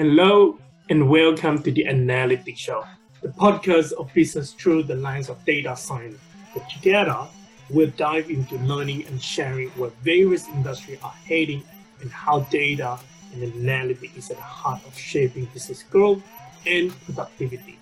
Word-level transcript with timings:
Hello 0.00 0.58
and 0.88 1.10
welcome 1.10 1.62
to 1.62 1.70
the 1.70 1.84
Analytics 1.84 2.56
Show, 2.56 2.86
the 3.20 3.28
podcast 3.28 3.92
of 3.92 4.10
business 4.14 4.54
through 4.54 4.84
the 4.84 4.94
lens 4.94 5.28
of 5.28 5.44
data 5.44 5.76
science. 5.76 6.16
But 6.54 6.70
together, 6.70 7.28
we'll 7.68 7.90
dive 7.98 8.30
into 8.30 8.56
learning 8.60 9.04
and 9.08 9.22
sharing 9.22 9.68
where 9.72 9.90
various 10.00 10.48
industries 10.48 11.00
are 11.02 11.12
heading 11.28 11.62
and 12.00 12.10
how 12.10 12.40
data 12.48 12.98
and 13.34 13.42
analytics 13.42 14.16
is 14.16 14.30
at 14.30 14.38
the 14.38 14.42
heart 14.42 14.80
of 14.86 14.98
shaping 14.98 15.44
business 15.52 15.82
growth 15.82 16.22
and 16.64 16.98
productivity. 17.04 17.78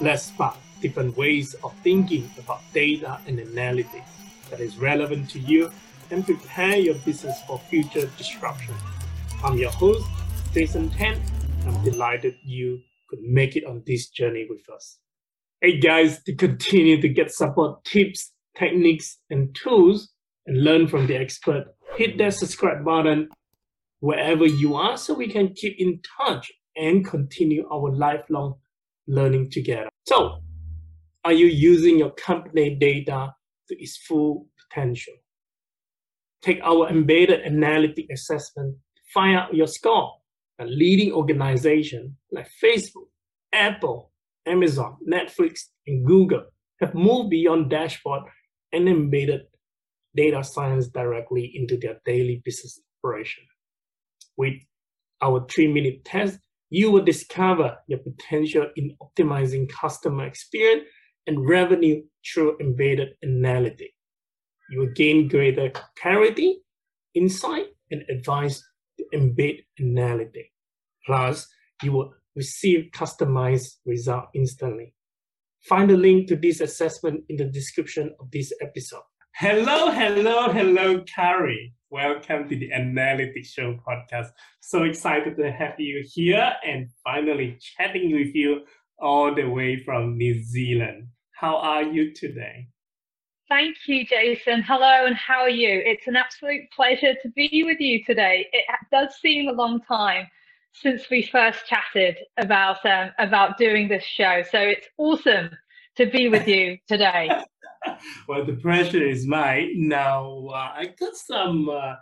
Let's 0.00 0.22
spark 0.22 0.54
different 0.80 1.16
ways 1.16 1.54
of 1.64 1.74
thinking 1.82 2.30
about 2.38 2.60
data 2.74 3.18
and 3.26 3.40
analytics 3.40 4.06
that 4.50 4.60
is 4.60 4.78
relevant 4.78 5.30
to 5.30 5.40
you 5.40 5.72
and 6.12 6.24
prepare 6.24 6.76
your 6.76 6.94
business 6.94 7.42
for 7.44 7.58
future 7.58 8.08
disruption. 8.16 8.76
I'm 9.42 9.58
your 9.58 9.72
host, 9.72 10.06
Jason 10.54 10.90
Tan. 10.90 11.20
I'm 11.66 11.82
delighted 11.82 12.36
you 12.44 12.80
could 13.08 13.20
make 13.22 13.56
it 13.56 13.64
on 13.64 13.82
this 13.86 14.08
journey 14.08 14.46
with 14.48 14.62
us. 14.72 14.98
Hey 15.60 15.80
guys, 15.80 16.22
to 16.24 16.34
continue 16.34 17.00
to 17.00 17.08
get 17.08 17.32
support 17.32 17.84
tips, 17.84 18.32
techniques, 18.56 19.18
and 19.30 19.54
tools 19.54 20.10
and 20.46 20.62
learn 20.62 20.86
from 20.86 21.06
the 21.06 21.16
expert, 21.16 21.64
hit 21.96 22.18
that 22.18 22.34
subscribe 22.34 22.84
button 22.84 23.28
wherever 24.00 24.46
you 24.46 24.76
are 24.76 24.96
so 24.96 25.14
we 25.14 25.28
can 25.28 25.54
keep 25.54 25.74
in 25.78 26.00
touch 26.18 26.52
and 26.76 27.04
continue 27.04 27.68
our 27.72 27.92
lifelong 27.92 28.54
learning 29.08 29.50
together. 29.50 29.88
So, 30.06 30.42
are 31.24 31.32
you 31.32 31.46
using 31.46 31.98
your 31.98 32.10
company 32.10 32.76
data 32.76 33.34
to 33.68 33.82
its 33.82 33.96
full 33.96 34.46
potential? 34.68 35.14
Take 36.42 36.60
our 36.62 36.88
embedded 36.88 37.40
analytic 37.40 38.06
assessment 38.12 38.76
find 39.12 39.36
out 39.36 39.54
your 39.54 39.66
score 39.66 40.12
a 40.58 40.64
leading 40.64 41.12
organization 41.12 42.16
like 42.32 42.48
Facebook, 42.62 43.08
Apple, 43.52 44.12
Amazon, 44.46 44.96
Netflix, 45.08 45.60
and 45.86 46.06
Google 46.06 46.44
have 46.80 46.94
moved 46.94 47.30
beyond 47.30 47.70
dashboard 47.70 48.22
and 48.72 48.88
embedded 48.88 49.42
data 50.14 50.42
science 50.42 50.88
directly 50.88 51.52
into 51.54 51.76
their 51.76 52.00
daily 52.04 52.42
business 52.44 52.80
operation. 52.98 53.44
With 54.36 54.54
our 55.22 55.46
three 55.48 55.72
minute 55.72 56.04
test, 56.04 56.38
you 56.70 56.90
will 56.90 57.04
discover 57.04 57.76
your 57.86 58.00
potential 58.00 58.68
in 58.76 58.96
optimizing 59.00 59.68
customer 59.70 60.26
experience 60.26 60.88
and 61.26 61.48
revenue 61.48 62.02
through 62.26 62.58
embedded 62.60 63.10
analytics. 63.24 63.92
You 64.70 64.80
will 64.80 64.92
gain 64.94 65.28
greater 65.28 65.70
clarity, 65.96 66.58
insight, 67.14 67.66
and 67.90 68.02
advice 68.08 68.62
embed 69.14 69.64
analytics. 69.80 70.50
Plus, 71.04 71.46
you 71.82 71.92
will 71.92 72.12
receive 72.34 72.90
customized 72.92 73.76
result 73.84 74.26
instantly. 74.34 74.94
Find 75.62 75.90
the 75.90 75.96
link 75.96 76.28
to 76.28 76.36
this 76.36 76.60
assessment 76.60 77.24
in 77.28 77.36
the 77.36 77.44
description 77.44 78.14
of 78.20 78.30
this 78.30 78.52
episode. 78.60 79.02
Hello, 79.34 79.90
hello, 79.90 80.52
hello, 80.52 81.02
Kari. 81.02 81.74
Welcome 81.90 82.48
to 82.48 82.56
the 82.56 82.70
Analytics 82.70 83.48
Show 83.48 83.78
podcast. 83.86 84.30
So 84.60 84.84
excited 84.84 85.36
to 85.36 85.52
have 85.52 85.78
you 85.78 86.04
here 86.14 86.52
and 86.66 86.88
finally 87.04 87.58
chatting 87.60 88.12
with 88.12 88.34
you 88.34 88.62
all 88.98 89.34
the 89.34 89.44
way 89.44 89.82
from 89.84 90.16
New 90.16 90.42
Zealand. 90.42 91.08
How 91.32 91.56
are 91.56 91.82
you 91.82 92.14
today? 92.14 92.68
Thank 93.48 93.76
you, 93.86 94.04
Jason. 94.04 94.60
Hello, 94.62 95.06
and 95.06 95.14
how 95.14 95.42
are 95.42 95.48
you? 95.48 95.80
It's 95.84 96.08
an 96.08 96.16
absolute 96.16 96.68
pleasure 96.74 97.14
to 97.22 97.28
be 97.28 97.62
with 97.64 97.78
you 97.78 98.04
today. 98.04 98.48
It 98.52 98.64
does 98.90 99.14
seem 99.20 99.48
a 99.48 99.52
long 99.52 99.80
time 99.82 100.26
since 100.72 101.08
we 101.10 101.22
first 101.22 101.64
chatted 101.64 102.16
about 102.38 102.84
um, 102.84 103.12
about 103.20 103.56
doing 103.56 103.86
this 103.86 104.02
show, 104.02 104.42
so 104.50 104.58
it's 104.58 104.88
awesome 104.98 105.50
to 105.96 106.06
be 106.06 106.28
with 106.28 106.48
you 106.48 106.78
today. 106.88 107.30
well, 108.28 108.44
the 108.44 108.54
pressure 108.54 109.06
is 109.06 109.28
mine. 109.28 109.74
Now, 109.76 110.48
uh, 110.48 110.72
I 110.74 110.92
got 110.98 111.14
some 111.14 111.68
uh, 111.68 111.94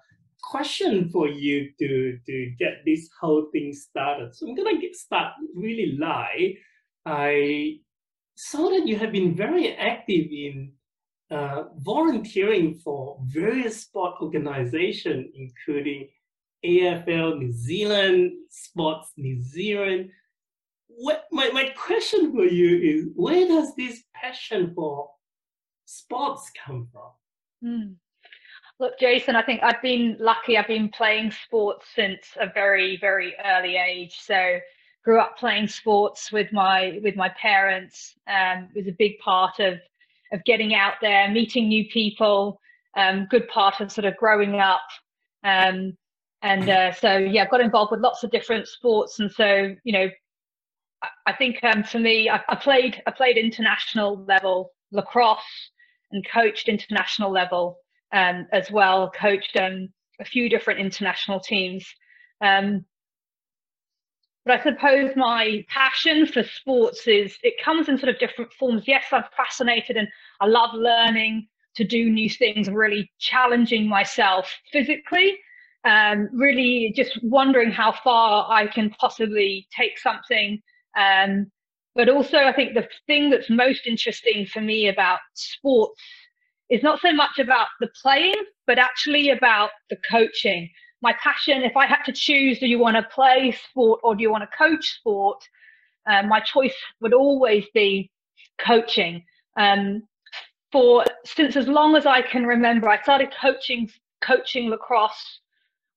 question 0.43 1.11
for 1.11 1.29
you 1.29 1.69
to 1.79 2.19
to 2.25 2.55
get 2.59 2.87
this 2.87 3.11
whole 3.21 3.49
thing 3.53 3.75
started. 3.75 4.35
So 4.35 4.49
I'm 4.49 4.55
gonna 4.55 4.81
get 4.81 4.97
started 4.97 5.47
really 5.55 5.99
live. 5.99 6.57
I 7.05 7.81
saw 8.35 8.71
that 8.71 8.87
you 8.87 8.97
have 8.97 9.13
been 9.13 9.37
very 9.37 9.77
active 9.77 10.27
in 10.31 10.73
uh, 11.34 11.65
volunteering 11.78 12.77
for 12.77 13.19
various 13.25 13.83
sport 13.83 14.15
organizations, 14.21 15.27
including 15.34 16.09
AFL 16.65 17.39
New 17.39 17.53
Zealand, 17.53 18.33
Sports 18.50 19.11
New 19.17 19.43
Zealand. 19.43 20.11
What 20.87 21.25
my, 21.33 21.50
my 21.50 21.71
question 21.77 22.33
for 22.33 22.44
you 22.44 22.78
is 22.78 23.06
where 23.17 23.49
does 23.49 23.75
this 23.75 24.05
passion 24.15 24.73
for 24.77 25.11
sports 25.87 26.53
come 26.65 26.89
from? 26.93 27.11
Mm. 27.65 27.94
Look, 28.78 28.99
Jason, 29.00 29.34
I 29.34 29.43
think 29.43 29.62
I've 29.62 29.83
been 29.83 30.17
lucky. 30.21 30.56
I've 30.56 30.69
been 30.69 30.89
playing 30.89 31.33
sports 31.33 31.87
since 31.94 32.27
a 32.41 32.47
very, 32.53 32.97
very 33.00 33.34
early 33.44 33.77
age. 33.77 34.19
So 34.21 34.59
grew 35.05 35.21
up 35.21 35.37
playing 35.37 35.67
sports 35.67 36.31
with 36.31 36.53
my 36.53 37.00
with 37.03 37.17
my 37.17 37.28
parents. 37.31 38.15
Um, 38.28 38.69
it 38.75 38.84
was 38.84 38.87
a 38.87 38.97
big 38.97 39.19
part 39.19 39.59
of 39.59 39.81
of 40.33 40.45
getting 40.45 40.75
out 40.75 40.95
there, 41.01 41.31
meeting 41.31 41.69
new 41.69 41.87
people, 41.89 42.61
um, 42.97 43.27
good 43.31 43.49
part 43.49 43.81
of 43.81 43.93
sort 43.93 44.05
of 44.05 44.17
growing 44.17 44.57
up. 44.57 44.83
Um, 45.43 45.97
and 46.43 46.69
uh, 46.69 46.93
so, 46.93 47.17
yeah, 47.17 47.47
got 47.49 47.61
involved 47.61 47.91
with 47.91 48.01
lots 48.01 48.23
of 48.23 48.31
different 48.31 48.69
sports. 48.69 49.19
And 49.19 49.31
so, 49.31 49.75
you 49.85 49.93
know, 49.93 50.11
I, 51.03 51.09
I 51.27 51.33
think 51.33 51.62
um, 51.65 51.83
for 51.83 51.99
me, 51.99 52.29
I, 52.29 52.41
I, 52.49 52.57
played 52.57 53.03
I 53.07 53.11
played 53.11 53.37
international 53.37 54.25
level 54.25 54.73
lacrosse 54.93 55.71
and 56.12 56.25
coached 56.31 56.69
international 56.69 57.31
level 57.31 57.79
um, 58.12 58.47
as 58.53 58.71
well. 58.71 59.11
Coached 59.11 59.56
um, 59.56 59.89
a 60.21 60.25
few 60.25 60.49
different 60.49 60.81
international 60.81 61.41
teams. 61.41 61.87
Um, 62.41 62.85
but 64.44 64.60
I 64.60 64.62
suppose 64.62 65.12
my 65.16 65.65
passion 65.69 66.27
for 66.27 66.43
sports 66.43 67.06
is 67.06 67.37
it 67.43 67.55
comes 67.62 67.88
in 67.88 67.97
sort 67.97 68.10
of 68.10 68.19
different 68.19 68.53
forms. 68.53 68.84
Yes, 68.87 69.05
I'm 69.10 69.25
fascinated 69.37 69.97
and 69.97 70.09
I 70.41 70.47
love 70.47 70.71
learning 70.75 71.49
to 71.77 71.84
do 71.84 72.10
new 72.10 72.28
things, 72.28 72.69
really 72.69 73.10
challenging 73.19 73.88
myself 73.88 74.53
physically. 74.71 75.38
Um, 75.84 76.31
really 76.32 76.93
just 76.97 77.19
wondering 77.22 77.71
how 77.71 77.93
far 77.93 78.50
I 78.50 78.66
can 78.66 78.91
possibly 78.91 79.66
take 79.77 79.99
something. 79.99 80.62
Um, 80.97 81.50
but 81.94 82.09
also, 82.09 82.38
I 82.38 82.53
think 82.53 82.75
the 82.75 82.88
thing 83.06 83.31
that's 83.31 83.50
most 83.50 83.87
interesting 83.87 84.47
for 84.47 84.61
me 84.61 84.88
about 84.88 85.21
sports 85.34 86.00
is 86.71 86.82
not 86.82 87.00
so 87.00 87.12
much 87.12 87.38
about 87.38 87.69
the 87.81 87.88
playing, 88.03 88.43
but 88.66 88.78
actually 88.78 89.31
about 89.31 89.71
the 89.91 89.97
coaching 90.11 90.71
my 91.05 91.13
passion, 91.23 91.63
if 91.63 91.77
I 91.77 91.87
had 91.87 92.03
to 92.07 92.13
choose, 92.13 92.59
do 92.59 92.67
you 92.67 92.79
want 92.79 92.97
to 92.97 93.03
play 93.15 93.55
sport 93.71 94.01
or 94.03 94.17
do 94.17 94.23
you 94.23 94.31
want 94.31 94.43
to 94.43 94.57
coach 94.57 94.97
sport? 94.99 95.45
Uh, 96.09 96.23
my 96.23 96.41
choice 96.41 96.75
would 97.01 97.13
always 97.13 97.67
be 97.75 98.11
coaching. 98.59 99.23
Um, 99.57 100.03
for 100.73 101.05
since 101.25 101.57
as 101.57 101.69
long 101.69 101.95
as 101.95 102.07
I 102.07 102.23
can 102.23 102.47
remember, 102.47 102.89
I 102.89 103.01
started 103.03 103.33
coaching 103.41 103.89
coaching 104.23 104.71
lacrosse 104.71 105.41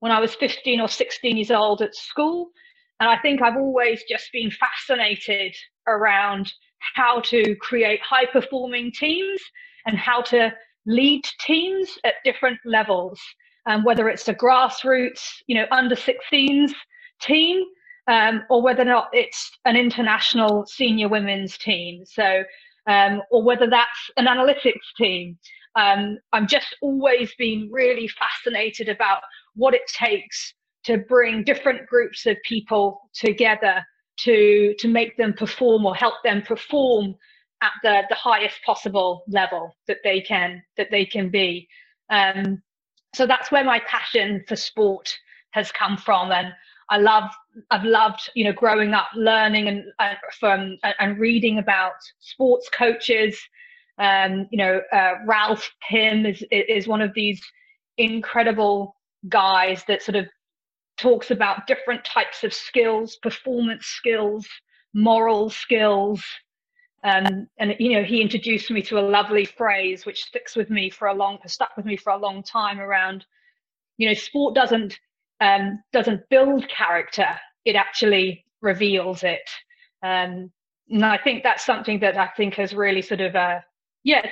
when 0.01 0.11
I 0.11 0.19
was 0.19 0.35
15 0.35 0.81
or 0.81 0.89
16 0.89 1.37
years 1.37 1.51
old 1.51 1.81
at 1.81 1.95
school. 1.95 2.49
And 2.99 3.09
I 3.09 3.17
think 3.17 3.41
I've 3.41 3.55
always 3.55 4.03
just 4.09 4.29
been 4.33 4.51
fascinated 4.51 5.55
around 5.87 6.51
how 6.95 7.21
to 7.21 7.55
create 7.55 8.01
high 8.01 8.25
performing 8.25 8.91
teams 8.91 9.41
and 9.85 9.97
how 9.97 10.21
to 10.23 10.53
lead 10.85 11.23
teams 11.39 11.97
at 12.03 12.15
different 12.25 12.59
levels 12.65 13.19
um, 13.67 13.83
whether 13.83 14.09
it's 14.09 14.27
a 14.27 14.33
grassroots, 14.33 15.21
you 15.47 15.55
know, 15.55 15.65
under 15.71 15.95
16s 15.95 16.71
team, 17.21 17.63
um, 18.07 18.43
or 18.49 18.61
whether 18.61 18.81
or 18.81 18.85
not 18.85 19.09
it's 19.13 19.51
an 19.65 19.75
international 19.75 20.65
senior 20.65 21.09
women's 21.09 21.57
team. 21.57 22.03
So, 22.05 22.43
um, 22.87 23.21
or 23.31 23.43
whether 23.43 23.69
that's 23.69 24.11
an 24.15 24.25
analytics 24.25 24.87
team. 24.97 25.37
Um, 25.75 26.17
I'm 26.33 26.47
just 26.47 26.75
always 26.81 27.35
been 27.35 27.69
really 27.71 28.07
fascinated 28.07 28.89
about 28.89 29.21
what 29.53 29.75
it 29.75 29.83
takes 29.87 30.53
to 30.85 30.97
bring 30.97 31.43
different 31.43 31.85
groups 31.87 32.25
of 32.25 32.37
people 32.45 33.01
together 33.13 33.85
to 34.21 34.73
to 34.79 34.87
make 34.87 35.15
them 35.17 35.33
perform 35.33 35.85
or 35.85 35.93
help 35.93 36.15
them 36.23 36.41
perform 36.41 37.13
at 37.61 37.73
the, 37.83 38.03
the 38.09 38.15
highest 38.15 38.55
possible 38.65 39.23
level 39.27 39.75
that 39.87 39.97
they 40.03 40.21
can 40.21 40.63
that 40.77 40.87
they 40.89 41.05
can 41.05 41.29
be. 41.29 41.67
Um, 42.09 42.63
so 43.15 43.25
that's 43.25 43.51
where 43.51 43.63
my 43.63 43.79
passion 43.87 44.43
for 44.47 44.55
sport 44.55 45.17
has 45.51 45.71
come 45.71 45.97
from 45.97 46.31
and 46.31 46.47
i 46.89 46.97
love 46.97 47.29
i've 47.71 47.83
loved 47.83 48.29
you 48.35 48.43
know 48.43 48.53
growing 48.53 48.93
up 48.93 49.07
learning 49.15 49.67
and 49.67 49.83
uh, 49.99 50.13
from 50.39 50.77
uh, 50.83 50.93
and 50.99 51.19
reading 51.19 51.59
about 51.59 51.93
sports 52.19 52.69
coaches 52.69 53.39
um, 53.99 54.47
you 54.51 54.57
know 54.57 54.81
uh, 54.93 55.13
ralph 55.25 55.71
pim 55.89 56.25
is 56.25 56.43
is 56.51 56.87
one 56.87 57.01
of 57.01 57.13
these 57.13 57.41
incredible 57.97 58.95
guys 59.29 59.83
that 59.87 60.01
sort 60.01 60.15
of 60.15 60.25
talks 60.97 61.31
about 61.31 61.67
different 61.67 62.03
types 62.03 62.43
of 62.43 62.53
skills, 62.53 63.17
performance 63.21 63.85
skills, 63.85 64.47
moral 64.93 65.49
skills. 65.49 66.23
Um, 67.03 67.47
and 67.57 67.75
you 67.79 67.93
know, 67.93 68.03
he 68.03 68.21
introduced 68.21 68.71
me 68.71 68.81
to 68.83 68.99
a 68.99 69.01
lovely 69.01 69.45
phrase 69.45 70.05
which 70.05 70.23
sticks 70.23 70.55
with 70.55 70.69
me 70.69 70.89
for 70.89 71.07
a 71.07 71.13
long, 71.13 71.37
has 71.43 71.53
stuck 71.53 71.77
with 71.77 71.85
me 71.85 71.95
for 71.95 72.11
a 72.11 72.17
long 72.17 72.43
time. 72.43 72.79
Around, 72.79 73.25
you 73.97 74.07
know, 74.07 74.13
sport 74.13 74.55
doesn't 74.55 74.99
um, 75.39 75.81
doesn't 75.93 76.27
build 76.29 76.67
character; 76.69 77.27
it 77.65 77.75
actually 77.75 78.45
reveals 78.61 79.23
it. 79.23 79.47
Um, 80.03 80.51
and 80.89 81.05
I 81.05 81.17
think 81.17 81.43
that's 81.43 81.65
something 81.65 81.99
that 81.99 82.17
I 82.17 82.27
think 82.37 82.55
has 82.55 82.73
really 82.73 83.01
sort 83.01 83.21
of, 83.21 83.35
uh, 83.35 83.59
yeah, 84.03 84.25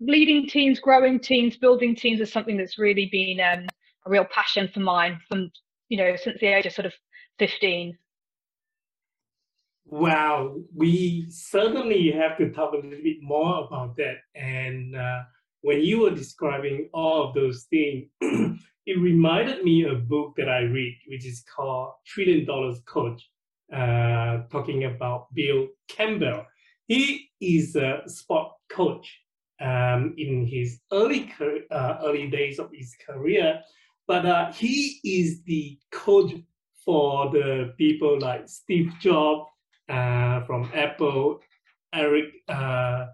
leading 0.00 0.48
teams, 0.48 0.80
growing 0.80 1.20
teams, 1.20 1.56
building 1.56 1.94
teams 1.94 2.20
is 2.20 2.32
something 2.32 2.56
that's 2.56 2.78
really 2.78 3.08
been 3.12 3.38
um, 3.40 3.66
a 4.06 4.10
real 4.10 4.24
passion 4.24 4.68
for 4.72 4.80
mine 4.80 5.18
from 5.28 5.50
you 5.88 5.96
know 5.96 6.16
since 6.16 6.40
the 6.40 6.46
age 6.46 6.66
of 6.66 6.72
sort 6.72 6.86
of 6.86 6.94
15 7.38 7.96
wow 9.92 10.56
we 10.74 11.26
certainly 11.28 12.10
have 12.10 12.38
to 12.38 12.50
talk 12.50 12.72
a 12.72 12.76
little 12.76 13.02
bit 13.02 13.18
more 13.20 13.64
about 13.64 13.94
that. 13.96 14.16
And 14.34 14.96
uh, 14.96 15.20
when 15.60 15.82
you 15.82 16.00
were 16.00 16.14
describing 16.14 16.88
all 16.94 17.28
of 17.28 17.34
those 17.34 17.66
things 17.70 18.08
it 18.86 18.98
reminded 18.98 19.62
me 19.62 19.84
of 19.84 19.92
a 19.92 20.00
book 20.00 20.34
that 20.36 20.48
i 20.48 20.60
read 20.60 20.96
which 21.08 21.26
is 21.26 21.44
called 21.54 21.92
trillion 22.06 22.44
dollars 22.44 22.80
coach 22.86 23.20
uh, 23.72 24.42
talking 24.50 24.84
about 24.84 25.32
bill 25.34 25.68
campbell. 25.88 26.44
He 26.88 27.30
is 27.40 27.74
a 27.76 28.02
sport 28.06 28.52
coach 28.70 29.06
um, 29.60 30.14
in 30.18 30.46
his 30.46 30.80
early 30.92 31.32
uh, 31.70 31.96
early 32.04 32.28
days 32.28 32.58
of 32.58 32.70
his 32.72 32.94
career. 33.06 33.60
But 34.06 34.26
uh, 34.26 34.52
he 34.52 35.00
is 35.04 35.42
the 35.44 35.78
coach 35.90 36.32
for 36.84 37.30
the 37.30 37.72
people 37.78 38.18
like 38.18 38.48
Steve 38.48 38.92
Jobs 39.00 39.51
uh, 39.88 40.44
from 40.44 40.70
Apple, 40.74 41.40
Eric 41.92 42.32
uh, 42.48 43.06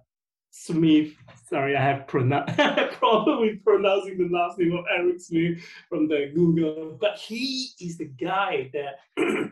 Smith. 0.50 1.14
Sorry, 1.48 1.76
I 1.76 1.82
have 1.82 2.06
problem 2.98 3.40
with 3.40 3.64
pronouncing 3.64 4.18
the 4.18 4.28
last 4.30 4.58
name 4.58 4.76
of 4.76 4.84
Eric 4.96 5.20
Smith 5.20 5.64
from 5.88 6.08
the 6.08 6.30
Google. 6.34 6.96
But 7.00 7.18
he 7.18 7.70
is 7.80 7.98
the 7.98 8.06
guy 8.06 8.70
that 8.72 8.98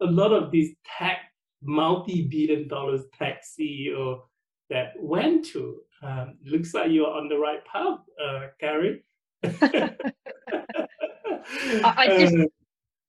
a 0.00 0.06
lot 0.06 0.32
of 0.32 0.50
these 0.50 0.74
tech, 0.98 1.18
multi-billion 1.62 2.68
dollars 2.68 3.02
tech 3.18 3.42
CEO 3.44 4.20
that 4.70 4.92
went 4.98 5.44
to. 5.46 5.80
Um, 6.02 6.38
looks 6.44 6.74
like 6.74 6.90
you're 6.90 7.10
on 7.10 7.28
the 7.28 7.38
right 7.38 7.64
path, 7.64 7.98
uh, 8.22 8.48
Gary. 8.60 9.04
I, 11.84 12.06
just, 12.18 12.34
uh, 12.34 12.44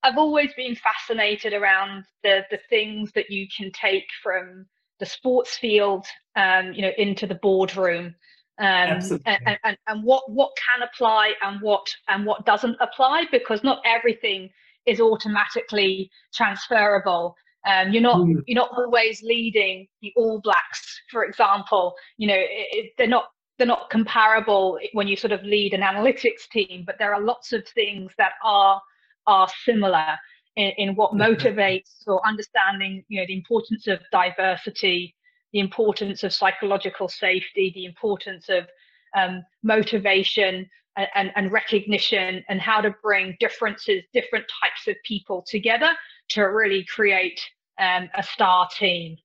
I've 0.03 0.17
always 0.17 0.53
been 0.53 0.75
fascinated 0.75 1.53
around 1.53 2.05
the 2.23 2.45
the 2.51 2.59
things 2.69 3.11
that 3.13 3.29
you 3.29 3.47
can 3.55 3.71
take 3.71 4.07
from 4.23 4.65
the 4.99 5.05
sports 5.05 5.57
field, 5.57 6.05
um, 6.35 6.73
you 6.73 6.81
know, 6.81 6.91
into 6.97 7.25
the 7.25 7.39
boardroom, 7.41 8.15
um, 8.59 8.99
and, 9.25 9.57
and, 9.63 9.77
and 9.87 10.03
what 10.03 10.29
what 10.31 10.51
can 10.57 10.87
apply 10.87 11.33
and 11.41 11.61
what 11.61 11.85
and 12.07 12.25
what 12.25 12.45
doesn't 12.45 12.77
apply, 12.79 13.25
because 13.31 13.63
not 13.63 13.81
everything 13.85 14.49
is 14.85 14.99
automatically 14.99 16.09
transferable. 16.33 17.35
Um, 17.67 17.91
you're 17.91 18.01
not 18.01 18.17
mm. 18.17 18.41
you're 18.47 18.55
not 18.55 18.71
always 18.77 19.21
leading 19.21 19.87
the 20.01 20.13
All 20.15 20.39
Blacks, 20.41 21.01
for 21.11 21.25
example. 21.25 21.93
You 22.17 22.27
know, 22.27 22.37
it, 22.37 22.67
it, 22.71 22.91
they're 22.97 23.07
not 23.07 23.25
they're 23.57 23.67
not 23.67 23.89
comparable 23.89 24.79
when 24.93 25.07
you 25.07 25.17
sort 25.17 25.33
of 25.33 25.43
lead 25.43 25.73
an 25.73 25.81
analytics 25.81 26.47
team, 26.51 26.83
but 26.85 26.95
there 26.97 27.13
are 27.13 27.21
lots 27.21 27.51
of 27.51 27.67
things 27.67 28.13
that 28.17 28.33
are 28.43 28.81
are 29.29 29.47
similar 29.63 30.17
in, 30.55 30.71
in 30.77 30.95
what 30.95 31.13
motivates 31.13 32.07
or 32.07 32.25
understanding, 32.27 33.03
you 33.07 33.21
know, 33.21 33.27
the 33.27 33.37
importance 33.37 33.87
of 33.87 33.99
diversity, 34.11 35.15
the 35.53 35.59
importance 35.59 36.23
of 36.23 36.33
psychological 36.33 37.07
safety, 37.07 37.71
the 37.75 37.85
importance 37.85 38.49
of 38.49 38.67
um, 39.15 39.43
motivation 39.63 40.67
and, 40.97 41.07
and, 41.15 41.31
and 41.35 41.51
recognition, 41.51 42.43
and 42.49 42.59
how 42.59 42.81
to 42.81 42.93
bring 43.03 43.37
differences, 43.39 44.03
different 44.13 44.45
types 44.61 44.87
of 44.87 44.95
people 45.05 45.45
together 45.47 45.91
to 46.29 46.41
really 46.41 46.83
create 46.85 47.39
um, 47.79 48.09
a 48.15 48.23
star 48.23 48.67
team. 48.77 49.15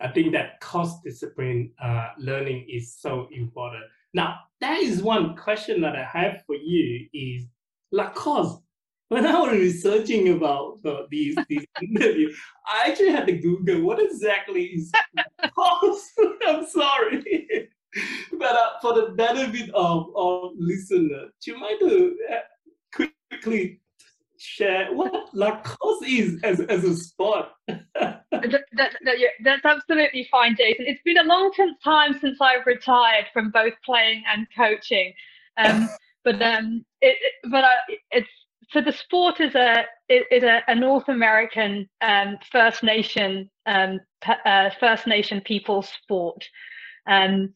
I 0.00 0.08
think 0.08 0.32
that 0.32 0.60
cross 0.60 1.00
discipline 1.02 1.72
uh, 1.80 2.08
learning 2.18 2.66
is 2.68 2.94
so 2.94 3.28
important. 3.30 3.84
Now, 4.14 4.40
that 4.60 4.78
is 4.78 5.02
one 5.02 5.36
question 5.36 5.80
that 5.82 5.96
I 5.96 6.04
have 6.04 6.42
for 6.46 6.56
you 6.56 7.06
is 7.12 7.46
lacrosse. 7.92 8.58
When 9.08 9.26
I 9.26 9.38
was 9.38 9.52
researching 9.52 10.30
about 10.30 10.78
uh, 10.86 11.02
these 11.10 11.36
these 11.48 11.66
interviews, 11.82 12.38
I 12.66 12.88
actually 12.88 13.10
had 13.10 13.26
to 13.26 13.36
Google 13.36 13.82
what 13.82 14.00
exactly 14.00 14.64
is 14.64 14.90
lacrosse. 15.42 16.10
I'm 16.48 16.66
sorry. 16.66 17.68
but 18.38 18.56
uh, 18.56 18.70
for 18.80 18.94
the 18.94 19.12
benefit 19.14 19.70
of, 19.74 20.08
of 20.16 20.52
listeners, 20.56 21.30
do 21.44 21.52
you 21.52 21.58
mind 21.58 21.78
to 21.80 22.16
uh, 22.32 23.06
quickly 23.30 23.82
share 24.38 24.92
what 24.92 25.12
lacrosse 25.34 26.02
is 26.06 26.40
as, 26.42 26.60
as 26.60 26.84
a 26.84 26.96
sport? 26.96 27.46
that, 27.68 28.24
that, 28.30 28.96
that, 29.04 29.18
yeah, 29.18 29.28
that's 29.44 29.64
absolutely 29.64 30.26
fine, 30.30 30.56
Jason. 30.56 30.86
It's 30.86 31.02
been 31.02 31.18
a 31.18 31.24
long 31.24 31.52
time 31.84 32.18
since 32.20 32.38
I've 32.40 32.66
retired 32.66 33.26
from 33.32 33.50
both 33.50 33.74
playing 33.84 34.24
and 34.32 34.46
coaching, 34.56 35.14
um, 35.58 35.88
but 36.24 36.40
um, 36.42 36.84
it, 37.00 37.16
but 37.50 37.64
uh, 37.64 37.94
it's 38.10 38.28
so 38.70 38.80
the 38.80 38.92
sport 38.92 39.40
is 39.40 39.54
a 39.54 39.84
is 40.08 40.42
a, 40.42 40.62
a 40.68 40.74
North 40.74 41.08
American 41.08 41.88
um, 42.00 42.38
First 42.50 42.82
Nation 42.82 43.50
um, 43.66 44.00
uh, 44.44 44.70
First 44.80 45.06
Nation 45.06 45.40
people 45.40 45.82
sport. 45.82 46.44
Um, 47.06 47.54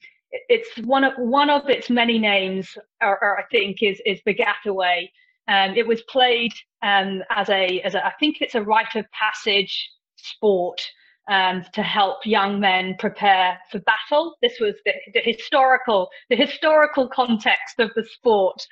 it's 0.49 0.69
one 0.87 1.05
of 1.05 1.15
one 1.17 1.51
of 1.51 1.69
its 1.69 1.89
many 1.89 2.19
names, 2.19 2.77
or, 3.03 3.19
or 3.23 3.39
I 3.39 3.45
think, 3.51 3.83
is 3.83 4.01
is 4.05 4.21
Baggataway. 4.27 5.09
Um, 5.49 5.77
it 5.77 5.87
was 5.87 6.03
played 6.03 6.53
um, 6.83 7.23
as 7.31 7.49
a 7.49 7.81
as 7.83 7.95
a 7.95 8.05
I 8.05 8.13
think 8.19 8.39
it's 8.41 8.55
a 8.55 8.63
rite 8.63 8.97
of 8.97 9.07
passage 9.13 9.91
sport 10.17 10.81
um, 11.29 11.65
to 11.73 11.83
help 11.83 12.25
young 12.25 12.61
men 12.61 12.95
prepare 12.99 13.59
for 13.71 13.81
battle. 13.81 14.37
This 14.43 14.59
was 14.61 14.75
the, 14.85 14.93
the 15.15 15.21
historical 15.21 16.09
the 16.31 16.37
historical 16.37 17.09
context 17.09 17.79
of 17.79 17.91
the 17.95 18.05
sport, 18.05 18.67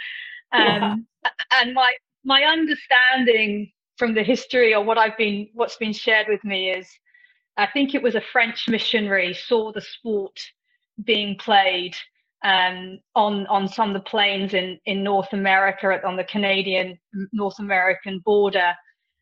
um, 0.52 1.06
and 1.52 1.74
my 1.74 1.92
my 2.24 2.42
understanding 2.42 3.70
from 3.96 4.14
the 4.14 4.22
history 4.22 4.74
or 4.74 4.82
what 4.84 4.98
I've 4.98 5.16
been 5.16 5.48
what's 5.54 5.76
been 5.76 5.92
shared 5.92 6.26
with 6.28 6.44
me 6.44 6.70
is, 6.70 6.88
I 7.56 7.66
think 7.66 7.94
it 7.94 8.02
was 8.02 8.14
a 8.14 8.20
French 8.32 8.68
missionary 8.68 9.34
saw 9.34 9.72
the 9.72 9.80
sport 9.80 10.38
being 11.04 11.36
played 11.36 11.94
um, 12.44 12.98
on 13.14 13.46
on 13.48 13.68
some 13.68 13.88
of 13.88 13.94
the 13.94 14.08
plains 14.08 14.54
in 14.54 14.78
in 14.86 15.02
North 15.02 15.32
America 15.32 16.00
on 16.06 16.16
the 16.16 16.24
Canadian 16.24 16.98
North 17.32 17.58
American 17.58 18.20
border. 18.20 18.74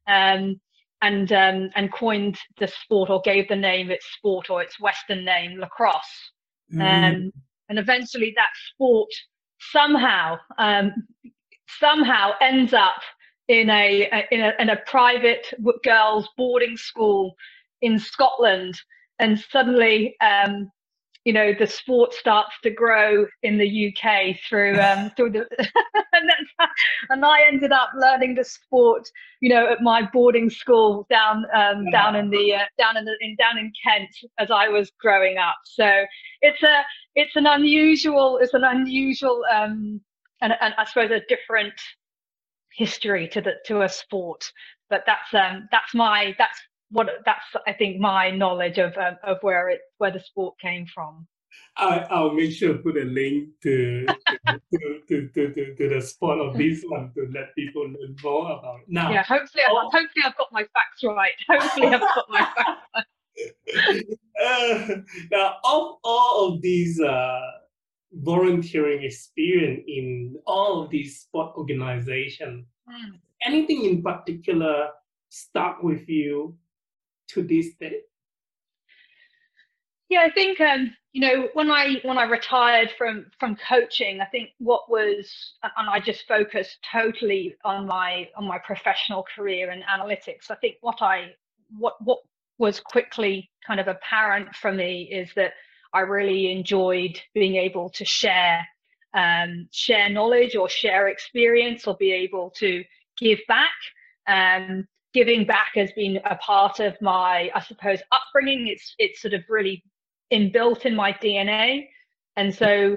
Um, 0.06 0.60
and 1.02 1.32
um, 1.32 1.70
and 1.74 1.92
coined 1.92 2.38
the 2.58 2.68
sport 2.68 3.10
or 3.10 3.20
gave 3.22 3.48
the 3.48 3.56
name 3.56 3.90
its 3.90 4.06
sport 4.16 4.48
or 4.48 4.62
its 4.62 4.80
Western 4.80 5.24
name, 5.24 5.58
lacrosse. 5.58 6.30
Mm. 6.72 6.80
Um, 6.80 7.32
and 7.68 7.78
eventually, 7.78 8.32
that 8.36 8.50
sport 8.72 9.10
somehow 9.70 10.38
um, 10.58 10.92
somehow 11.78 12.32
ends 12.40 12.72
up 12.72 13.00
in 13.48 13.68
a, 13.68 14.26
in 14.30 14.40
a 14.40 14.52
in 14.58 14.70
a 14.70 14.76
private 14.86 15.46
girls' 15.84 16.28
boarding 16.36 16.76
school 16.76 17.34
in 17.82 17.98
Scotland, 17.98 18.80
and 19.18 19.38
suddenly 19.38 20.16
um, 20.20 20.70
you 21.24 21.32
know 21.32 21.52
the 21.56 21.66
sport 21.66 22.12
starts 22.12 22.52
to 22.62 22.70
grow 22.70 23.26
in 23.42 23.58
the 23.58 23.94
UK 23.94 24.36
through 24.48 24.80
um, 24.80 25.10
through 25.16 25.30
the 25.30 25.46
and, 26.12 26.30
and 27.10 27.24
I 27.24 27.42
ended 27.46 27.72
up 27.72 27.90
learning 27.96 28.34
the 28.34 28.44
sport 28.44 29.08
you 29.40 29.48
know 29.48 29.70
at 29.70 29.82
my 29.82 30.08
boarding 30.12 30.50
school 30.50 31.06
down 31.10 31.44
um, 31.54 31.90
down 31.90 32.16
in 32.16 32.30
the 32.30 32.54
uh, 32.54 32.64
down 32.78 32.96
in 32.96 33.04
the 33.04 33.16
in, 33.20 33.36
down 33.36 33.58
in 33.58 33.72
Kent 33.84 34.10
as 34.38 34.50
I 34.50 34.68
was 34.68 34.90
growing 35.00 35.38
up. 35.38 35.56
So 35.64 36.04
it's 36.40 36.62
a 36.62 36.82
it's 37.14 37.36
an 37.36 37.46
unusual 37.46 38.38
it's 38.40 38.54
an 38.54 38.64
unusual 38.64 39.42
um, 39.54 40.00
and, 40.40 40.52
and 40.60 40.74
I 40.76 40.84
suppose 40.84 41.10
a 41.10 41.20
different 41.28 41.74
history 42.74 43.28
to 43.28 43.40
the 43.40 43.52
to 43.66 43.82
a 43.82 43.88
sport 43.88 44.50
but 44.88 45.02
that's 45.06 45.32
um 45.34 45.68
that's 45.70 45.94
my 45.94 46.34
that's 46.38 46.58
what 46.92 47.08
that's 47.24 47.44
I 47.66 47.72
think 47.72 47.98
my 47.98 48.30
knowledge 48.30 48.78
of 48.78 48.96
um, 48.96 49.16
of 49.24 49.38
where 49.40 49.70
it 49.70 49.80
where 49.98 50.12
the 50.12 50.20
sport 50.20 50.54
came 50.60 50.86
from. 50.86 51.26
I, 51.76 52.06
I'll 52.10 52.32
make 52.32 52.52
sure 52.52 52.74
to 52.74 52.78
put 52.78 52.96
a 52.96 53.04
link 53.04 53.48
to 53.62 54.06
to, 54.06 54.60
to, 55.08 55.28
to, 55.28 55.52
to, 55.52 55.74
to, 55.74 55.88
the 55.88 56.00
spot 56.00 56.38
of 56.38 56.56
this 56.56 56.82
one 56.86 57.12
to 57.14 57.28
let 57.34 57.54
people 57.54 57.82
learn 57.82 58.16
more 58.22 58.52
about 58.52 58.80
it. 58.80 58.86
Now, 58.88 59.10
yeah, 59.10 59.22
hopefully, 59.22 59.64
oh, 59.68 59.82
hopefully 59.84 60.22
I've 60.24 60.36
got 60.36 60.48
my 60.52 60.62
facts 60.62 61.02
right. 61.04 61.32
Hopefully, 61.48 61.88
I've 61.88 62.00
got 62.00 62.26
my 62.28 62.48
facts 62.56 63.06
right. 63.74 64.02
uh, 64.44 64.96
now, 65.32 65.56
of 65.64 65.96
all 66.04 66.54
of 66.54 66.62
these 66.62 67.00
uh, 67.00 67.40
volunteering 68.12 69.04
experience 69.04 69.82
in 69.86 70.36
all 70.46 70.82
of 70.82 70.90
these 70.90 71.20
sport 71.20 71.54
organizations, 71.56 72.66
mm. 72.88 73.18
anything 73.46 73.84
in 73.84 74.02
particular 74.02 74.88
stuck 75.30 75.82
with 75.82 76.06
you 76.08 76.54
to 77.28 77.42
this 77.42 77.74
day? 77.80 78.00
Yeah, 80.08 80.20
I 80.20 80.30
think 80.30 80.60
um, 80.60 80.94
you 81.12 81.22
know 81.22 81.48
when 81.54 81.70
I 81.70 82.00
when 82.02 82.18
I 82.18 82.24
retired 82.24 82.90
from 82.98 83.26
from 83.40 83.56
coaching, 83.56 84.20
I 84.20 84.26
think 84.26 84.50
what 84.58 84.90
was 84.90 85.54
and 85.62 85.88
I 85.88 86.00
just 86.00 86.28
focused 86.28 86.78
totally 86.92 87.54
on 87.64 87.86
my 87.86 88.28
on 88.36 88.46
my 88.46 88.58
professional 88.58 89.24
career 89.34 89.70
in 89.70 89.82
analytics. 89.82 90.50
I 90.50 90.56
think 90.56 90.76
what 90.82 91.00
I 91.00 91.34
what 91.78 91.94
what 92.04 92.18
was 92.58 92.78
quickly 92.78 93.50
kind 93.66 93.80
of 93.80 93.88
apparent 93.88 94.54
for 94.54 94.70
me 94.70 95.08
is 95.10 95.30
that 95.34 95.52
I 95.94 96.00
really 96.00 96.52
enjoyed 96.52 97.18
being 97.34 97.56
able 97.56 97.88
to 97.90 98.04
share 98.04 98.66
um, 99.14 99.68
share 99.72 100.08
knowledge 100.08 100.56
or 100.56 100.68
share 100.68 101.08
experience 101.08 101.86
or 101.86 101.96
be 101.96 102.12
able 102.12 102.50
to 102.56 102.84
give 103.18 103.40
back. 103.48 103.72
Um, 104.26 104.86
giving 105.14 105.44
back 105.44 105.72
has 105.74 105.92
been 105.92 106.18
a 106.24 106.36
part 106.36 106.80
of 106.80 107.00
my, 107.00 107.50
I 107.54 107.60
suppose, 107.60 108.00
upbringing. 108.12 108.68
It's 108.68 108.94
it's 108.98 109.20
sort 109.20 109.34
of 109.34 109.42
really 109.48 109.82
inbuilt 110.32 110.84
in 110.86 110.94
my 110.94 111.12
DNA, 111.12 111.88
and 112.36 112.54
so 112.54 112.96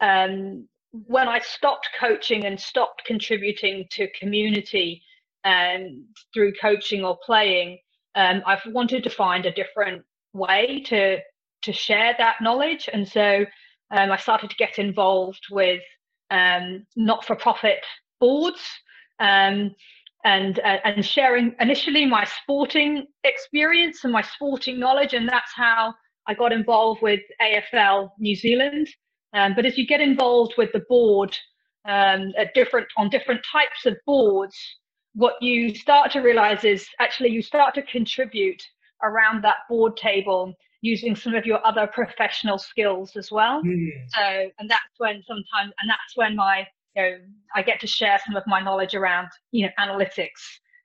um, 0.00 0.68
when 0.92 1.28
I 1.28 1.40
stopped 1.40 1.88
coaching 1.98 2.44
and 2.44 2.60
stopped 2.60 3.04
contributing 3.04 3.86
to 3.92 4.08
community 4.18 5.02
um, 5.44 6.06
through 6.32 6.52
coaching 6.60 7.04
or 7.04 7.18
playing, 7.24 7.78
um, 8.14 8.42
I've 8.46 8.62
wanted 8.66 9.04
to 9.04 9.10
find 9.10 9.46
a 9.46 9.52
different 9.52 10.02
way 10.32 10.82
to 10.86 11.18
to 11.62 11.72
share 11.72 12.14
that 12.18 12.36
knowledge, 12.40 12.88
and 12.92 13.08
so 13.08 13.44
um, 13.90 14.12
I 14.12 14.16
started 14.16 14.50
to 14.50 14.56
get 14.56 14.78
involved 14.78 15.46
with 15.50 15.82
um, 16.30 16.84
not-for-profit 16.96 17.84
boards 18.20 18.60
um, 19.20 19.74
and 20.26 20.58
uh, 20.58 20.78
and 20.84 21.06
sharing 21.06 21.54
initially 21.60 22.04
my 22.04 22.24
sporting 22.24 23.06
experience 23.24 24.04
and 24.04 24.12
my 24.12 24.22
sporting 24.22 24.78
knowledge, 24.78 25.14
and 25.14 25.26
that's 25.26 25.52
how 25.54 25.94
I 26.26 26.34
got 26.34 26.52
involved 26.52 27.00
with 27.00 27.20
AFL 27.40 28.10
New 28.18 28.34
Zealand. 28.34 28.88
Um, 29.32 29.54
but 29.54 29.64
as 29.64 29.78
you 29.78 29.86
get 29.86 30.00
involved 30.00 30.54
with 30.58 30.72
the 30.72 30.84
board 30.88 31.34
um, 31.88 32.32
at 32.36 32.52
different 32.54 32.88
on 32.98 33.08
different 33.08 33.40
types 33.50 33.86
of 33.86 33.96
boards, 34.04 34.56
what 35.14 35.34
you 35.40 35.74
start 35.74 36.10
to 36.12 36.20
realize 36.20 36.64
is 36.64 36.88
actually 36.98 37.30
you 37.30 37.40
start 37.40 37.74
to 37.76 37.82
contribute 37.82 38.62
around 39.04 39.44
that 39.44 39.58
board 39.68 39.96
table 39.96 40.52
using 40.82 41.14
some 41.14 41.34
of 41.34 41.46
your 41.46 41.64
other 41.66 41.86
professional 41.86 42.58
skills 42.58 43.16
as 43.16 43.30
well. 43.30 43.62
Mm. 43.62 43.90
So, 44.08 44.50
and 44.58 44.68
that's 44.68 44.94
when 44.98 45.22
sometimes, 45.26 45.72
and 45.80 45.88
that's 45.88 46.16
when 46.16 46.36
my, 46.36 46.66
know, 46.96 47.18
I 47.54 47.62
get 47.62 47.80
to 47.80 47.86
share 47.86 48.18
some 48.24 48.36
of 48.36 48.44
my 48.46 48.60
knowledge 48.60 48.94
around, 48.94 49.28
you 49.52 49.66
know, 49.66 49.72
analytics. 49.78 50.40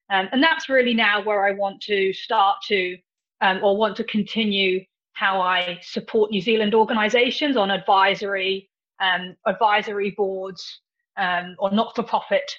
Um, 0.10 0.27
and 0.32 0.44
that's 0.44 0.70
really 0.70 0.94
now 0.94 1.24
where 1.24 1.46
I 1.46 1.51
want 1.51 1.82
to 1.84 2.13
start 2.13 2.58
to, 2.68 2.98
um, 3.41 3.63
or 3.63 3.77
want 3.77 3.96
to 3.98 4.03
continue 4.03 4.82
how 5.13 5.41
I 5.41 5.80
support 5.82 6.32
New 6.32 6.41
Zealand 6.41 6.74
organisations 6.74 7.56
on 7.58 7.72
advisory, 7.72 8.70
um, 9.00 9.36
advisory 9.46 10.13
boards, 10.18 10.82
um, 11.18 11.56
or 11.60 11.72
not-for-profit 11.72 12.51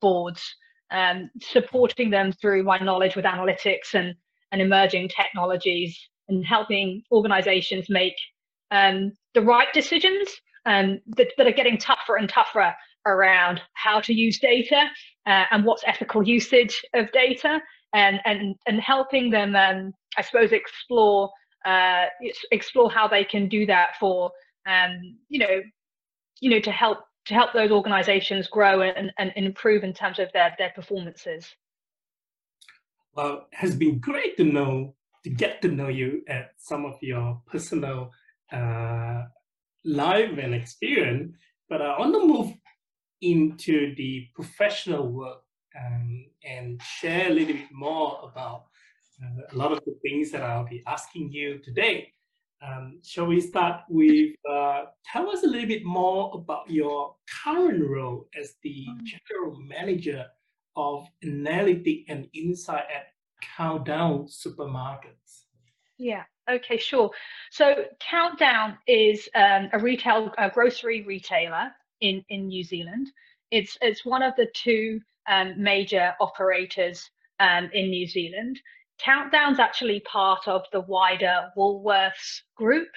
boards, 0.00 0.54
um, 0.90 1.30
supporting 1.40 2.10
them 2.10 2.32
through 2.32 2.62
my 2.62 2.78
knowledge 2.78 3.16
with 3.16 3.24
analytics 3.24 3.94
and 3.94 4.14
and 4.50 4.62
emerging 4.62 5.08
technologies 5.08 6.08
and 6.28 6.44
helping 6.44 7.02
organizations 7.12 7.90
make 7.90 8.14
um, 8.70 9.12
the 9.34 9.42
right 9.42 9.72
decisions 9.72 10.28
that, 10.64 11.28
that, 11.36 11.46
are 11.46 11.52
getting 11.52 11.78
tougher 11.78 12.16
and 12.16 12.28
tougher 12.28 12.74
around 13.08 13.60
how 13.74 14.00
to 14.00 14.12
use 14.12 14.38
data 14.38 14.84
uh, 15.26 15.44
and 15.50 15.64
what's 15.64 15.82
ethical 15.86 16.26
usage 16.26 16.82
of 16.94 17.10
data 17.12 17.60
and, 17.94 18.20
and, 18.24 18.54
and 18.66 18.80
helping 18.80 19.30
them, 19.30 19.56
um, 19.56 19.92
I 20.16 20.22
suppose, 20.22 20.52
explore 20.52 21.30
uh, 21.64 22.06
explore 22.52 22.90
how 22.90 23.08
they 23.08 23.24
can 23.24 23.48
do 23.48 23.66
that 23.66 23.96
for, 23.98 24.30
um, 24.66 25.16
you 25.28 25.40
know, 25.40 25.60
you 26.40 26.50
know, 26.50 26.60
to 26.60 26.70
help 26.70 26.98
to 27.26 27.34
help 27.34 27.52
those 27.52 27.70
organizations 27.70 28.48
grow 28.48 28.80
and, 28.80 29.12
and, 29.18 29.32
and 29.36 29.44
improve 29.44 29.84
in 29.84 29.92
terms 29.92 30.18
of 30.18 30.32
their, 30.32 30.54
their 30.56 30.70
performances. 30.74 31.46
Well, 33.14 33.48
it 33.52 33.58
has 33.58 33.76
been 33.76 33.98
great 33.98 34.36
to 34.38 34.44
know 34.44 34.94
to 35.24 35.30
get 35.30 35.60
to 35.62 35.68
know 35.68 35.88
you 35.88 36.22
at 36.28 36.52
some 36.56 36.86
of 36.86 36.94
your 37.02 37.42
personal 37.46 38.12
uh, 38.52 39.24
life 39.84 40.38
and 40.38 40.54
experience. 40.54 41.34
But 41.68 41.82
uh, 41.82 41.96
on 41.98 42.12
the 42.12 42.20
move 42.20 42.52
into 43.20 43.94
the 43.96 44.28
professional 44.34 45.08
work 45.08 45.42
um, 45.78 46.26
and 46.44 46.80
share 46.82 47.30
a 47.30 47.32
little 47.32 47.54
bit 47.54 47.72
more 47.72 48.20
about 48.22 48.64
uh, 49.22 49.42
a 49.52 49.56
lot 49.56 49.72
of 49.72 49.84
the 49.84 49.96
things 50.02 50.30
that 50.30 50.42
I'll 50.42 50.66
be 50.66 50.82
asking 50.86 51.32
you 51.32 51.58
today. 51.58 52.12
Um, 52.60 52.98
shall 53.04 53.26
we 53.26 53.40
start 53.40 53.82
with 53.88 54.34
uh, 54.50 54.86
tell 55.04 55.30
us 55.30 55.44
a 55.44 55.46
little 55.46 55.68
bit 55.68 55.84
more 55.84 56.32
about 56.34 56.68
your 56.68 57.14
current 57.44 57.84
role 57.88 58.28
as 58.38 58.54
the 58.64 58.86
mm. 58.88 58.98
general 59.04 59.60
manager 59.60 60.26
of 60.76 61.06
analytic 61.22 62.04
and 62.08 62.28
insight 62.34 62.84
at 62.94 63.08
Countdown 63.56 64.26
supermarkets? 64.26 65.44
Yeah. 65.98 66.24
Okay. 66.50 66.78
Sure. 66.78 67.10
So 67.50 67.84
Countdown 68.00 68.78
is 68.86 69.28
um, 69.34 69.68
a 69.72 69.78
retail, 69.78 70.32
a 70.38 70.50
grocery 70.50 71.02
retailer 71.02 71.70
in 72.00 72.24
in 72.28 72.48
New 72.48 72.64
Zealand. 72.64 73.08
It's 73.50 73.76
it's 73.80 74.04
one 74.04 74.22
of 74.22 74.34
the 74.36 74.48
two 74.54 75.00
um, 75.28 75.54
major 75.62 76.14
operators 76.20 77.10
um, 77.40 77.70
in 77.72 77.90
New 77.90 78.06
Zealand. 78.06 78.60
Countdown's 78.98 79.60
actually 79.60 80.00
part 80.00 80.48
of 80.48 80.64
the 80.72 80.80
wider 80.80 81.50
Woolworths 81.56 82.42
group, 82.56 82.88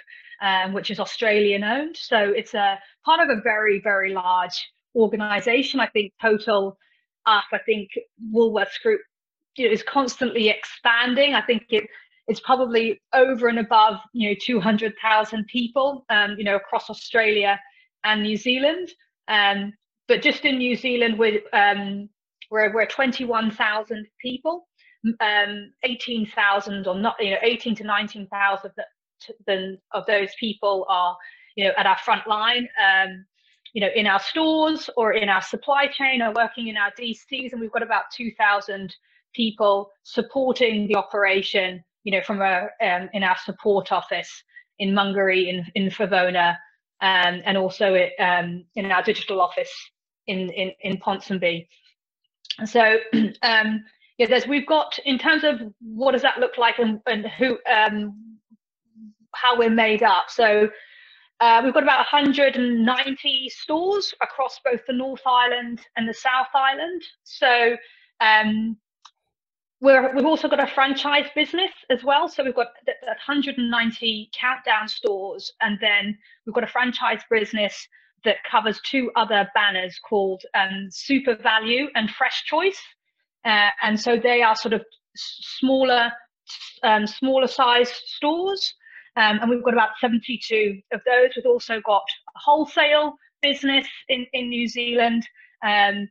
um, 0.42 0.74
which 0.74 0.90
is 0.90 1.00
Australian 1.00 1.64
owned. 1.64 1.96
So 1.96 2.18
it's 2.18 2.54
a 2.54 2.80
part 3.06 3.20
of 3.20 3.30
a 3.30 3.42
very 3.42 3.80
very 3.80 4.14
large 4.14 4.72
organization. 4.96 5.80
I 5.80 5.88
think 5.88 6.14
total 6.22 6.78
up. 7.26 7.46
I 7.52 7.60
think 7.60 7.90
Woolworths 8.34 8.82
Group 8.82 9.02
is 9.58 9.84
constantly 9.84 10.50
expanding. 10.50 11.34
I 11.36 11.42
think 11.42 11.66
it 11.70 11.88
it's 12.28 12.40
probably 12.40 13.02
over 13.14 13.48
and 13.48 13.60
above 13.60 14.00
you 14.14 14.30
know 14.30 14.36
200,000 14.42 15.46
people 15.48 16.06
um, 16.10 16.36
you 16.38 16.44
know 16.44 16.56
across 16.56 16.90
Australia 16.90 17.60
and 18.04 18.24
New 18.24 18.38
Zealand. 18.38 18.90
Um, 19.28 19.74
but 20.08 20.22
just 20.22 20.46
in 20.46 20.58
New 20.58 20.76
Zealand, 20.76 21.18
we're 21.18 21.42
um, 21.54 22.10
we're, 22.50 22.74
we're 22.74 22.86
21,000 22.86 24.06
people, 24.22 24.68
um, 25.22 25.72
18,000 25.84 26.86
or 26.86 26.96
not, 26.96 27.16
you 27.20 27.32
know, 27.32 27.38
18 27.42 27.76
to 27.76 27.84
19,000 27.86 28.72
of 29.94 30.06
those 30.06 30.30
people 30.40 30.86
are 30.90 31.16
you 31.56 31.64
know 31.64 31.72
at 31.78 31.86
our 31.86 31.98
front 31.98 32.28
line. 32.28 32.68
Um, 32.84 33.26
you 33.74 33.80
know, 33.80 33.90
in 33.96 34.06
our 34.06 34.20
stores 34.20 34.90
or 34.98 35.14
in 35.14 35.30
our 35.30 35.42
supply 35.42 35.88
chain 35.88 36.22
or 36.22 36.34
working 36.34 36.68
in 36.68 36.76
our 36.76 36.92
DCs, 37.00 37.54
and 37.54 37.62
we've 37.62 37.72
got 37.72 37.84
about 37.84 38.04
2,000 38.14 38.94
people 39.34 39.92
supporting 40.04 40.88
the 40.88 40.96
operation, 40.96 41.82
you 42.04 42.12
know, 42.12 42.22
from 42.22 42.42
a 42.42 42.68
um, 42.82 43.10
in 43.14 43.24
our 43.24 43.38
support 43.46 43.92
office 43.94 44.44
in 44.80 44.90
Mangere, 44.94 45.48
in 45.48 45.66
in 45.76 45.90
Favona, 45.90 46.58
um, 47.02 47.42
and 47.46 47.58
also 47.58 47.94
it, 47.94 48.14
um, 48.20 48.66
in 48.76 48.92
our 48.92 49.04
digital 49.04 49.42
office 49.42 49.72
in 50.28 50.50
in 50.52 50.72
in 50.82 50.98
Ponsonby. 50.98 51.68
So 52.66 52.82
um, 53.42 53.84
yeah, 54.18 54.28
there's 54.28 54.48
we've 54.48 54.68
got 54.68 55.00
in 55.06 55.18
terms 55.18 55.44
of 55.44 55.62
what 55.82 56.12
does 56.12 56.22
that 56.22 56.40
look 56.40 56.58
like 56.58 56.80
and, 56.80 57.00
and 57.08 57.26
who 57.26 57.58
um, 57.72 58.38
how 59.34 59.58
we're 59.58 59.70
made 59.70 60.04
up. 60.04 60.26
So 60.30 60.70
uh, 61.40 61.62
we've 61.64 61.74
got 61.74 61.84
about 61.84 62.06
190 62.12 63.50
stores 63.50 64.14
across 64.22 64.60
both 64.64 64.82
the 64.86 64.94
North 64.94 65.22
Island 65.26 65.82
and 65.98 66.08
the 66.08 66.14
South 66.14 66.50
Island. 66.54 67.02
So 67.24 67.76
um, 68.20 68.78
we're, 69.82 70.16
we've 70.16 70.26
also 70.26 70.48
got 70.48 70.64
a 70.64 70.68
franchise 70.68 71.26
business 71.36 71.72
as 71.90 72.04
well. 72.04 72.30
So 72.30 72.44
we've 72.44 72.56
got 72.56 72.68
190 72.86 74.30
countdown 74.40 74.88
stores, 74.88 75.52
and 75.62 75.78
then 75.82 76.18
we've 76.46 76.54
got 76.54 76.64
a 76.64 76.68
franchise 76.68 77.22
business 77.30 77.88
that 78.24 78.38
covers 78.50 78.80
two 78.86 79.12
other 79.16 79.50
banners 79.56 80.00
called 80.08 80.44
um, 80.54 80.88
Super 80.92 81.36
Value 81.36 81.88
and 81.96 82.10
Fresh 82.12 82.44
Choice. 82.46 82.80
Uh, 83.44 83.70
and 83.82 84.00
so 84.00 84.18
they 84.18 84.44
are 84.44 84.56
sort 84.56 84.74
of 84.74 84.86
smaller, 85.16 86.12
um, 86.84 87.08
smaller 87.08 87.48
size 87.48 87.92
stores. 88.06 88.76
Um, 89.18 89.40
and 89.42 89.50
we've 89.50 89.64
got 89.64 89.74
about 89.74 89.98
72 90.00 90.80
of 90.94 91.02
those. 91.08 91.32
We've 91.36 91.48
also 91.48 91.82
got 91.84 92.04
a 92.36 92.40
wholesale 92.40 93.16
business 93.42 93.88
in, 94.10 94.28
in 94.34 94.50
New 94.50 94.68
Zealand. 94.68 95.28
Um, 95.66 96.08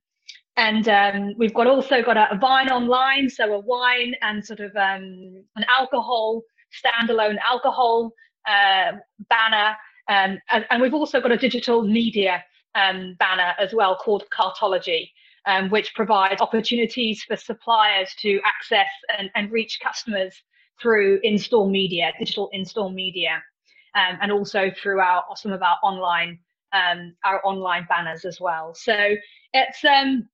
and 0.61 0.88
um, 0.88 1.35
we've 1.38 1.55
got 1.55 1.67
also 1.67 2.02
got 2.02 2.19
a, 2.19 2.35
a, 2.35 2.38
Vine 2.38 2.69
online, 2.69 3.31
so 3.31 3.55
a 3.55 3.59
wine 3.59 4.14
and 4.21 4.45
sort 4.45 4.61
of 4.61 4.76
um, 4.76 5.43
an 5.57 5.64
alcohol 5.79 6.43
standalone 6.85 7.38
alcohol 7.49 8.12
uh, 8.47 8.93
banner, 9.31 9.75
um, 10.09 10.38
and, 10.52 10.67
and, 10.71 10.83
we've 10.83 10.93
also 10.95 11.21
got 11.21 11.33
a 11.33 11.37
digital 11.37 11.83
media 11.83 12.45
um, 12.75 13.17
banner 13.19 13.55
as 13.59 13.73
well 13.73 13.97
called 13.97 14.25
Cartology. 14.31 15.09
um, 15.47 15.71
which 15.71 15.95
provides 15.95 16.43
opportunities 16.43 17.23
for 17.23 17.37
suppliers 17.37 18.14
to 18.21 18.38
access 18.45 18.90
and, 19.19 19.31
and 19.35 19.50
reach 19.50 19.81
customers 19.83 20.35
through 20.81 21.21
in-store 21.23 21.69
media, 21.69 22.12
digital 22.19 22.50
in-store 22.52 22.90
media, 22.90 23.43
um, 23.95 24.19
and 24.21 24.31
also 24.31 24.71
through 24.71 25.00
our 25.00 25.25
some 25.37 25.52
of 25.52 25.62
our 25.62 25.79
online 25.83 26.38
our 27.25 27.40
online 27.45 27.87
banners 27.88 28.25
as 28.25 28.38
well. 28.40 28.75
So 28.75 29.17
it's 29.55 29.85
um 29.85 30.29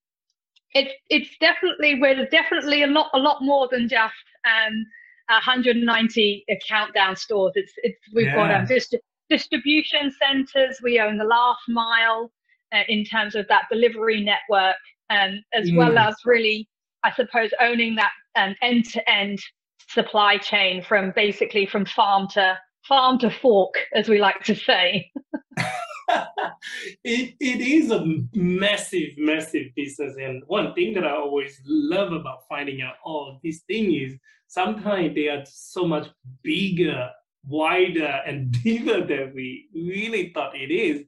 it's 0.75 0.93
it's 1.11 1.31
definitely 1.41 2.01
we're 2.01 2.27
definitely 2.27 2.83
a 2.83 2.87
lot 2.87 3.11
a 3.15 3.19
lot 3.19 3.43
more 3.43 3.69
than 3.71 3.89
just 3.89 4.15
um 4.45 4.87
190 5.29 6.45
countdown 6.69 7.17
stores. 7.17 7.53
It's 7.55 7.73
it's 7.79 7.99
we've 8.15 8.27
yeah. 8.27 8.35
got 8.35 8.55
um, 8.55 8.67
dist- 8.67 8.95
distribution 9.29 10.13
centers. 10.13 10.81
We 10.83 11.01
own 11.01 11.19
the 11.19 11.25
last 11.25 11.63
mile 11.69 12.31
uh, 12.73 12.83
in 12.89 13.05
terms 13.05 13.35
of 13.35 13.47
that 13.49 13.65
delivery 13.71 14.23
network, 14.23 14.77
um, 15.11 15.43
as 15.53 15.71
mm. 15.71 15.77
well 15.77 15.99
as 15.99 16.15
really, 16.25 16.69
I 17.03 17.13
suppose, 17.13 17.51
owning 17.61 17.97
that 17.97 18.13
um, 18.37 18.55
end-to-end 18.63 19.41
supply 19.89 20.37
chain 20.37 20.83
from 20.83 21.13
basically 21.15 21.67
from 21.67 21.85
farm 21.87 22.29
to 22.35 22.59
farm 22.87 23.19
to 23.19 23.31
fork, 23.31 23.75
as 23.95 24.09
we 24.09 24.19
like 24.19 24.43
to 24.45 24.55
say. 24.55 25.11
it, 27.05 27.35
it 27.41 27.61
is 27.61 27.91
a 27.91 28.05
massive, 28.35 29.11
massive 29.17 29.75
business. 29.75 30.17
And 30.21 30.43
one 30.47 30.75
thing 30.75 30.95
that 30.95 31.07
I 31.07 31.13
always 31.13 31.61
love 31.67 32.13
about 32.13 32.49
finding 32.49 32.83
out 32.83 32.95
all 33.05 33.35
oh, 33.35 33.41
these 33.43 33.63
things 33.63 34.13
is 34.13 34.19
sometimes 34.47 35.15
they 35.15 35.29
are 35.29 35.45
so 35.47 35.87
much 35.87 36.09
bigger, 36.43 37.11
wider, 37.47 38.21
and 38.27 38.51
deeper 38.51 39.05
than 39.05 39.33
we 39.35 39.69
really 39.75 40.33
thought 40.33 40.57
it 40.57 40.73
is. 40.73 41.05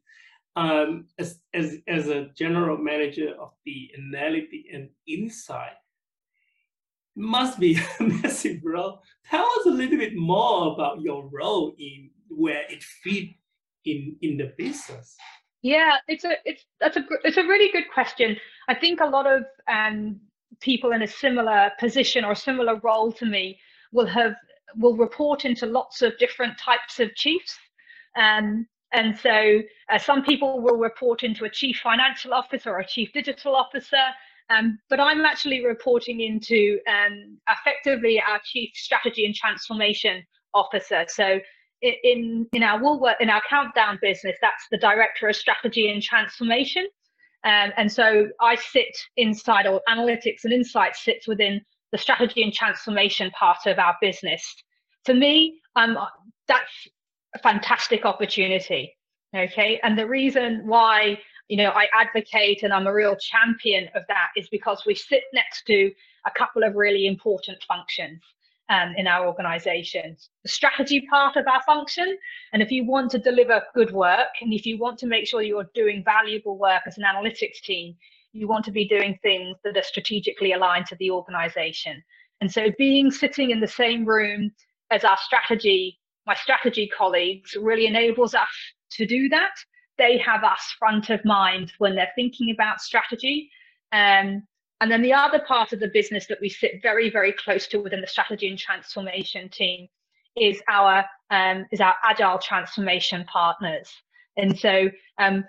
Um, 0.57 1.07
as, 1.19 1.39
as, 1.55 1.77
as 1.87 2.09
a 2.09 2.31
general 2.37 2.79
manager 2.79 3.33
of 3.41 3.53
the 3.65 3.93
analytic 3.97 4.65
and 4.73 4.89
insight, 5.07 5.77
must 7.15 7.59
be 7.59 7.77
a 7.77 8.03
massive 8.03 8.61
role. 8.65 9.03
Tell 9.29 9.45
us 9.45 9.67
a 9.67 9.71
little 9.71 9.99
bit 9.99 10.17
more 10.17 10.73
about 10.73 11.01
your 11.01 11.29
role 11.33 11.75
in 11.79 12.11
where 12.29 12.63
it 12.71 12.83
fit 12.83 13.31
in 13.93 14.17
in 14.23 14.37
the 14.37 14.53
business. 14.57 15.17
Yeah, 15.63 15.97
it's 16.07 16.25
a 16.25 16.37
it's 16.45 16.65
that's 16.81 16.97
a 16.97 17.05
it's 17.25 17.37
a 17.37 17.43
really 17.43 17.71
good 17.73 17.91
question. 17.93 18.37
I 18.69 18.75
think 18.75 19.01
a 19.01 19.07
lot 19.07 19.27
of 19.27 19.45
um, 19.69 20.21
people 20.61 20.93
in 20.93 21.03
a 21.03 21.07
similar 21.07 21.71
position 21.79 22.25
or 22.25 22.35
similar 22.35 22.77
role 22.77 23.13
to 23.13 23.27
me 23.27 23.59
will 23.93 24.07
have 24.07 24.35
will 24.77 24.97
report 24.97 25.45
into 25.45 25.67
lots 25.67 26.03
of 26.03 26.17
different 26.19 26.59
types 26.59 27.01
of 27.01 27.15
chiefs. 27.15 27.59
Um, 28.17 28.67
and 28.93 29.19
so 29.19 29.61
uh, 29.91 29.99
some 29.99 30.23
people 30.23 30.61
will 30.61 30.79
report 30.79 31.23
into 31.23 31.45
a 31.45 31.51
chief 31.51 31.81
financial 31.83 32.33
officer 32.33 32.71
or 32.71 32.81
a 32.81 32.87
chief 32.87 33.13
digital 33.13 33.55
officer. 33.55 34.05
Um, 34.51 34.79
but 34.89 34.99
I'm 34.99 35.25
actually 35.27 35.65
reporting 35.65 36.21
into 36.21 36.79
um, 36.89 37.37
effectively 37.51 38.21
our 38.21 38.41
chief 38.45 38.71
strategy 38.75 39.27
and 39.27 39.35
transformation 39.35 40.25
officer. 40.55 41.05
So 41.09 41.39
in 41.83 42.47
in 42.53 42.63
our 42.63 42.83
Woolworth 42.83 43.17
in 43.21 43.31
our 43.31 43.43
countdown 43.49 43.99
business, 44.03 44.37
that's 44.41 44.67
the 44.71 44.79
director 44.79 45.29
of 45.29 45.37
strategy 45.37 45.91
and 45.91 46.03
transformation. 46.03 46.87
Um, 47.45 47.71
and 47.77 47.91
so 47.91 48.29
I 48.41 48.57
sit 48.57 48.97
inside, 49.17 49.67
or 49.67 49.81
analytics 49.89 50.45
and 50.45 50.53
insights 50.53 51.05
sits 51.05 51.29
within 51.29 51.61
the 51.93 51.99
strategy 51.99 52.43
and 52.43 52.53
transformation 52.53 53.31
part 53.31 53.67
of 53.67 53.79
our 53.79 53.97
business. 54.01 54.43
For 55.05 55.15
me, 55.15 55.61
um, 55.77 55.97
that's 56.49 56.89
a 57.35 57.39
fantastic 57.39 58.05
opportunity. 58.05 58.97
Okay. 59.37 59.79
And 59.83 59.99
the 59.99 60.07
reason 60.07 60.67
why, 60.67 61.19
you 61.49 61.59
know, 61.59 61.71
I 61.71 61.87
advocate 61.95 62.63
and 62.63 62.73
I'm 62.73 62.87
a 62.87 62.93
real 62.93 63.17
champion 63.17 63.89
of 63.95 64.03
that 64.09 64.29
is 64.37 64.49
because 64.49 64.83
we 64.87 64.95
sit 64.95 65.23
next 65.33 65.65
to 65.67 65.93
a 66.27 66.31
couple 66.37 66.65
of 66.65 66.75
really 66.75 67.07
important 67.07 67.63
functions 67.69 68.21
um, 68.69 68.95
in 68.97 69.07
our 69.07 69.27
organizations. 69.27 70.31
The 70.43 70.49
strategy 70.49 71.07
part 71.11 71.37
of 71.37 71.47
our 71.47 71.63
function, 71.63 72.17
and 72.53 72.63
if 72.63 72.71
you 72.71 72.85
want 72.85 73.11
to 73.13 73.19
deliver 73.19 73.63
good 73.75 73.93
work, 73.93 74.29
and 74.41 74.53
if 74.53 74.67
you 74.67 74.79
want 74.79 74.99
to 75.01 75.07
make 75.07 75.27
sure 75.27 75.43
you're 75.43 75.71
doing 75.75 76.03
valuable 76.05 76.59
work 76.59 76.83
as 76.87 76.99
an 76.99 77.05
analytics 77.05 77.61
team, 77.63 77.97
you 78.33 78.47
want 78.47 78.65
to 78.67 78.71
be 78.71 78.87
doing 78.87 79.19
things 79.23 79.57
that 79.65 79.77
are 79.77 79.83
strategically 79.83 80.53
aligned 80.53 80.87
to 80.87 80.97
the 80.97 81.11
organization. 81.11 82.03
And 82.41 82.53
so 82.53 82.71
being 82.79 83.11
sitting 83.11 83.51
in 83.51 83.61
the 83.61 83.67
same 83.67 84.05
room 84.05 84.51
as 84.91 85.05
our 85.05 85.17
strategy, 85.19 85.99
my 86.27 86.35
strategy 86.35 86.91
colleagues 86.97 87.57
really 87.61 87.87
enables 87.87 88.35
us 88.35 88.49
to 88.93 89.07
do 89.07 89.29
that. 89.31 89.55
They 89.97 90.19
have 90.19 90.45
us 90.45 90.61
front 90.79 91.11
of 91.11 91.25
mind 91.25 91.73
when 91.79 91.95
they're 91.95 92.13
thinking 92.15 92.51
about 92.51 92.81
strategy. 92.81 93.51
Um, 93.93 94.47
and 94.81 94.91
then 94.91 95.03
the 95.03 95.13
other 95.13 95.41
part 95.41 95.73
of 95.73 95.81
the 95.81 95.89
business 95.89 96.27
that 96.27 96.41
we 96.41 96.49
sit 96.49 96.81
very, 96.83 97.11
very 97.11 97.33
close 97.33 97.67
to 97.69 97.79
within 97.79 98.01
the 98.01 98.07
strategy 98.07 98.49
and 98.49 98.59
transformation 98.59 99.49
team 99.49 99.89
is 100.37 100.63
our 100.69 101.05
um, 101.31 101.67
is 101.73 101.81
our 101.81 101.95
agile 102.05 102.39
transformation 102.39 103.25
partners. 103.25 103.93
And 104.37 104.59
so 104.59 104.89
um, 105.19 105.45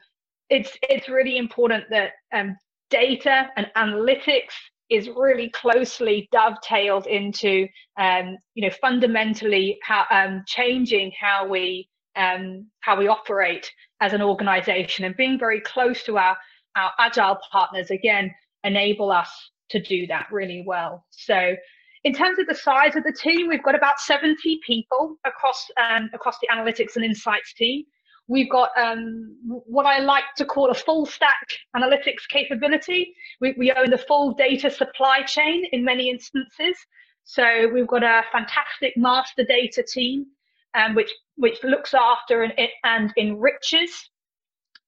it's 0.50 0.76
it's 0.84 1.08
really 1.10 1.38
important 1.38 1.86
that 1.92 2.14
um, 2.34 2.58
data 2.90 3.50
and 3.56 3.68
analytics 3.78 4.54
is 4.90 5.08
really 5.08 5.50
closely 5.50 6.28
dovetailed 6.32 7.06
into 7.06 7.68
um, 8.00 8.36
you 8.56 8.68
know 8.68 8.76
fundamentally 8.82 9.78
how 9.84 10.06
um, 10.10 10.44
changing 10.48 11.12
how 11.20 11.48
we 11.48 11.88
um, 12.16 12.66
how 12.80 12.98
we 12.98 13.08
operate 13.08 13.72
as 14.02 14.14
an 14.14 14.24
organization 14.24 15.06
and 15.06 15.16
being 15.16 15.38
very 15.38 15.62
close 15.62 16.04
to 16.04 16.18
our 16.18 16.36
our 16.76 16.92
agile 16.98 17.38
partners 17.52 17.92
again 17.92 18.34
enable 18.64 19.12
us 19.12 19.32
to 19.70 19.82
do 19.82 20.08
that 20.08 20.28
really 20.32 20.64
well. 20.66 21.06
So 21.12 21.56
in 22.04 22.14
terms 22.14 22.40
of 22.40 22.48
the 22.48 22.56
size 22.56 22.96
of 22.96 23.04
the 23.04 23.12
team, 23.12 23.48
we've 23.48 23.64
got 23.64 23.76
about 23.76 24.00
70 24.00 24.60
people 24.66 25.18
across 25.26 25.66
um, 25.78 26.10
across 26.14 26.38
the 26.40 26.48
analytics 26.48 26.96
and 26.96 27.04
insights 27.04 27.54
team. 27.54 27.84
We've 28.28 28.50
got 28.50 28.70
um, 28.78 29.36
what 29.44 29.86
I 29.86 30.00
like 30.00 30.24
to 30.38 30.46
call 30.46 30.70
a 30.70 30.76
full 30.76 31.06
stack 31.06 31.48
analytics 31.76 32.28
capability. 32.30 33.16
We, 33.42 33.56
we 33.58 33.72
own 33.72 33.90
the 33.90 33.98
full 33.98 34.34
data 34.34 34.70
supply 34.70 35.24
chain 35.24 35.66
in 35.72 35.84
many 35.84 36.10
instances. 36.10 36.78
So 37.24 37.68
we've 37.74 37.88
got 37.88 38.04
a 38.04 38.22
fantastic 38.32 38.96
master 38.96 39.44
data 39.44 39.84
team, 39.84 40.28
um, 40.76 40.96
which 40.96 41.12
which 41.36 41.64
looks 41.64 41.94
after 41.94 42.44
and, 42.44 42.54
and 42.84 43.12
enriches 43.18 44.10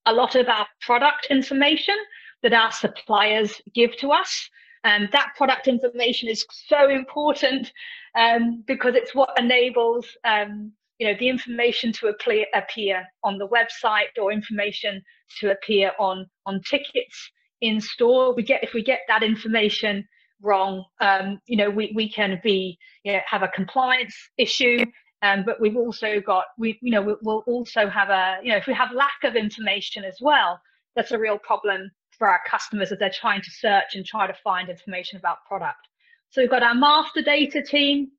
a 0.06 0.14
lot 0.14 0.36
of 0.36 0.48
our 0.48 0.68
product 0.82 1.28
information 1.30 1.96
that 2.44 2.54
our 2.54 2.72
suppliers 2.72 3.62
give 3.74 3.96
to 3.98 4.12
us. 4.12 4.50
And 4.84 5.10
that 5.12 5.34
product 5.38 5.68
information 5.68 6.28
is 6.28 6.46
so 6.50 6.90
important 6.90 7.72
um, 8.18 8.64
because 8.66 8.96
it's 8.96 9.14
what 9.14 9.30
enables 9.38 10.08
um, 10.24 10.72
you 10.98 11.08
know 11.08 11.16
the 11.20 11.30
information 11.30 11.92
to 11.94 12.08
appear, 12.08 12.46
appear 12.54 13.04
on 13.24 13.38
the 13.38 13.48
website 13.48 14.20
or 14.20 14.32
information 14.32 15.02
to 15.40 15.52
appear 15.52 15.92
on 16.00 16.28
on 16.46 16.62
tickets 16.62 17.32
in 17.62 17.80
store. 17.80 18.34
We 18.34 18.44
get 18.44 18.64
if 18.64 18.74
we 18.74 18.84
get 18.84 19.02
that 19.08 19.24
information 19.24 20.08
wrong, 20.42 20.84
um, 21.00 21.40
you 21.46 21.58
know 21.58 21.70
we, 21.70 21.92
we 21.96 22.10
can 22.12 22.40
be 22.44 22.78
you 23.04 23.14
know, 23.14 23.20
have 23.28 23.44
a 23.44 23.50
compliance 23.50 24.16
issue. 24.38 24.86
Um, 25.24 25.44
but 25.46 25.62
we've 25.62 25.78
also 25.78 26.20
got 26.20 26.46
we 26.58 26.80
you 26.82 26.92
know 26.92 27.18
we'll 27.22 27.44
also 27.46 27.88
have 27.88 28.10
a 28.10 28.38
you 28.44 28.50
know 28.52 28.58
if 28.58 28.66
we 28.66 28.74
have 28.74 28.92
lack 28.92 29.24
of 29.24 29.36
information 29.36 30.04
as 30.04 30.18
well, 30.22 30.60
that's 30.96 31.12
a 31.12 31.20
real 31.20 31.38
problem 31.38 31.92
for 32.22 32.30
our 32.30 32.42
customers 32.48 32.92
as 32.92 33.00
they're 33.00 33.10
trying 33.10 33.42
to 33.42 33.50
search 33.50 33.96
and 33.96 34.06
try 34.06 34.28
to 34.28 34.34
find 34.44 34.70
information 34.70 35.18
about 35.18 35.44
product. 35.48 35.88
So 36.30 36.40
we've 36.40 36.52
got 36.52 36.62
our 36.62 36.76
master 36.76 37.24
data 37.24 37.64
team. 37.64 38.12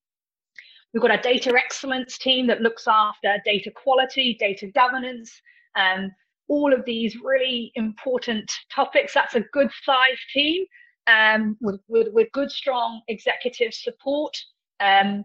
We've 0.93 1.01
got 1.01 1.13
our 1.13 1.23
data 1.23 1.55
excellence 1.57 2.19
team 2.19 2.49
that 2.49 2.61
looks 2.61 2.89
after 2.89 3.37
data 3.45 3.71
quality, 3.71 4.37
data 4.41 4.67
governance, 4.75 5.41
and 5.77 6.11
all 6.49 6.75
of 6.75 6.85
these 6.85 7.17
really 7.23 7.71
important 7.77 8.51
topics. 8.75 9.15
That's 9.15 9.37
a 9.37 9.43
good 9.53 9.71
sized 9.85 10.21
team 10.35 10.65
um, 11.07 11.57
with, 11.61 11.81
with, 11.87 12.09
with, 12.13 12.27
good, 12.33 12.51
strong 12.51 13.03
executive 13.07 13.73
support. 13.73 14.37
Um, 14.81 15.25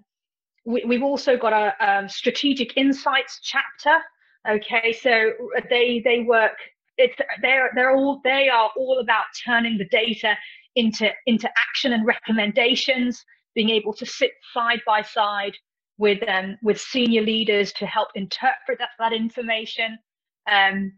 we, 0.66 0.84
have 0.94 1.02
also 1.02 1.36
got 1.36 1.52
a, 1.52 1.74
a 1.84 2.08
strategic 2.08 2.78
insights 2.78 3.40
chapter. 3.42 4.04
Okay, 4.48 4.94
so 4.94 5.32
they 5.68 6.00
they 6.06 6.20
work 6.20 6.58
it's 6.98 7.16
they're 7.42 7.72
they're 7.76 7.96
all 7.96 8.22
they 8.24 8.50
are 8.50 8.70
all 8.76 9.00
about 9.00 9.26
turning 9.46 9.78
the 9.78 9.86
data 9.86 10.36
into 10.76 11.10
into 11.26 11.50
action 11.58 11.94
and 11.94 12.06
recommendations 12.06 13.24
being 13.56 13.70
able 13.70 13.94
to 13.94 14.06
sit 14.06 14.32
side 14.54 14.82
by 14.86 15.02
side 15.02 15.54
with 15.98 16.20
um, 16.30 16.58
with 16.62 16.80
senior 16.80 17.22
leaders 17.22 17.74
to 17.74 17.86
help 17.86 18.10
interpret 18.16 18.80
that, 18.80 18.90
that 19.00 19.14
information. 19.14 19.98
Um, 20.50 20.94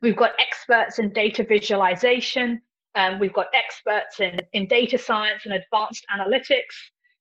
we've 0.00 0.16
got 0.16 0.32
experts 0.38 0.98
in 0.98 1.12
data 1.12 1.44
visualization. 1.44 2.60
Um, 2.94 3.18
we've 3.18 3.32
got 3.32 3.46
experts 3.54 4.20
in, 4.20 4.40
in 4.52 4.66
data 4.66 4.98
science 4.98 5.42
and 5.44 5.54
advanced 5.54 6.04
analytics. 6.14 6.76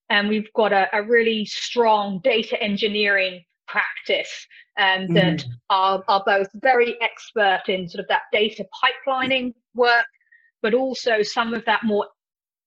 And 0.10 0.28
we've 0.28 0.52
got 0.54 0.74
a, 0.74 0.88
a 0.94 1.04
really 1.04 1.46
strong 1.46 2.20
data 2.24 2.62
engineering 2.62 3.44
practice 3.72 4.48
um, 4.78 5.14
that 5.14 5.40
mm. 5.40 5.46
are, 5.70 6.04
are 6.08 6.24
both 6.26 6.48
very 6.56 6.98
expert 7.02 7.64
in 7.68 7.88
sort 7.88 8.02
of 8.02 8.08
that 8.10 8.24
data 8.32 8.66
pipelining 8.84 9.54
work, 9.76 10.06
but 10.62 10.74
also 10.74 11.22
some 11.22 11.54
of 11.54 11.64
that 11.66 11.84
more 11.84 12.08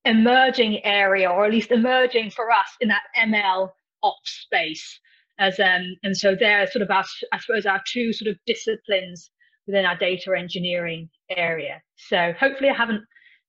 emerging 0.04 0.84
area, 0.84 1.30
or 1.30 1.44
at 1.44 1.50
least 1.50 1.70
emerging 1.70 2.30
for 2.30 2.50
us 2.50 2.68
in 2.80 2.88
that 2.88 3.02
ML 3.18 3.70
ops 4.02 4.30
space. 4.44 5.00
As 5.38 5.58
um, 5.58 5.96
and 6.04 6.16
so 6.16 6.36
they're 6.38 6.66
sort 6.68 6.82
of 6.82 6.90
our, 6.90 7.04
I 7.32 7.38
suppose, 7.38 7.66
our 7.66 7.82
two 7.92 8.12
sort 8.12 8.30
of 8.30 8.38
disciplines 8.46 9.30
within 9.66 9.84
our 9.84 9.96
data 9.96 10.32
engineering 10.38 11.08
area. 11.30 11.82
So 11.96 12.32
hopefully, 12.38 12.70
I 12.70 12.74
haven't 12.74 13.02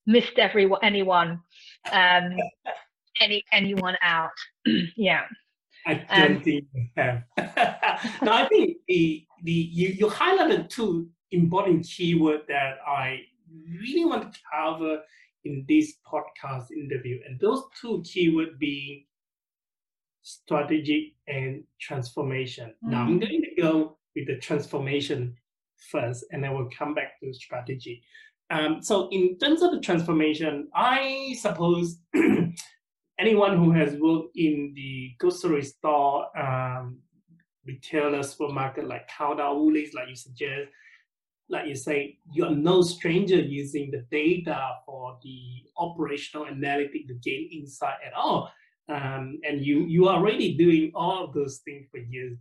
missed 0.08 0.39
everyone, 0.39 0.80
anyone, 0.84 1.39
um, 1.91 2.36
any 3.22 3.44
anyone 3.52 3.96
out. 4.02 4.32
yeah. 4.98 5.26
I 5.86 5.93
don't 5.93 6.38
um, 6.38 6.43
think 6.43 6.65
you 6.74 6.88
have. 6.98 7.24
now, 8.21 8.34
I 8.34 8.48
think 8.50 8.78
the 8.88 9.26
the 9.43 9.52
you, 9.52 9.89
you 9.89 10.08
highlighted 10.08 10.69
two 10.69 11.08
important 11.32 11.84
keywords 11.84 12.48
that 12.48 12.78
I 12.88 13.19
really 13.80 14.06
want 14.06 14.34
to 14.34 14.39
cover 14.52 15.02
in 15.43 15.65
this 15.67 15.93
podcast 16.12 16.71
interview, 16.71 17.19
and 17.28 17.39
those 17.39 17.63
two 17.80 18.00
keywords 18.00 18.58
being 18.58 19.06
strategic 20.24 21.13
and 21.28 21.63
transformation. 21.80 22.74
Mm. 22.84 22.89
Now, 22.89 23.02
I'm 23.04 23.19
going 23.19 23.43
to 23.43 23.62
go 23.62 23.98
with 24.15 24.28
the 24.28 24.38
transformation 24.38 25.36
first, 25.91 26.26
and 26.32 26.43
then 26.43 26.56
we'll 26.56 26.69
come 26.76 26.95
back 26.95 27.19
to 27.21 27.34
strategy. 27.34 28.02
Um, 28.50 28.82
so, 28.82 29.08
in 29.12 29.38
terms 29.38 29.62
of 29.62 29.71
the 29.71 29.80
transformation, 29.80 30.67
I 30.76 31.36
suppose 31.39 32.00
anyone 33.19 33.58
who 33.58 33.71
has 33.71 33.95
worked 33.95 34.36
in 34.36 34.73
the 34.75 35.12
grocery 35.19 35.63
store, 35.63 36.25
um, 36.38 36.99
retailer, 37.65 38.23
supermarket 38.23 38.88
like 38.88 39.08
Countdown 39.08 39.58
Woolies, 39.58 39.93
like 39.93 40.10
you 40.10 40.15
suggest, 40.15 40.69
like 41.49 41.67
you 41.67 41.75
say, 41.75 42.17
you're 42.32 42.51
no 42.51 42.82
stranger 42.82 43.39
using 43.39 43.91
the 43.91 44.06
data 44.12 44.78
for 44.86 45.17
the 45.23 45.63
operational 45.78 46.47
analytic 46.47 47.08
to 47.08 47.13
gain 47.15 47.49
insight 47.51 47.97
at 48.06 48.13
all. 48.13 48.51
Um, 48.88 49.39
and 49.43 49.65
you 49.65 49.86
you 49.86 50.08
are 50.08 50.17
already 50.17 50.56
doing 50.56 50.91
all 50.93 51.23
of 51.23 51.34
those 51.34 51.62
things 51.65 51.88
for 51.89 51.97
years. 51.97 52.38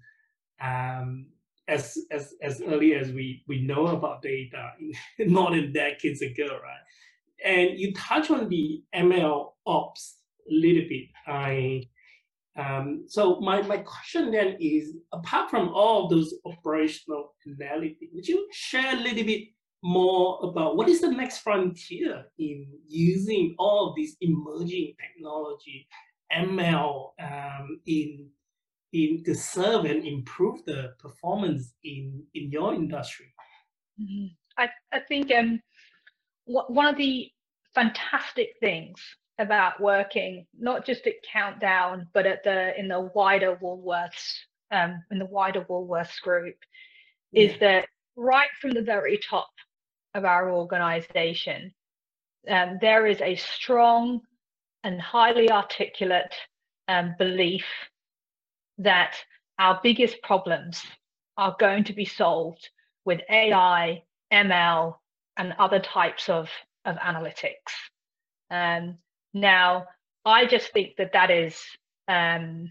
Um, 0.61 1.27
as 1.69 1.97
as 2.11 2.35
as 2.43 2.61
early 2.61 2.95
as 2.95 3.13
we 3.13 3.43
we 3.49 3.63
know 3.63 3.87
about 3.87 4.21
data, 4.21 4.73
more 5.27 5.51
than 5.51 5.73
decades 5.73 6.21
ago, 6.21 6.47
right? 6.63 6.85
And 7.45 7.79
you 7.79 7.95
touch 7.95 8.31
on 8.31 8.49
the 8.49 8.83
ML 8.95 9.53
ops 9.67 10.17
little 10.51 10.89
bit. 10.89 11.09
I 11.27 11.85
um, 12.57 13.05
so 13.09 13.41
my, 13.41 13.63
my 13.63 13.79
question 13.79 14.31
then 14.31 14.57
is, 14.61 14.95
apart 15.13 15.51
from 15.51 15.71
all 15.71 16.09
those 16.09 16.35
operational 16.45 17.35
analytics, 17.49 18.13
would 18.13 18.29
you 18.29 18.47
share 18.53 18.95
a 18.95 19.01
little 19.01 19.25
bit 19.25 19.49
more 19.83 20.39
about 20.43 20.77
what 20.77 20.89
is 20.89 21.01
the 21.01 21.11
next 21.11 21.39
frontier 21.39 22.25
in 22.39 22.67
using 22.87 23.55
all 23.59 23.89
of 23.89 23.97
these 23.97 24.17
emerging 24.21 24.95
technology, 25.01 25.87
ML, 26.33 27.11
um, 27.21 27.81
in 27.87 28.29
in 28.93 29.25
to 29.25 29.35
serve 29.35 29.85
and 29.85 30.07
improve 30.07 30.65
the 30.65 30.95
performance 31.01 31.75
in 31.83 32.23
in 32.35 32.51
your 32.51 32.73
industry? 32.73 33.27
Mm-hmm. 34.01 34.27
I 34.57 34.69
I 34.93 35.01
think 35.01 35.33
um, 35.33 35.61
one 36.47 36.87
of 36.87 36.97
the 36.97 37.31
fantastic 37.75 38.51
things 38.61 39.01
about 39.39 39.81
working 39.81 40.47
not 40.59 40.87
just 40.87 41.07
at 41.07 41.23
Countdown, 41.31 42.09
but 42.13 42.27
at 42.27 42.45
the 42.45 42.79
in 42.79 42.89
the 42.89 43.01
wider 43.15 43.57
Woolworths 43.57 44.39
um, 44.71 45.03
in 45.11 45.19
the 45.19 45.27
wider 45.27 45.63
Woolworths 45.63 46.21
group, 46.21 46.57
yeah. 47.33 47.45
is 47.45 47.61
that 47.61 47.89
right 48.17 48.49
from 48.61 48.71
the 48.71 48.83
very 48.83 49.19
top 49.19 49.51
of 50.15 50.25
our 50.25 50.51
organisation, 50.51 51.73
um, 52.49 52.79
there 52.81 53.07
is 53.07 53.21
a 53.21 53.37
strong 53.37 54.21
and 54.85 55.01
highly 55.01 55.51
articulate 55.51 56.35
um, 56.89 57.15
belief 57.19 57.65
that 58.79 59.17
our 59.59 59.81
biggest 59.83 60.21
problems 60.23 60.83
are 61.37 61.57
going 61.59 61.85
to 61.85 61.93
be 61.93 62.05
solved 62.05 62.69
with 63.05 63.21
AI, 63.31 64.03
ML, 64.33 64.97
and 65.37 65.55
other 65.59 65.81
types 65.81 66.29
of, 66.29 66.49
of 66.85 66.97
analytics. 66.97 67.73
Um, 68.51 68.99
now, 69.35 69.87
I 70.25 70.47
just 70.47 70.73
think 70.73 70.97
that 70.97 71.13
that 71.13 71.31
is 71.31 71.61
um, 72.09 72.71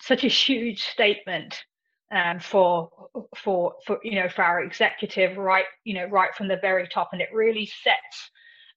such 0.00 0.24
a 0.24 0.28
huge 0.28 0.82
statement 0.82 1.64
um, 2.12 2.38
for 2.40 2.90
for 3.36 3.74
for 3.86 3.98
you 4.02 4.16
know 4.16 4.28
for 4.28 4.42
our 4.42 4.60
executive 4.62 5.36
right 5.36 5.64
you 5.84 5.94
know 5.94 6.06
right 6.06 6.34
from 6.34 6.48
the 6.48 6.58
very 6.60 6.86
top, 6.88 7.10
and 7.12 7.22
it 7.22 7.28
really 7.32 7.66
sets 7.66 8.30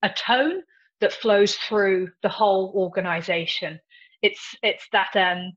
a 0.04 0.10
tone 0.10 0.62
that 1.02 1.14
flows 1.14 1.56
through 1.56 2.10
the 2.22 2.30
whole 2.30 2.72
organization. 2.76 3.80
It's 4.22 4.56
it's 4.62 4.88
that 4.92 5.16
um, 5.16 5.54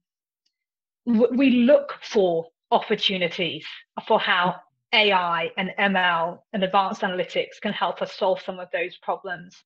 we 1.05 1.51
look 1.51 1.99
for 2.03 2.47
opportunities 2.71 3.67
for 4.07 4.19
how 4.19 4.57
AI 4.95 5.51
and 5.57 5.71
ML 5.79 6.39
and 6.53 6.65
advanced 6.65 7.03
analytics 7.03 7.61
can 7.61 7.73
help 7.73 8.03
us 8.03 8.13
solve 8.13 8.41
some 8.41 8.59
of 8.59 8.69
those 8.73 8.97
problems. 8.99 9.57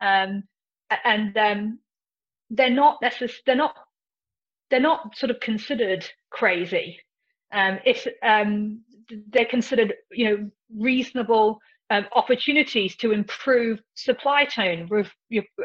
Um, 0.00 0.44
and 1.04 1.36
um, 1.36 1.78
they're 2.50 2.70
not 2.70 2.98
necessarily 3.02 3.34
they're 3.46 3.56
not 3.56 3.74
they're 4.70 4.80
not 4.80 5.16
sort 5.16 5.30
of 5.30 5.40
considered 5.40 6.04
crazy. 6.30 6.98
Um, 7.52 7.78
if 7.84 8.06
um, 8.22 8.80
they're 9.28 9.44
considered, 9.44 9.94
you 10.10 10.30
know, 10.30 10.50
reasonable 10.76 11.60
um, 11.90 12.06
opportunities 12.12 12.96
to 12.96 13.12
improve 13.12 13.80
supply 13.94 14.44
chain, 14.44 14.88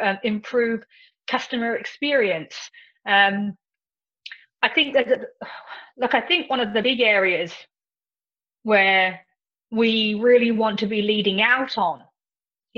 uh, 0.02 0.16
improve 0.24 0.84
customer 1.28 1.76
experience. 1.76 2.56
Um, 3.08 3.58
I 4.62 4.70
think 4.70 4.94
that, 4.94 5.08
look, 5.98 6.14
I 6.14 6.22
think 6.22 6.50
one 6.50 6.60
of 6.60 6.74
the 6.74 6.82
big 6.82 7.00
areas 7.00 7.54
where 8.64 9.22
we 9.72 10.16
really 10.16 10.52
want 10.52 10.80
to 10.80 10.88
be 10.88 11.02
leading 11.02 11.42
out 11.42 11.78
on 11.78 12.04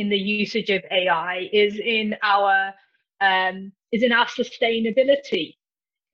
in 0.02 0.10
the 0.10 0.18
usage 0.18 0.70
of 0.72 0.82
AI 0.92 1.48
is 1.54 1.78
in 1.78 2.16
our 2.24 2.74
um, 3.22 3.72
is 3.92 4.02
in 4.04 4.12
our 4.12 4.26
sustainability. 4.26 5.56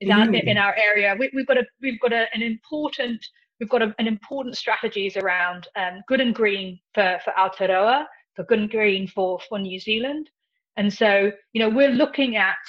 Is 0.00 0.08
mm. 0.08 0.44
in 0.46 0.58
our 0.58 0.74
area. 0.76 1.16
We, 1.18 1.30
have 1.34 1.46
got 1.46 1.58
a 1.58 1.66
we've 1.82 2.00
got 2.00 2.12
a, 2.12 2.26
an 2.34 2.42
important 2.42 3.24
we've 3.58 3.68
got 3.68 3.82
a, 3.82 3.94
an 3.98 4.06
important 4.06 4.56
strategies 4.56 5.16
around 5.16 5.66
um, 5.74 6.02
good 6.06 6.20
and 6.20 6.34
green 6.34 6.78
for 6.94 7.18
for 7.24 7.32
Aotearoa, 7.32 8.04
for 8.36 8.44
good 8.44 8.60
and 8.60 8.70
green 8.70 9.08
for 9.08 9.40
for 9.48 9.58
New 9.58 9.80
Zealand, 9.80 10.30
and 10.76 10.92
so 10.92 11.32
you 11.52 11.60
know 11.60 11.70
we're 11.70 11.96
looking 12.02 12.36
at 12.36 12.62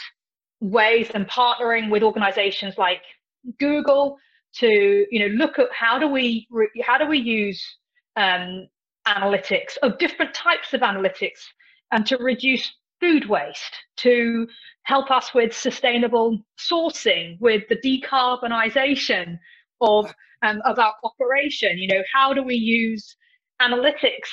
ways 0.61 1.11
and 1.13 1.27
partnering 1.27 1.91
with 1.91 2.01
organisations 2.01 2.77
like 2.77 3.01
Google 3.59 4.17
to 4.55 5.05
you 5.11 5.19
know 5.19 5.35
look 5.35 5.59
at 5.59 5.67
how 5.71 5.99
do 5.99 6.07
we 6.07 6.47
how 6.81 6.97
do 6.97 7.05
we 7.05 7.19
use 7.19 7.61
um, 8.15 8.67
analytics, 9.15 9.77
of 9.83 9.97
different 9.97 10.33
types 10.33 10.73
of 10.73 10.81
analytics, 10.81 11.41
and 11.91 12.05
to 12.05 12.17
reduce 12.17 12.71
food 12.99 13.27
waste, 13.27 13.75
to 13.97 14.47
help 14.83 15.09
us 15.11 15.33
with 15.33 15.55
sustainable 15.55 16.39
sourcing, 16.59 17.39
with 17.39 17.63
the 17.69 17.77
decarbonisation 17.77 19.39
of 19.81 20.13
um, 20.41 20.61
of 20.65 20.79
our 20.79 20.93
operation. 21.03 21.77
You 21.77 21.87
know, 21.87 22.03
how 22.13 22.33
do 22.33 22.43
we 22.43 22.55
use 22.55 23.15
analytics 23.61 24.29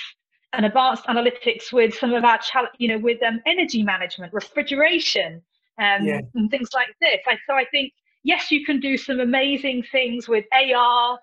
and 0.53 0.65
advanced 0.65 1.05
analytics 1.05 1.73
with 1.73 1.95
some 1.95 2.15
of 2.15 2.25
our, 2.25 2.39
you 2.79 2.89
know, 2.89 2.99
with 2.99 3.23
um, 3.23 3.41
energy 3.47 3.83
management, 3.83 4.33
refrigeration, 4.33 5.43
um, 5.79 6.07
yeah. 6.07 6.21
and 6.35 6.51
things 6.51 6.71
like 6.75 6.89
this. 7.01 7.19
I, 7.27 7.37
so 7.47 7.55
I 7.55 7.65
think 7.71 7.93
yes, 8.27 8.51
you 8.51 8.65
can 8.65 8.81
do 8.81 8.97
some 8.97 9.21
amazing 9.21 9.85
things 9.91 10.29
with 10.29 10.45
AR 10.53 11.19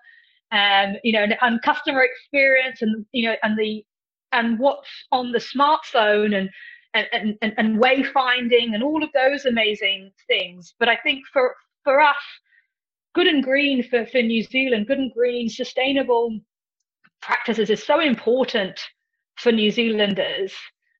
um, 0.54 0.94
you 1.02 1.12
know, 1.12 1.24
and, 1.24 1.36
and 1.40 1.60
customer 1.62 2.02
experience 2.02 2.80
and, 2.80 3.04
you 3.12 3.28
know, 3.28 3.34
and 3.42 3.58
the, 3.58 3.84
and 4.32 4.58
what's 4.58 4.88
on 5.10 5.32
the 5.32 5.38
smartphone 5.38 6.36
and, 6.36 6.48
and, 6.94 7.36
and, 7.42 7.54
and 7.58 7.82
wayfinding 7.82 8.74
and 8.74 8.82
all 8.82 9.02
of 9.02 9.10
those 9.12 9.46
amazing 9.46 10.12
things. 10.28 10.74
But 10.78 10.88
I 10.88 10.96
think 10.96 11.24
for, 11.32 11.56
for 11.82 12.00
us, 12.00 12.14
good 13.14 13.26
and 13.26 13.42
green 13.42 13.82
for, 13.82 14.06
for 14.06 14.22
New 14.22 14.44
Zealand, 14.44 14.86
good 14.86 14.98
and 14.98 15.12
green, 15.12 15.48
sustainable 15.48 16.38
practices 17.20 17.68
is 17.70 17.82
so 17.82 18.00
important 18.00 18.80
for 19.36 19.50
New 19.50 19.72
Zealanders 19.72 20.52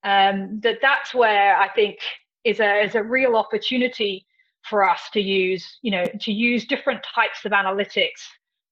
um, 0.03 0.59
that 0.63 0.79
that's 0.83 1.15
where 1.15 1.57
I 1.57 1.69
think 1.69 1.99
is 2.43 2.59
a, 2.59 2.83
is 2.83 2.97
a 2.97 3.03
real 3.03 3.37
opportunity 3.37 4.27
for 4.69 4.89
us 4.89 5.01
to 5.13 5.21
use, 5.21 5.79
you 5.83 5.93
know, 5.93 6.05
to 6.23 6.33
use 6.33 6.67
different 6.67 7.05
types 7.15 7.45
of 7.45 7.53
analytics 7.53 8.23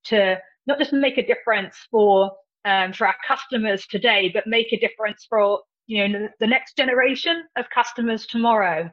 to 0.04 0.38
not 0.66 0.78
just 0.78 0.92
make 0.92 1.18
a 1.18 1.26
difference 1.26 1.76
for 1.90 2.32
um, 2.64 2.92
for 2.92 3.06
our 3.06 3.16
customers 3.26 3.86
today, 3.86 4.30
but 4.32 4.46
make 4.46 4.72
a 4.72 4.78
difference 4.78 5.26
for 5.28 5.60
you 5.86 6.08
know 6.08 6.28
the 6.40 6.46
next 6.46 6.76
generation 6.76 7.44
of 7.56 7.66
customers 7.70 8.26
tomorrow. 8.26 8.90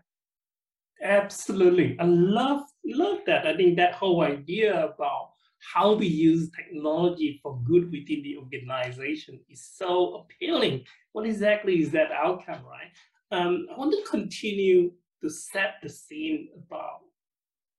Absolutely, 1.02 1.98
I 2.00 2.04
love 2.06 2.64
love 2.86 3.20
that. 3.26 3.48
I 3.48 3.56
think 3.56 3.78
that 3.78 3.94
whole 3.94 4.24
idea 4.24 4.86
about 4.86 5.32
how 5.74 5.94
we 5.94 6.08
use 6.08 6.50
technology 6.52 7.40
for 7.44 7.60
good 7.66 7.92
within 7.92 8.24
the 8.24 8.38
organization 8.38 9.40
is 9.50 9.70
so 9.76 10.16
appealing. 10.26 10.84
What 11.12 11.26
exactly 11.26 11.82
is 11.82 11.92
that 11.92 12.12
outcome, 12.12 12.64
right? 12.66 12.92
Um, 13.32 13.68
I 13.74 13.78
want 13.78 13.94
to 13.94 14.10
continue 14.10 14.92
to 15.22 15.30
set 15.30 15.76
the 15.84 15.90
scene 15.90 16.50
about 16.56 17.02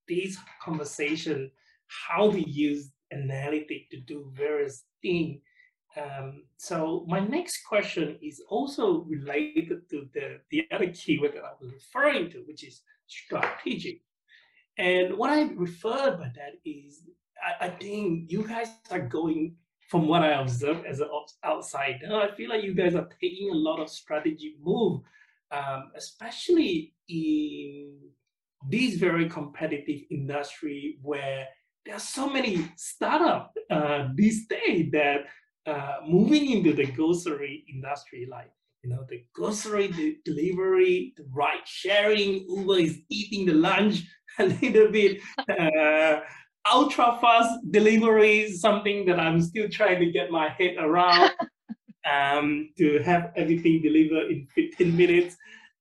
this 0.09 0.37
conversation, 0.63 1.51
how 1.87 2.29
we 2.29 2.45
use 2.45 2.91
analytic 3.13 3.91
to 3.91 4.01
do 4.01 4.31
various 4.35 4.85
things. 5.03 5.41
Um, 5.97 6.45
so 6.57 7.05
my 7.09 7.21
next 7.21 7.65
question 7.65 8.17
is 8.23 8.43
also 8.49 9.01
related 9.09 9.89
to 9.91 10.09
the, 10.15 10.39
the 10.51 10.63
other 10.73 10.89
keyword 10.89 11.33
that 11.35 11.45
I 11.45 11.53
was 11.61 11.73
referring 11.73 12.31
to, 12.31 12.39
which 12.47 12.65
is 12.65 12.83
strategic. 13.07 14.01
And 14.79 15.19
what 15.19 15.31
I 15.31 15.43
refer 15.55 16.17
by 16.17 16.31
that 16.37 16.55
is 16.65 17.03
I, 17.45 17.67
I 17.67 17.69
think 17.71 18.31
you 18.31 18.47
guys 18.47 18.69
are 18.91 19.01
going 19.01 19.57
from 19.91 20.07
what 20.07 20.23
I 20.23 20.41
observe 20.41 20.85
as 20.87 21.01
an 21.01 21.09
outsider, 21.45 22.15
I 22.15 22.33
feel 22.37 22.49
like 22.49 22.63
you 22.63 22.75
guys 22.75 22.95
are 22.95 23.09
taking 23.21 23.51
a 23.51 23.57
lot 23.57 23.81
of 23.81 23.91
strategy 23.91 24.55
move, 24.63 25.01
um, 25.51 25.91
especially 25.97 26.95
in 27.09 27.99
this 28.69 28.95
very 28.95 29.29
competitive 29.29 30.03
industry 30.09 30.99
where 31.03 31.49
there 31.85 31.97
are 31.97 32.01
so 32.01 32.29
many 32.29 32.71
startups 32.77 33.57
uh, 33.71 34.09
these 34.15 34.47
days 34.47 34.91
that 34.93 35.27
uh, 35.67 35.99
moving 36.07 36.51
into 36.51 36.73
the 36.73 36.87
grocery 36.87 37.65
industry, 37.73 38.27
like 38.31 38.51
you 38.83 38.91
know 38.91 39.05
the 39.09 39.25
grocery 39.35 39.89
de- 39.89 40.19
delivery, 40.25 41.15
the 41.17 41.25
ride 41.33 41.67
sharing, 41.67 42.47
Uber 42.49 42.79
is 42.79 43.01
eating 43.09 43.47
the 43.47 43.55
lunch 43.55 44.03
a 44.39 44.47
little 44.47 44.91
bit. 44.91 45.21
Uh, 45.49 46.21
ultra 46.71 47.19
fast 47.21 47.59
delivery 47.71 48.53
something 48.53 49.07
that 49.07 49.19
I'm 49.19 49.41
still 49.41 49.69
trying 49.69 49.99
to 50.01 50.11
get 50.11 50.31
my 50.31 50.49
head 50.51 50.77
around. 50.79 51.33
um, 52.05 52.71
to 52.79 53.03
have 53.03 53.33
everything 53.37 53.83
delivered 53.83 54.31
in 54.31 54.47
15 54.55 54.97
minutes. 54.97 55.37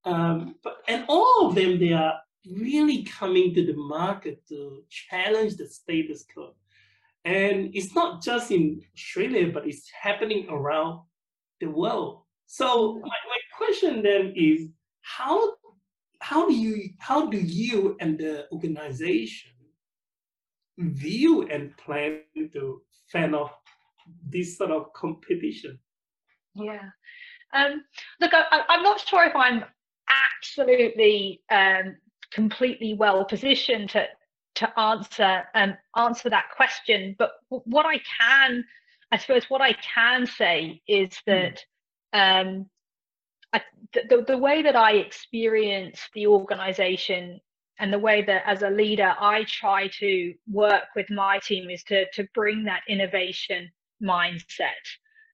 Um, 0.05 0.55
but 0.63 0.77
and 0.87 1.05
all 1.07 1.47
of 1.47 1.55
them, 1.55 1.79
they 1.79 1.93
are 1.93 2.19
really 2.47 3.03
coming 3.03 3.53
to 3.53 3.65
the 3.65 3.75
market 3.75 4.47
to 4.47 4.83
challenge 4.89 5.55
the 5.55 5.67
status 5.67 6.25
quo. 6.31 6.55
And 7.25 7.71
it's 7.73 7.93
not 7.93 8.21
just 8.23 8.51
in 8.51 8.81
Australia, 8.95 9.51
but 9.53 9.67
it's 9.67 9.89
happening 9.89 10.47
around 10.49 11.01
the 11.59 11.67
world. 11.67 12.23
So 12.45 12.95
my, 12.95 13.09
my 13.09 13.39
question 13.57 14.01
then 14.01 14.33
is 14.35 14.69
how 15.01 15.53
how 16.21 16.47
do 16.47 16.53
you 16.53 16.89
how 16.99 17.27
do 17.27 17.37
you 17.37 17.95
and 17.99 18.17
the 18.17 18.47
organization 18.51 19.51
view 20.77 21.47
and 21.49 21.75
plan 21.77 22.21
to 22.53 22.81
fend 23.11 23.35
off 23.35 23.51
this 24.27 24.57
sort 24.57 24.71
of 24.71 24.93
competition? 24.93 25.77
Yeah. 26.55 26.89
Um, 27.53 27.83
look, 28.19 28.31
I, 28.33 28.63
am 28.69 28.83
not 28.83 28.99
sure 28.99 29.23
if 29.25 29.35
I'm 29.35 29.63
absolutely 30.09 31.41
um, 31.49 31.95
completely 32.31 32.93
well 32.93 33.25
positioned 33.25 33.89
to 33.91 34.07
to 34.55 34.79
answer 34.79 35.43
um, 35.55 35.77
answer 35.95 36.29
that 36.29 36.49
question. 36.55 37.15
But 37.17 37.31
what 37.49 37.85
I 37.85 38.01
can, 38.19 38.65
I 39.11 39.17
suppose, 39.17 39.49
what 39.49 39.61
I 39.61 39.73
can 39.73 40.25
say 40.25 40.81
is 40.87 41.17
hmm. 41.25 41.31
that 41.31 41.63
um, 42.13 42.69
I, 43.53 43.61
the, 43.93 44.23
the 44.27 44.37
way 44.37 44.61
that 44.63 44.75
I 44.75 44.93
experience 44.93 46.01
the 46.13 46.27
organization 46.27 47.39
and 47.79 47.93
the 47.93 47.99
way 47.99 48.21
that 48.23 48.43
as 48.45 48.61
a 48.61 48.69
leader 48.69 49.15
I 49.19 49.45
try 49.45 49.87
to 49.99 50.33
work 50.51 50.83
with 50.95 51.09
my 51.09 51.39
team 51.39 51.69
is 51.69 51.83
to 51.83 52.05
to 52.11 52.27
bring 52.33 52.65
that 52.65 52.81
innovation 52.87 53.71
mindset. 54.03 54.85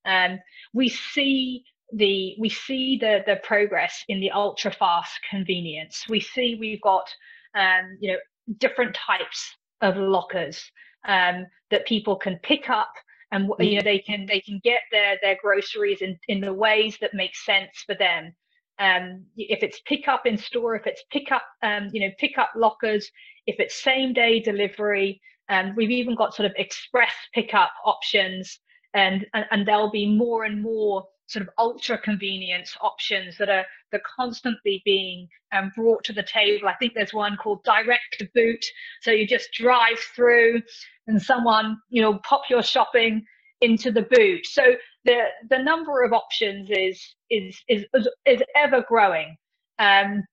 Um, 0.05 0.39
we 0.73 0.89
see 0.89 1.65
the 1.93 2.35
we 2.39 2.49
see 2.49 2.97
the 2.97 3.23
the 3.25 3.37
progress 3.43 4.03
in 4.07 4.19
the 4.19 4.31
ultra 4.31 4.71
fast 4.71 5.19
convenience. 5.29 6.05
We 6.09 6.19
see 6.19 6.57
we've 6.59 6.81
got 6.81 7.07
um, 7.55 7.97
you 7.99 8.13
know 8.13 8.17
different 8.59 8.95
types 8.95 9.55
of 9.81 9.97
lockers 9.97 10.63
um, 11.07 11.45
that 11.71 11.85
people 11.85 12.15
can 12.15 12.39
pick 12.43 12.69
up 12.69 12.91
and 13.31 13.49
you 13.59 13.75
know 13.75 13.83
they 13.83 13.99
can 13.99 14.25
they 14.25 14.39
can 14.39 14.59
get 14.63 14.81
their 14.91 15.17
their 15.21 15.37
groceries 15.41 16.01
in 16.01 16.17
in 16.27 16.41
the 16.41 16.53
ways 16.53 16.97
that 17.01 17.13
make 17.13 17.35
sense 17.35 17.83
for 17.85 17.95
them 17.95 18.33
um, 18.79 19.23
if 19.37 19.63
it's 19.63 19.81
pick 19.85 20.07
up 20.07 20.25
in 20.25 20.37
store 20.37 20.75
if 20.75 20.85
it's 20.85 21.03
pick 21.11 21.31
up 21.31 21.43
um, 21.63 21.89
you 21.91 22.01
know 22.01 22.13
pick 22.19 22.37
up 22.37 22.51
lockers 22.55 23.09
if 23.47 23.55
it's 23.59 23.83
same 23.83 24.13
day 24.13 24.39
delivery 24.39 25.19
and 25.49 25.69
um, 25.69 25.75
we've 25.75 25.91
even 25.91 26.15
got 26.15 26.33
sort 26.33 26.47
of 26.47 26.53
express 26.57 27.13
pickup 27.33 27.71
options 27.85 28.59
and, 28.93 29.25
and 29.33 29.45
and 29.51 29.67
there'll 29.67 29.91
be 29.91 30.07
more 30.07 30.45
and 30.45 30.61
more 30.61 31.05
sort 31.27 31.43
of 31.43 31.49
ultra 31.57 31.97
convenience 31.97 32.75
options 32.81 33.37
that 33.37 33.49
are 33.49 33.65
that 33.91 33.99
are 33.99 34.03
constantly 34.15 34.81
being 34.85 35.27
um, 35.51 35.71
brought 35.75 36.03
to 36.03 36.13
the 36.13 36.23
table. 36.23 36.67
I 36.67 36.75
think 36.75 36.93
there's 36.93 37.13
one 37.13 37.37
called 37.37 37.63
direct 37.63 38.23
boot. 38.33 38.63
So 39.01 39.11
you 39.11 39.27
just 39.27 39.51
drive 39.53 39.99
through 40.15 40.61
and 41.07 41.21
someone, 41.21 41.77
you 41.89 42.01
know, 42.01 42.19
pop 42.19 42.43
your 42.49 42.63
shopping 42.63 43.25
into 43.61 43.91
the 43.91 44.03
boot. 44.03 44.45
So 44.45 44.75
the 45.05 45.25
the 45.49 45.59
number 45.59 46.03
of 46.03 46.13
options 46.13 46.69
is 46.71 47.01
is 47.29 47.57
is 47.67 47.85
is 48.25 48.41
ever 48.55 48.83
growing. 48.87 49.35
Um, 49.79 50.23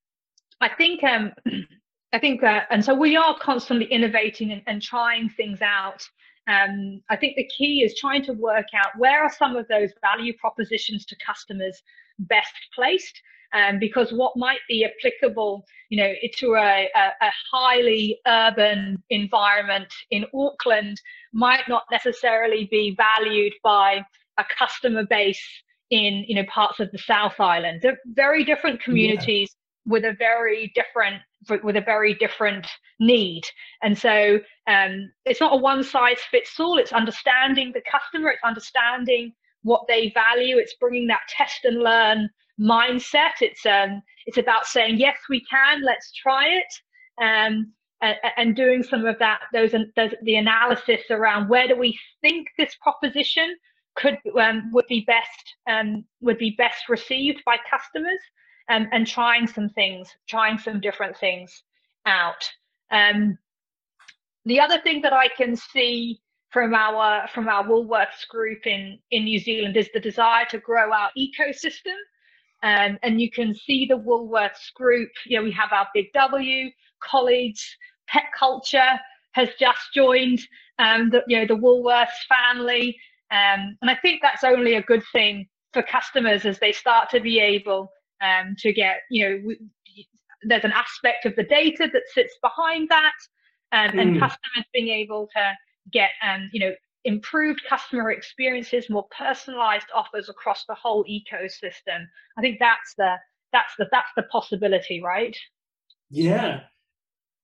I 0.60 0.68
think 0.68 1.02
um, 1.04 1.32
I 2.12 2.18
think 2.18 2.42
uh, 2.42 2.60
and 2.70 2.84
so 2.84 2.94
we 2.94 3.16
are 3.16 3.36
constantly 3.38 3.86
innovating 3.86 4.52
and, 4.52 4.62
and 4.66 4.82
trying 4.82 5.30
things 5.30 5.62
out 5.62 6.02
um, 6.48 7.00
I 7.08 7.16
think 7.16 7.36
the 7.36 7.48
key 7.56 7.82
is 7.82 7.98
trying 7.98 8.24
to 8.24 8.32
work 8.32 8.66
out 8.74 8.98
where 8.98 9.22
are 9.22 9.32
some 9.32 9.56
of 9.56 9.68
those 9.68 9.90
value 10.00 10.32
propositions 10.38 11.04
to 11.06 11.16
customers 11.24 11.82
best 12.18 12.54
placed. 12.74 13.20
Um, 13.54 13.78
because 13.78 14.14
what 14.14 14.34
might 14.34 14.60
be 14.66 14.82
applicable, 14.82 15.66
you 15.90 16.02
know, 16.02 16.14
to 16.38 16.54
a, 16.54 16.88
a, 16.96 17.26
a 17.26 17.30
highly 17.52 18.18
urban 18.26 19.02
environment 19.10 19.92
in 20.10 20.24
Auckland 20.34 20.98
might 21.34 21.68
not 21.68 21.84
necessarily 21.90 22.66
be 22.70 22.96
valued 22.96 23.52
by 23.62 24.00
a 24.38 24.44
customer 24.58 25.04
base 25.04 25.44
in, 25.90 26.24
you 26.26 26.34
know, 26.34 26.44
parts 26.44 26.80
of 26.80 26.90
the 26.92 26.98
South 26.98 27.38
Island. 27.38 27.80
They're 27.82 28.00
very 28.06 28.42
different 28.42 28.82
communities 28.82 29.54
with 29.84 30.04
a 30.04 30.14
very 30.18 30.72
different 30.74 31.20
with 31.62 31.76
a 31.76 31.80
very 31.80 32.14
different 32.14 32.66
need. 33.00 33.42
And 33.82 33.96
so 33.96 34.38
um, 34.66 35.10
it's 35.24 35.40
not 35.40 35.54
a 35.54 35.56
one 35.56 35.82
size 35.82 36.18
fits 36.30 36.58
all 36.60 36.78
it's 36.78 36.92
understanding 36.92 37.72
the 37.72 37.82
customer. 37.90 38.30
It's 38.30 38.44
understanding 38.44 39.32
what 39.62 39.82
they 39.88 40.10
value. 40.14 40.58
It's 40.58 40.74
bringing 40.74 41.06
that 41.08 41.22
test 41.28 41.64
and 41.64 41.78
learn 41.82 42.28
mindset. 42.60 43.40
It's 43.40 43.64
um 43.66 44.02
it's 44.26 44.38
about 44.38 44.66
saying 44.66 44.98
yes 44.98 45.16
we 45.28 45.42
can. 45.44 45.82
Let's 45.82 46.12
try 46.12 46.46
it. 46.46 47.22
Um 47.22 47.72
and, 48.02 48.16
and 48.36 48.56
doing 48.56 48.82
some 48.82 49.06
of 49.06 49.18
that 49.20 49.40
those, 49.52 49.72
those 49.96 50.10
the 50.22 50.36
analysis 50.36 51.02
around 51.10 51.48
where 51.48 51.68
do 51.68 51.76
we 51.76 51.98
think 52.20 52.48
this 52.58 52.74
proposition 52.82 53.56
could 53.94 54.18
um, 54.38 54.70
would 54.72 54.86
be 54.88 55.04
best 55.06 55.54
um, 55.68 56.04
would 56.20 56.38
be 56.38 56.54
best 56.58 56.88
received 56.88 57.42
by 57.44 57.56
customers 57.70 58.20
um, 58.68 58.88
and 58.92 59.06
trying 59.06 59.46
some 59.46 59.68
things, 59.70 60.08
trying 60.28 60.58
some 60.58 60.80
different 60.80 61.16
things 61.16 61.62
out. 62.06 62.48
Um, 62.90 63.38
the 64.44 64.60
other 64.60 64.80
thing 64.80 65.02
that 65.02 65.12
I 65.12 65.28
can 65.28 65.56
see 65.56 66.20
from 66.50 66.74
our 66.74 67.26
from 67.28 67.48
our 67.48 67.64
Woolworths 67.64 68.28
group 68.28 68.66
in 68.66 68.98
in 69.10 69.24
New 69.24 69.38
Zealand 69.38 69.76
is 69.76 69.88
the 69.94 70.00
desire 70.00 70.44
to 70.50 70.58
grow 70.58 70.92
our 70.92 71.10
ecosystem. 71.16 71.96
Um, 72.62 72.98
and 73.02 73.20
you 73.20 73.30
can 73.30 73.54
see 73.54 73.86
the 73.86 73.98
Woolworths 73.98 74.72
group. 74.74 75.10
You 75.26 75.38
know, 75.38 75.44
we 75.44 75.52
have 75.52 75.72
our 75.72 75.88
Big 75.94 76.12
W 76.12 76.70
colleagues. 77.02 77.64
Pet 78.08 78.24
culture 78.38 79.00
has 79.32 79.48
just 79.58 79.92
joined 79.94 80.40
um, 80.78 81.10
the 81.10 81.22
you 81.26 81.38
know 81.38 81.46
the 81.46 81.60
Woolworths 81.60 82.26
family, 82.28 82.96
um, 83.30 83.76
and 83.80 83.90
I 83.90 83.96
think 83.96 84.20
that's 84.22 84.44
only 84.44 84.74
a 84.74 84.82
good 84.82 85.02
thing 85.12 85.48
for 85.72 85.82
customers 85.82 86.44
as 86.44 86.58
they 86.58 86.72
start 86.72 87.08
to 87.10 87.20
be 87.20 87.40
able 87.40 87.90
um, 88.22 88.54
to 88.58 88.72
get, 88.72 89.00
you 89.10 89.28
know, 89.28 89.54
there's 90.44 90.64
an 90.64 90.72
aspect 90.72 91.26
of 91.26 91.36
the 91.36 91.44
data 91.44 91.88
that 91.92 92.02
sits 92.12 92.34
behind 92.42 92.88
that 92.88 93.12
um, 93.72 93.98
and 93.98 94.14
hmm. 94.14 94.18
customers 94.18 94.64
being 94.72 94.88
able 94.88 95.28
to 95.34 95.52
get, 95.92 96.10
um, 96.22 96.48
you 96.52 96.60
know, 96.60 96.72
improved 97.04 97.60
customer 97.68 98.10
experiences, 98.10 98.88
more 98.88 99.06
personalized 99.16 99.86
offers 99.94 100.28
across 100.28 100.64
the 100.66 100.74
whole 100.74 101.04
ecosystem. 101.04 102.04
I 102.38 102.40
think 102.40 102.58
that's 102.60 102.94
the, 102.96 103.16
that's 103.52 103.74
the, 103.78 103.86
that's 103.90 104.10
the 104.16 104.22
possibility, 104.24 105.02
right? 105.02 105.36
Yeah. 106.10 106.60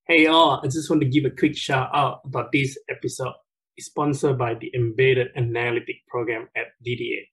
Hey 0.07 0.27
all, 0.27 0.61
I 0.63 0.69
just 0.69 0.89
want 0.89 1.03
to 1.03 1.09
give 1.09 1.25
a 1.25 1.31
quick 1.31 1.57
shout 1.57 1.91
out 1.93 2.21
about 2.25 2.53
this 2.53 2.79
episode. 2.89 3.35
It's 3.77 3.87
sponsored 3.87 4.39
by 4.39 4.55
the 4.55 4.71
Embedded 4.75 5.29
Analytic 5.37 5.97
Program 6.09 6.49
at 6.57 6.67
DDA 6.87 7.27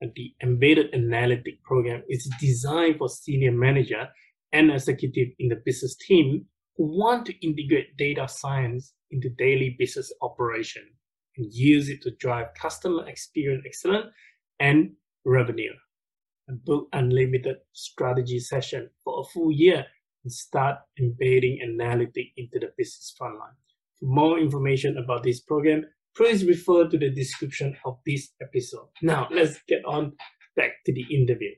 the 0.00 0.32
embedded 0.42 0.94
analytic 0.94 1.62
program 1.62 2.02
is 2.08 2.30
designed 2.40 2.98
for 2.98 3.08
senior 3.08 3.52
manager 3.52 4.08
and 4.52 4.70
executive 4.70 5.28
in 5.38 5.48
the 5.48 5.60
business 5.64 5.96
team 5.96 6.46
who 6.76 6.84
want 6.96 7.26
to 7.26 7.46
integrate 7.46 7.96
data 7.96 8.28
science 8.28 8.94
into 9.10 9.28
daily 9.30 9.76
business 9.78 10.12
operation. 10.22 10.82
and 11.36 11.52
use 11.52 11.88
it 11.88 12.02
to 12.02 12.10
drive 12.18 12.46
customer 12.60 13.08
experience 13.08 13.62
excellence 13.64 14.06
and 14.58 14.90
revenue. 15.24 15.72
And 16.48 16.64
book 16.64 16.88
unlimited 16.92 17.58
strategy 17.72 18.40
session 18.40 18.90
for 19.04 19.20
a 19.20 19.24
full 19.24 19.52
year 19.52 19.86
and 20.24 20.32
start 20.32 20.78
embedding 20.98 21.60
analytics 21.62 22.32
into 22.36 22.58
the 22.58 22.72
business 22.76 23.14
frontline. 23.20 23.54
For 24.00 24.06
more 24.06 24.38
information 24.38 24.98
about 24.98 25.22
this 25.22 25.40
program, 25.40 25.84
please 26.18 26.44
refer 26.44 26.88
to 26.88 26.98
the 26.98 27.10
description 27.10 27.76
of 27.84 27.96
this 28.04 28.30
episode. 28.42 28.88
Now, 29.02 29.28
let's 29.30 29.60
get 29.68 29.84
on 29.84 30.14
back 30.56 30.72
to 30.84 30.92
the 30.92 31.06
interview. 31.14 31.52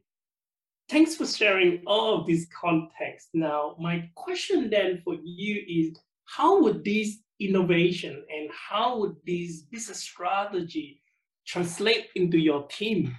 Thanks 0.91 1.17
for 1.17 1.27
sharing 1.27 1.83
all 1.87 2.21
of 2.21 2.27
this 2.27 2.47
context. 2.61 3.31
Now, 3.33 3.75
my 3.81 4.11
question 4.17 4.69
then 4.69 5.01
for 5.03 5.15
you 5.25 5.63
is 5.67 5.99
how 6.27 6.61
would 6.61 6.85
this 6.85 7.17
innovation 7.41 8.23
and 8.31 8.51
how 8.53 8.99
would 8.99 9.17
this 9.27 9.63
business 9.63 10.01
strategy 10.01 11.01
translate 11.47 12.09
into 12.15 12.37
your 12.37 12.67
team 12.69 13.17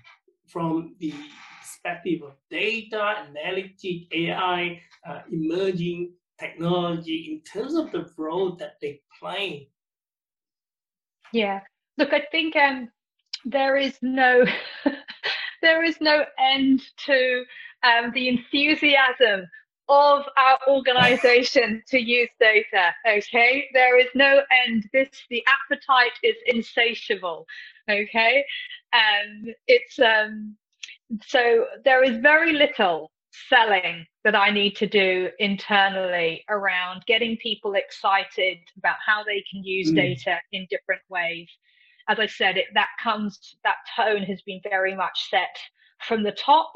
from 0.47 0.95
the 0.99 1.11
perspective 1.59 2.21
of 2.23 2.33
data, 2.51 3.25
analytic, 3.27 4.13
AI, 4.13 4.79
uh, 5.09 5.21
emerging 5.31 6.13
technology 6.39 7.31
in 7.31 7.41
terms 7.51 7.73
of 7.73 7.91
the 7.91 8.07
role 8.15 8.55
that 8.57 8.73
they 8.79 9.01
play? 9.19 9.71
Yeah, 11.31 11.61
look, 11.97 12.13
I 12.13 12.21
think 12.31 12.55
um, 12.55 12.89
there 13.45 13.77
is 13.77 13.97
no 14.01 14.45
there 15.61 15.83
is 15.83 15.97
no 16.01 16.25
end 16.39 16.81
to 17.05 17.43
um, 17.83 18.11
the 18.13 18.29
enthusiasm 18.29 19.47
of 19.89 20.23
our 20.37 20.59
organization 20.69 21.83
to 21.87 21.99
use 21.99 22.29
data 22.39 22.93
okay? 23.07 23.67
There 23.73 23.99
is 23.99 24.07
no 24.15 24.41
end. 24.65 24.89
This 24.93 25.09
the 25.29 25.43
appetite 25.47 26.17
is 26.23 26.35
insatiable 26.47 27.45
okay? 27.89 28.45
And 28.93 29.53
it's 29.67 29.99
um 29.99 30.55
so 31.25 31.65
there 31.83 32.03
is 32.03 32.17
very 32.17 32.53
little 32.53 33.11
selling 33.49 34.05
that 34.23 34.35
I 34.35 34.51
need 34.51 34.75
to 34.77 34.87
do 34.87 35.29
internally 35.39 36.43
around 36.49 37.03
getting 37.07 37.37
people 37.37 37.73
excited 37.73 38.57
about 38.77 38.97
how 39.05 39.23
they 39.23 39.43
can 39.51 39.63
use 39.63 39.91
mm. 39.91 39.95
data 39.95 40.37
in 40.51 40.67
different 40.69 41.01
ways. 41.09 41.49
As 42.07 42.19
I 42.19 42.27
said, 42.27 42.57
it, 42.57 42.65
that 42.73 42.89
comes, 43.01 43.55
that 43.63 43.77
tone 43.95 44.23
has 44.23 44.41
been 44.41 44.59
very 44.69 44.95
much 44.95 45.29
set 45.29 45.55
from 46.07 46.23
the 46.23 46.31
top. 46.31 46.73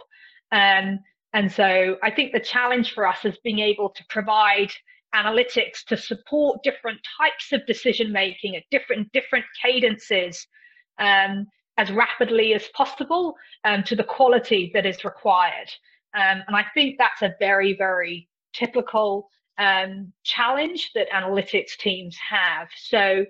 Um, 0.51 0.99
and 1.33 1.51
so 1.51 1.97
I 2.01 2.11
think 2.11 2.31
the 2.31 2.39
challenge 2.39 2.93
for 2.93 3.05
us 3.05 3.25
is 3.25 3.37
being 3.43 3.59
able 3.59 3.89
to 3.89 4.03
provide 4.09 4.71
analytics 5.13 5.83
to 5.87 5.97
support 5.97 6.63
different 6.63 6.99
types 7.17 7.51
of 7.51 7.65
decision 7.65 8.11
making 8.11 8.55
at 8.55 8.63
different 8.71 9.11
different 9.13 9.45
cadences 9.61 10.45
um, 10.99 11.45
as 11.77 11.91
rapidly 11.91 12.53
as 12.53 12.67
possible 12.69 13.35
um, 13.63 13.83
to 13.83 13.95
the 13.95 14.03
quality 14.03 14.71
that 14.73 14.85
is 14.85 15.03
required. 15.03 15.69
Um, 16.15 16.43
and 16.47 16.55
I 16.55 16.65
think 16.73 16.97
that's 16.97 17.21
a 17.21 17.35
very, 17.39 17.75
very 17.75 18.29
typical 18.53 19.29
um, 19.57 20.11
challenge 20.23 20.91
that 20.95 21.09
analytics 21.11 21.77
teams 21.77 22.17
have. 22.17 22.67
So 22.77 23.25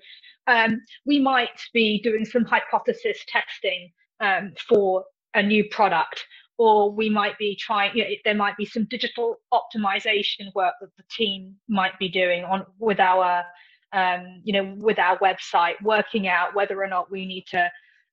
um, 0.47 0.81
we 1.05 1.19
might 1.19 1.59
be 1.73 1.99
doing 2.01 2.25
some 2.25 2.45
hypothesis 2.45 3.17
testing 3.27 3.91
um, 4.19 4.53
for 4.69 5.05
a 5.33 5.41
new 5.41 5.65
product, 5.69 6.23
or 6.57 6.91
we 6.91 7.09
might 7.09 7.37
be 7.37 7.55
trying, 7.55 7.95
you 7.95 8.03
know, 8.03 8.09
there 8.23 8.35
might 8.35 8.55
be 8.57 8.65
some 8.65 8.85
digital 8.85 9.37
optimization 9.53 10.53
work 10.53 10.75
that 10.79 10.95
the 10.97 11.03
team 11.09 11.55
might 11.67 11.97
be 11.99 12.07
doing 12.07 12.43
on 12.43 12.65
with 12.79 12.99
our, 12.99 13.43
um, 13.91 14.41
you 14.43 14.53
know, 14.53 14.75
with 14.77 14.99
our 14.99 15.17
website, 15.19 15.73
working 15.83 16.27
out 16.27 16.55
whether 16.55 16.81
or 16.81 16.87
not 16.87 17.11
we 17.11 17.25
need 17.25 17.45
to 17.47 17.69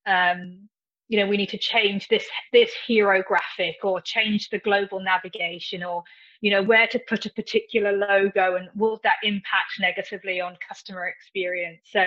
um, 0.07 0.69
you 1.12 1.18
know 1.18 1.27
we 1.27 1.37
need 1.37 1.51
to 1.51 1.59
change 1.59 2.09
this 2.09 2.27
this 2.55 2.72
hero 2.87 3.22
graphic 3.22 3.77
or 3.85 4.01
change 4.01 4.48
the 4.48 4.59
global 4.61 4.98
navigation 4.98 5.85
or 5.85 6.03
you 6.40 6.51
know 6.51 6.62
where 6.62 6.87
to 6.87 6.98
put 7.07 7.27
a 7.27 7.31
particular 7.35 7.92
logo 7.92 8.57
and 8.57 8.70
will 8.75 8.98
that 9.05 9.18
impact 9.22 9.72
negatively 9.79 10.40
on 10.40 10.57
customer 10.66 11.07
experience? 11.07 11.83
So 11.85 12.03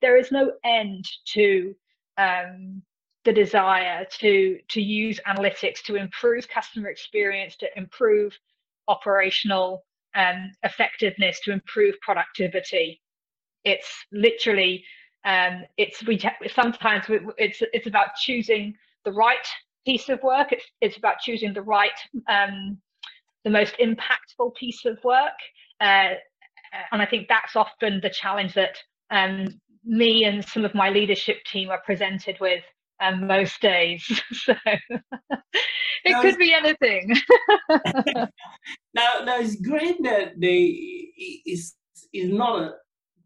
there 0.00 0.16
is 0.16 0.32
no 0.32 0.50
end 0.64 1.08
to 1.34 1.72
um, 2.18 2.82
the 3.24 3.32
desire 3.32 4.04
to 4.18 4.58
to 4.70 4.82
use 4.82 5.20
analytics 5.24 5.80
to 5.84 5.94
improve 5.94 6.48
customer 6.48 6.88
experience 6.88 7.54
to 7.58 7.68
improve 7.76 8.36
operational 8.88 9.84
um, 10.16 10.50
effectiveness 10.64 11.38
to 11.44 11.52
improve 11.52 11.94
productivity. 12.00 13.00
It's 13.64 13.88
literally 14.10 14.84
um, 15.24 15.64
it's 15.76 16.04
we 16.06 16.20
sometimes 16.52 17.04
it's 17.38 17.62
it's 17.72 17.86
about 17.86 18.14
choosing 18.20 18.74
the 19.04 19.12
right 19.12 19.46
piece 19.86 20.08
of 20.08 20.22
work. 20.22 20.52
It's 20.52 20.64
it's 20.80 20.96
about 20.96 21.20
choosing 21.20 21.52
the 21.52 21.62
right 21.62 21.90
um, 22.28 22.78
the 23.44 23.50
most 23.50 23.74
impactful 23.78 24.54
piece 24.54 24.84
of 24.84 24.98
work, 25.04 25.38
uh, 25.80 26.14
and 26.90 27.02
I 27.02 27.06
think 27.06 27.28
that's 27.28 27.56
often 27.56 28.00
the 28.00 28.10
challenge 28.10 28.54
that 28.54 28.76
um, 29.10 29.48
me 29.84 30.24
and 30.24 30.44
some 30.44 30.64
of 30.64 30.74
my 30.74 30.90
leadership 30.90 31.44
team 31.44 31.70
are 31.70 31.82
presented 31.84 32.38
with 32.40 32.64
um, 33.00 33.26
most 33.26 33.60
days. 33.60 34.04
so 34.32 34.54
it 36.04 36.22
could 36.22 36.38
be 36.38 36.54
anything. 36.54 37.16
now, 38.94 39.20
now 39.24 39.38
it's 39.38 39.56
great 39.56 40.02
that 40.02 40.40
they 40.40 40.56
is 41.46 41.74
is 42.12 42.30
not 42.30 42.62
a 42.62 42.74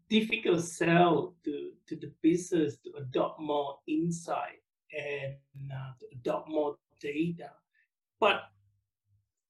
difficult 0.09 0.61
sell 0.61 1.35
to, 1.43 1.71
to 1.87 1.95
the 1.95 2.11
business 2.21 2.77
to 2.77 2.91
adopt 2.97 3.39
more 3.39 3.79
insight 3.87 4.61
and 4.97 5.35
uh, 5.71 5.91
to 5.99 6.05
adopt 6.13 6.49
more 6.49 6.77
data. 7.01 7.51
But 8.19 8.43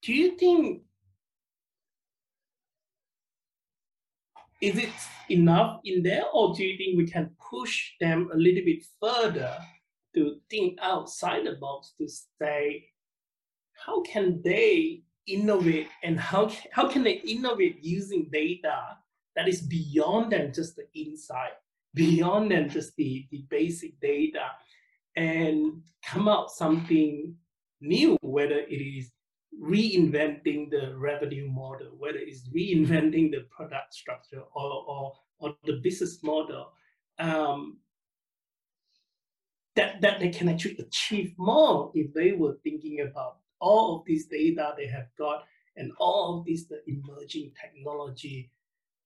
do 0.02 0.14
you 0.14 0.38
think 0.38 0.84
is 4.62 4.78
it 4.78 4.90
enough 5.30 5.80
in 5.84 6.02
there, 6.02 6.24
or 6.34 6.56
do 6.56 6.64
you 6.64 6.78
think 6.78 6.98
we 6.98 7.06
can 7.06 7.30
push 7.50 7.92
them 8.00 8.30
a 8.34 8.38
little 8.38 8.66
bit 8.66 8.84
further 9.00 9.56
to 10.16 10.38
think 10.50 10.80
outside 10.82 11.46
the 11.46 11.54
box 11.56 11.94
to 12.00 12.08
say 12.42 12.88
how 13.86 14.02
can 14.02 14.42
they 14.44 15.04
innovate 15.28 15.90
and 16.04 16.20
how 16.20 16.52
how 16.72 16.88
can 16.88 17.04
they 17.04 17.22
innovate 17.26 17.78
using 17.84 18.28
data 18.32 18.98
that 19.38 19.48
is 19.48 19.62
beyond 19.62 20.32
than 20.32 20.52
just 20.52 20.76
the 20.76 20.88
insight, 21.00 21.54
beyond 21.94 22.50
than 22.52 22.70
just 22.70 22.96
the, 22.96 23.28
the 23.30 23.46
basic 23.50 24.00
data, 24.02 24.42
and 25.16 25.84
come 26.04 26.28
out 26.28 26.50
something 26.50 27.36
new, 27.80 28.18
whether 28.22 28.58
it 28.58 28.82
is 28.82 29.12
reinventing 29.64 30.72
the 30.72 30.96
revenue 30.98 31.48
model, 31.50 31.92
whether 32.00 32.18
it's 32.18 32.50
reinventing 32.50 33.30
the 33.30 33.46
product 33.56 33.94
structure 33.94 34.42
or, 34.56 34.84
or, 34.88 35.14
or 35.40 35.56
the 35.66 35.80
business 35.84 36.24
model, 36.24 36.72
um, 37.20 37.78
that, 39.76 40.02
that 40.02 40.20
they 40.20 40.30
can 40.30 40.50
actually 40.50 40.78
achieve 40.80 41.36
more 41.38 41.92
if 41.94 42.12
they 42.16 42.32
were 42.32 42.58
thinking 42.64 43.02
about 43.02 43.38
all 43.60 44.00
of 44.00 44.06
this 44.08 44.26
data 44.26 44.74
they 44.76 44.88
have 44.88 45.08
got 45.16 45.44
and 45.76 45.92
all 46.00 46.40
of 46.40 46.46
this 46.46 46.66
the 46.66 46.82
emerging 46.88 47.52
technology 47.62 48.50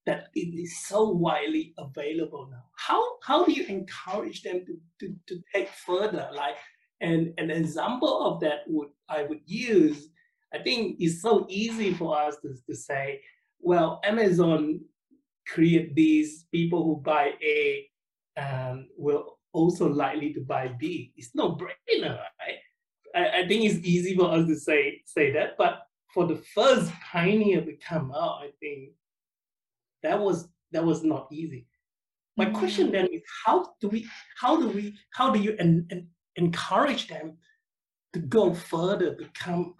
that 0.05 0.29
it 0.35 0.59
is 0.59 0.85
so 0.85 1.09
widely 1.09 1.73
available 1.77 2.47
now. 2.51 2.63
How 2.75 3.01
how 3.23 3.45
do 3.45 3.51
you 3.51 3.65
encourage 3.65 4.43
them 4.43 4.65
to, 4.65 4.77
to, 4.99 5.15
to 5.27 5.43
take 5.53 5.69
further? 5.69 6.29
Like 6.33 6.55
and 7.01 7.33
an 7.37 7.49
example 7.49 8.25
of 8.25 8.39
that 8.41 8.61
would 8.67 8.89
I 9.09 9.23
would 9.23 9.41
use, 9.45 10.09
I 10.53 10.59
think 10.59 10.97
it's 10.99 11.21
so 11.21 11.45
easy 11.49 11.93
for 11.93 12.17
us 12.17 12.37
to, 12.43 12.53
to 12.69 12.75
say, 12.75 13.21
well, 13.59 13.99
Amazon 14.03 14.81
create 15.47 15.95
these 15.95 16.45
people 16.51 16.83
who 16.83 17.01
buy 17.01 17.33
A 17.43 17.87
um, 18.37 18.87
will 18.95 19.39
also 19.51 19.87
likely 19.89 20.33
to 20.33 20.41
buy 20.41 20.67
B. 20.79 21.11
It's 21.17 21.35
no 21.35 21.55
brainer, 21.55 22.19
right? 22.39 22.59
I, 23.15 23.41
I 23.41 23.47
think 23.47 23.65
it's 23.65 23.85
easy 23.85 24.15
for 24.15 24.31
us 24.31 24.47
to 24.47 24.55
say 24.55 25.01
say 25.05 25.31
that, 25.33 25.57
but 25.57 25.87
for 26.13 26.27
the 26.27 26.41
first 26.53 26.91
pioneer 27.11 27.61
to 27.65 27.75
come 27.77 28.11
out, 28.11 28.43
I 28.43 28.51
think 28.59 28.91
that 30.03 30.19
was 30.19 30.47
that 30.71 30.83
was 30.83 31.03
not 31.03 31.27
easy. 31.31 31.67
My 32.37 32.45
mm-hmm. 32.45 32.55
question 32.55 32.91
then 32.91 33.07
is 33.07 33.21
how 33.45 33.73
do 33.81 33.89
we 33.89 34.07
how 34.39 34.59
do 34.59 34.69
we 34.69 34.95
how 35.13 35.31
do 35.31 35.39
you 35.39 35.55
en- 35.59 35.87
en- 35.91 36.07
encourage 36.35 37.07
them 37.07 37.37
to 38.13 38.19
go 38.19 38.53
further, 38.53 39.11
become 39.11 39.75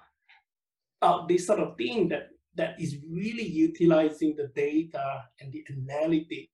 uh, 1.02 1.26
this 1.28 1.48
sort 1.48 1.60
of 1.60 1.78
thing 1.78 2.10
that 2.10 2.30
that 2.56 2.80
is 2.80 2.98
really 3.10 3.46
utilizing 3.46 4.36
the 4.36 4.48
data 4.56 5.24
and 5.40 5.52
the 5.54 5.64
analytics 5.72 6.50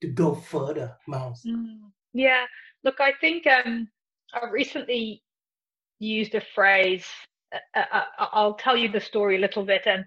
to 0.00 0.08
go 0.08 0.34
further, 0.34 0.96
Miles? 1.06 1.42
Mm, 1.46 1.90
yeah, 2.12 2.44
look, 2.82 3.00
I 3.00 3.12
think 3.20 3.46
um, 3.46 3.88
I 4.32 4.48
recently 4.50 5.22
used 5.98 6.34
a 6.34 6.42
phrase. 6.54 7.06
Uh, 7.54 7.58
uh, 7.92 8.04
uh 8.18 8.26
I'll 8.32 8.54
tell 8.54 8.76
you 8.76 8.90
the 8.90 9.00
story 9.00 9.36
a 9.36 9.40
little 9.40 9.64
bit, 9.64 9.82
and 9.86 10.04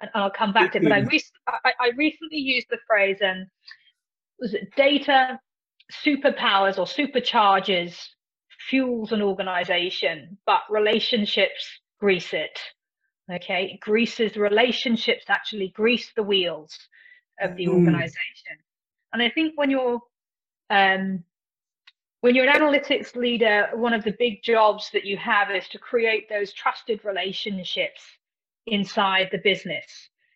and 0.00 0.10
I'll 0.14 0.30
come 0.30 0.52
back 0.52 0.72
to 0.72 0.78
it. 0.78 0.84
But 0.84 0.92
I, 0.92 1.00
re- 1.00 1.24
I, 1.46 1.72
I 1.80 1.90
recently 1.96 2.38
used 2.38 2.68
the 2.70 2.78
phrase, 2.86 3.18
and 3.20 3.42
um, 3.42 3.50
was 4.38 4.54
it 4.54 4.74
data 4.76 5.38
superpowers 6.04 6.78
or 6.78 6.86
supercharges 6.86 7.96
fuels 8.68 9.12
an 9.12 9.22
organization, 9.22 10.38
but 10.46 10.62
relationships 10.70 11.68
grease 11.98 12.32
it. 12.32 12.58
Okay, 13.32 13.72
it 13.74 13.80
greases 13.80 14.36
relationships 14.36 15.24
actually 15.28 15.68
grease 15.68 16.10
the 16.16 16.22
wheels 16.22 16.76
of 17.40 17.56
the 17.56 17.66
mm. 17.66 17.74
organization. 17.74 18.56
And 19.12 19.22
I 19.22 19.30
think 19.30 19.52
when 19.56 19.70
you're 19.70 20.00
um, 20.68 21.24
when 22.20 22.34
you're 22.34 22.48
an 22.48 22.60
analytics 22.60 23.16
leader, 23.16 23.68
one 23.74 23.94
of 23.94 24.04
the 24.04 24.14
big 24.18 24.42
jobs 24.42 24.90
that 24.92 25.04
you 25.04 25.16
have 25.16 25.50
is 25.50 25.66
to 25.68 25.78
create 25.78 26.28
those 26.28 26.52
trusted 26.52 27.04
relationships 27.04 28.02
inside 28.66 29.28
the 29.32 29.38
business. 29.38 29.84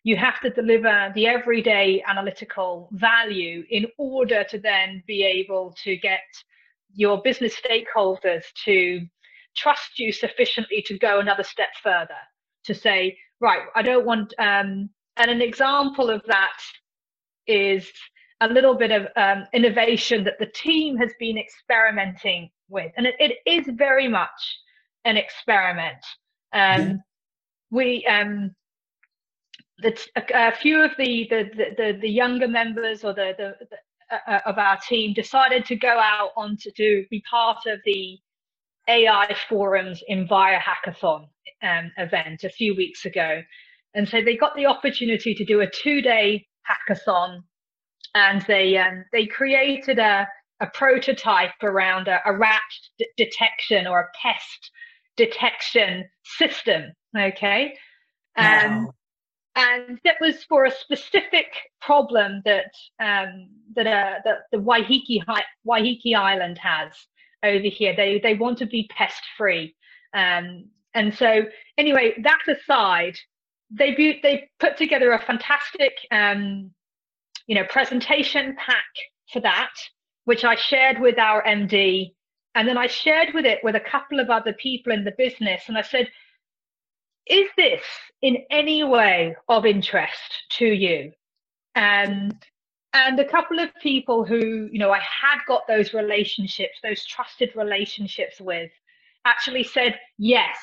You 0.03 0.17
have 0.17 0.39
to 0.41 0.49
deliver 0.51 1.11
the 1.15 1.27
everyday 1.27 2.03
analytical 2.07 2.89
value 2.91 3.63
in 3.69 3.87
order 3.97 4.43
to 4.49 4.59
then 4.59 5.03
be 5.07 5.23
able 5.23 5.75
to 5.83 5.97
get 5.97 6.21
your 6.93 7.21
business 7.23 7.55
stakeholders 7.59 8.43
to 8.65 9.05
trust 9.55 9.97
you 9.97 10.11
sufficiently 10.11 10.83
to 10.83 10.97
go 10.99 11.19
another 11.19 11.43
step 11.43 11.69
further 11.81 12.17
to 12.65 12.75
say, 12.75 13.17
right, 13.39 13.63
I 13.75 13.81
don't 13.81 14.05
want, 14.05 14.33
um, 14.37 14.89
and 15.17 15.31
an 15.31 15.41
example 15.41 16.09
of 16.09 16.21
that 16.27 16.59
is 17.47 17.91
a 18.41 18.47
little 18.47 18.75
bit 18.75 18.91
of 18.91 19.07
um, 19.15 19.45
innovation 19.53 20.23
that 20.25 20.37
the 20.39 20.47
team 20.47 20.97
has 20.97 21.13
been 21.19 21.37
experimenting 21.37 22.49
with. 22.69 22.91
And 22.97 23.07
it, 23.07 23.15
it 23.19 23.37
is 23.45 23.67
very 23.75 24.07
much 24.07 24.59
an 25.03 25.17
experiment. 25.17 26.03
Um. 26.53 27.01
We, 27.71 28.05
um, 28.05 28.55
the, 29.79 29.97
a, 30.33 30.55
few 30.55 30.81
of 30.81 30.91
the, 30.97 31.27
the, 31.29 31.49
the, 31.77 31.99
the, 32.01 32.09
younger 32.09 32.47
members 32.47 33.03
or 33.03 33.13
the, 33.13 33.33
the, 33.37 33.55
the 33.69 33.77
uh, 34.27 34.39
of 34.45 34.57
our 34.57 34.77
team 34.87 35.13
decided 35.13 35.65
to 35.65 35.75
go 35.75 35.99
out 35.99 36.31
on 36.37 36.57
to 36.57 36.71
do, 36.71 37.05
be 37.09 37.23
part 37.29 37.65
of 37.65 37.79
the 37.85 38.19
AI 38.87 39.35
forums 39.49 40.03
Envia 40.09 40.59
Hackathon 40.59 41.27
um, 41.63 41.91
event 41.97 42.43
a 42.43 42.49
few 42.49 42.75
weeks 42.75 43.05
ago. 43.05 43.41
And 43.93 44.07
so 44.07 44.21
they 44.21 44.35
got 44.35 44.55
the 44.55 44.65
opportunity 44.65 45.33
to 45.33 45.45
do 45.45 45.61
a 45.61 45.69
two 45.69 46.01
day 46.01 46.47
hackathon 46.69 47.41
and 48.13 48.41
they 48.47 48.77
um, 48.77 49.05
they 49.11 49.25
created 49.25 49.99
a, 49.99 50.27
a 50.61 50.67
prototype 50.67 51.51
around 51.63 52.07
a, 52.07 52.19
a 52.25 52.35
rat 52.35 52.61
d- 52.99 53.07
detection 53.17 53.87
or 53.87 53.99
a 53.99 54.09
pest 54.21 54.71
detection 55.17 56.05
system. 56.23 56.93
Okay, 57.17 57.75
um, 58.37 58.85
wow. 58.85 58.93
and 59.55 59.99
that 60.03 60.15
was 60.19 60.43
for 60.43 60.65
a 60.65 60.71
specific 60.71 61.47
problem 61.81 62.41
that 62.45 62.71
um, 62.99 63.49
that 63.75 63.87
uh, 63.87 64.19
that 64.25 64.37
the 64.51 64.57
Waiheke 64.57 65.23
Waiheke 65.67 66.15
Island 66.15 66.57
has 66.57 66.91
over 67.43 67.67
here. 67.67 67.95
They 67.95 68.19
they 68.19 68.33
want 68.33 68.57
to 68.59 68.65
be 68.65 68.89
pest 68.89 69.21
free, 69.37 69.75
um, 70.13 70.65
and 70.93 71.13
so 71.13 71.45
anyway, 71.77 72.15
that 72.23 72.39
aside, 72.47 73.17
they 73.71 74.19
they 74.21 74.49
put 74.59 74.77
together 74.77 75.11
a 75.11 75.21
fantastic 75.21 75.93
um, 76.11 76.71
you 77.47 77.55
know, 77.55 77.63
presentation 77.69 78.55
pack 78.55 78.85
for 79.31 79.39
that, 79.41 79.71
which 80.25 80.43
I 80.43 80.55
shared 80.55 80.99
with 80.99 81.19
our 81.19 81.43
MD. 81.43 82.13
And 82.55 82.67
then 82.67 82.77
I 82.77 82.87
shared 82.87 83.33
with 83.33 83.45
it 83.45 83.59
with 83.63 83.75
a 83.75 83.81
couple 83.81 84.19
of 84.19 84.29
other 84.29 84.53
people 84.53 84.93
in 84.93 85.03
the 85.03 85.13
business. 85.17 85.63
And 85.67 85.77
I 85.77 85.81
said, 85.81 86.09
is 87.27 87.47
this 87.57 87.83
in 88.21 88.37
any 88.49 88.83
way 88.83 89.35
of 89.49 89.65
interest 89.65 90.43
to 90.51 90.65
you? 90.65 91.11
And 91.75 92.33
and 92.93 93.19
a 93.19 93.25
couple 93.25 93.59
of 93.59 93.75
people 93.83 94.23
who, 94.23 94.69
you 94.71 94.79
know, 94.79 94.91
I 94.91 94.99
had 94.99 95.39
got 95.45 95.67
those 95.67 95.93
relationships, 95.93 96.79
those 96.81 97.05
trusted 97.05 97.53
relationships 97.53 98.39
with, 98.39 98.71
actually 99.25 99.63
said, 99.63 99.99
yes, 100.17 100.57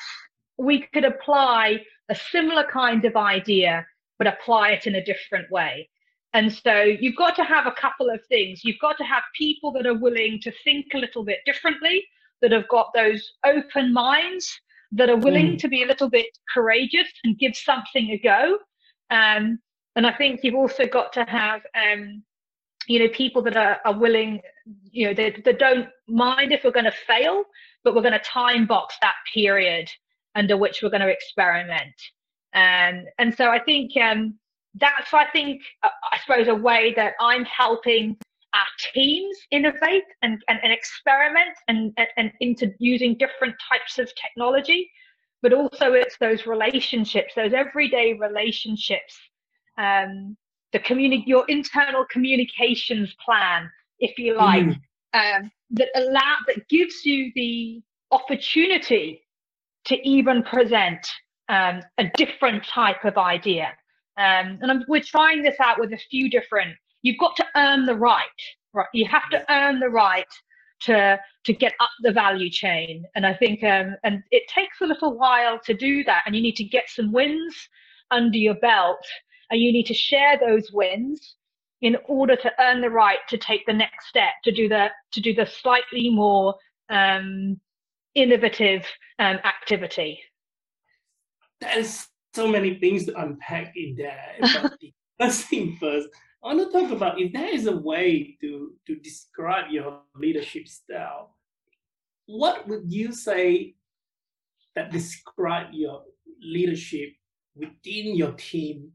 we 0.57 0.87
could 0.93 1.05
apply 1.05 1.81
a 2.09 2.15
similar 2.15 2.63
kind 2.63 3.05
of 3.05 3.15
idea, 3.15 3.85
but 4.17 4.25
apply 4.25 4.71
it 4.71 4.87
in 4.87 4.95
a 4.95 5.05
different 5.05 5.51
way. 5.51 5.89
And 6.33 6.51
so 6.51 6.81
you've 6.81 7.15
got 7.15 7.35
to 7.35 7.43
have 7.43 7.67
a 7.67 7.71
couple 7.71 8.09
of 8.09 8.19
things. 8.27 8.63
You've 8.63 8.79
got 8.79 8.97
to 8.97 9.03
have 9.03 9.23
people 9.37 9.71
that 9.73 9.85
are 9.85 9.97
willing 9.97 10.39
to 10.41 10.51
think 10.63 10.87
a 10.93 10.97
little 10.97 11.23
bit 11.23 11.39
differently, 11.45 12.03
that 12.41 12.51
have 12.51 12.67
got 12.67 12.91
those 12.93 13.33
open 13.45 13.93
minds, 13.93 14.59
that 14.91 15.09
are 15.09 15.17
willing 15.17 15.53
mm. 15.53 15.59
to 15.59 15.67
be 15.67 15.83
a 15.83 15.87
little 15.87 16.09
bit 16.09 16.27
courageous 16.53 17.07
and 17.23 17.37
give 17.37 17.55
something 17.55 18.09
a 18.11 18.17
go. 18.17 18.57
Um, 19.09 19.59
and 19.95 20.07
I 20.07 20.13
think 20.13 20.41
you've 20.43 20.55
also 20.55 20.85
got 20.87 21.13
to 21.13 21.23
have, 21.25 21.61
um, 21.75 22.23
you 22.87 22.99
know, 22.99 23.09
people 23.09 23.41
that 23.43 23.55
are, 23.55 23.79
are 23.85 23.97
willing, 23.97 24.41
you 24.91 25.07
know, 25.07 25.13
that, 25.13 25.43
that 25.45 25.59
don't 25.59 25.87
mind 26.07 26.51
if 26.51 26.63
we're 26.63 26.71
going 26.71 26.85
to 26.85 26.91
fail, 27.07 27.43
but 27.83 27.93
we're 27.93 28.01
going 28.01 28.13
to 28.13 28.19
time 28.19 28.65
box 28.65 28.95
that 29.01 29.15
period 29.33 29.89
under 30.35 30.57
which 30.57 30.81
we're 30.81 30.89
going 30.89 31.01
to 31.01 31.09
experiment. 31.09 31.93
Um, 32.55 33.05
and 33.19 33.35
so 33.35 33.49
I 33.49 33.59
think 33.59 33.91
um, 33.97 34.35
that's 34.75 35.13
I 35.13 35.25
think 35.31 35.61
uh, 35.83 35.89
I 36.11 36.19
suppose 36.19 36.47
a 36.47 36.55
way 36.55 36.93
that 36.95 37.13
I'm 37.19 37.45
helping 37.45 38.17
our 38.53 38.65
teams 38.93 39.35
innovate 39.51 40.03
and, 40.21 40.41
and, 40.47 40.59
and 40.63 40.71
experiment 40.71 41.55
and, 41.67 41.91
and, 41.97 42.07
and 42.17 42.31
into 42.39 42.71
using 42.77 43.17
different 43.17 43.55
types 43.69 43.97
of 43.99 44.11
technology 44.15 44.89
but 45.41 45.53
also 45.53 45.93
it's 45.93 46.17
those 46.17 46.45
relationships 46.45 47.33
those 47.35 47.53
everyday 47.53 48.13
relationships 48.13 49.17
um, 49.77 50.37
the 50.71 50.79
communi- 50.79 51.25
your 51.25 51.45
internal 51.47 52.05
communications 52.09 53.15
plan 53.23 53.69
if 53.99 54.17
you 54.17 54.35
like 54.35 54.65
mm. 54.65 54.77
um, 55.13 55.51
that 55.71 55.89
allow 55.95 56.35
that 56.47 56.67
gives 56.69 57.05
you 57.05 57.31
the 57.35 57.81
opportunity 58.11 59.23
to 59.85 60.07
even 60.07 60.43
present 60.43 61.05
um, 61.49 61.81
a 61.97 62.05
different 62.15 62.63
type 62.65 63.03
of 63.03 63.17
idea 63.17 63.73
um, 64.17 64.59
and 64.61 64.71
I'm, 64.71 64.83
we're 64.87 65.01
trying 65.01 65.41
this 65.41 65.59
out 65.59 65.79
with 65.79 65.93
a 65.93 65.97
few 65.97 66.29
different. 66.29 66.75
You've 67.01 67.19
got 67.19 67.35
to 67.37 67.45
earn 67.55 67.85
the 67.85 67.95
right, 67.95 68.27
right? 68.73 68.87
You 68.93 69.07
have 69.07 69.29
to 69.31 69.43
earn 69.49 69.79
the 69.79 69.89
right 69.89 70.27
to 70.81 71.19
to 71.45 71.53
get 71.53 71.73
up 71.79 71.89
the 72.01 72.11
value 72.11 72.49
chain. 72.49 73.05
And 73.15 73.25
I 73.25 73.33
think, 73.33 73.63
um, 73.63 73.95
and 74.03 74.23
it 74.31 74.43
takes 74.47 74.81
a 74.81 74.85
little 74.85 75.17
while 75.17 75.59
to 75.65 75.73
do 75.73 76.03
that. 76.05 76.23
And 76.25 76.35
you 76.35 76.41
need 76.41 76.55
to 76.57 76.63
get 76.63 76.89
some 76.89 77.11
wins 77.11 77.55
under 78.11 78.37
your 78.37 78.55
belt, 78.55 79.05
and 79.49 79.59
you 79.59 79.71
need 79.73 79.85
to 79.87 79.93
share 79.93 80.37
those 80.37 80.71
wins 80.71 81.35
in 81.81 81.97
order 82.07 82.35
to 82.37 82.51
earn 82.59 82.79
the 82.81 82.89
right 82.89 83.19
to 83.27 83.37
take 83.37 83.65
the 83.65 83.73
next 83.73 84.07
step 84.07 84.33
to 84.43 84.51
do 84.51 84.69
the 84.69 84.87
to 85.11 85.21
do 85.21 85.33
the 85.33 85.45
slightly 85.45 86.09
more 86.09 86.55
um, 86.89 87.59
innovative 88.15 88.85
um, 89.19 89.37
activity. 89.43 90.19
That 91.59 91.77
is 91.77 92.07
so 92.33 92.47
many 92.47 92.79
things 92.79 93.05
to 93.05 93.21
unpack 93.21 93.73
in 93.75 93.95
there. 93.95 94.35
But 94.41 94.73
the 94.79 94.93
first 95.19 95.45
thing 95.45 95.77
first, 95.79 96.09
I 96.43 96.53
want 96.53 96.71
to 96.71 96.77
talk 96.77 96.91
about 96.91 97.21
if 97.21 97.31
there 97.31 97.53
is 97.53 97.67
a 97.67 97.75
way 97.77 98.37
to, 98.41 98.73
to 98.87 98.95
describe 98.95 99.71
your 99.71 100.01
leadership 100.15 100.67
style, 100.67 101.35
what 102.25 102.67
would 102.67 102.91
you 102.91 103.13
say 103.13 103.75
that 104.75 104.91
describe 104.91 105.67
your 105.71 106.03
leadership 106.41 107.09
within 107.55 108.15
your 108.15 108.31
team 108.33 108.91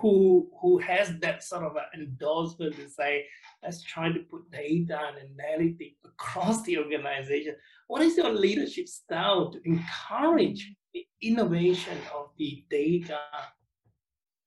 who 0.00 0.48
who 0.60 0.78
has 0.78 1.18
that 1.20 1.42
sort 1.42 1.64
of 1.64 1.76
an 1.76 2.00
endorsement 2.00 2.76
to 2.76 2.88
say, 2.88 3.26
let's 3.62 3.82
try 3.82 4.10
to 4.10 4.20
put 4.30 4.50
data 4.50 4.98
and 5.20 5.28
analytics 5.38 5.96
across 6.04 6.62
the 6.62 6.78
organization. 6.78 7.54
What 7.88 8.02
is 8.02 8.16
your 8.16 8.32
leadership 8.32 8.88
style 8.88 9.50
to 9.52 9.60
encourage 9.64 10.72
innovation 11.20 11.98
of 12.14 12.30
the 12.38 12.64
data. 12.70 13.18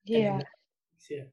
Yeah. 0.04 0.40
yeah. 1.10 1.24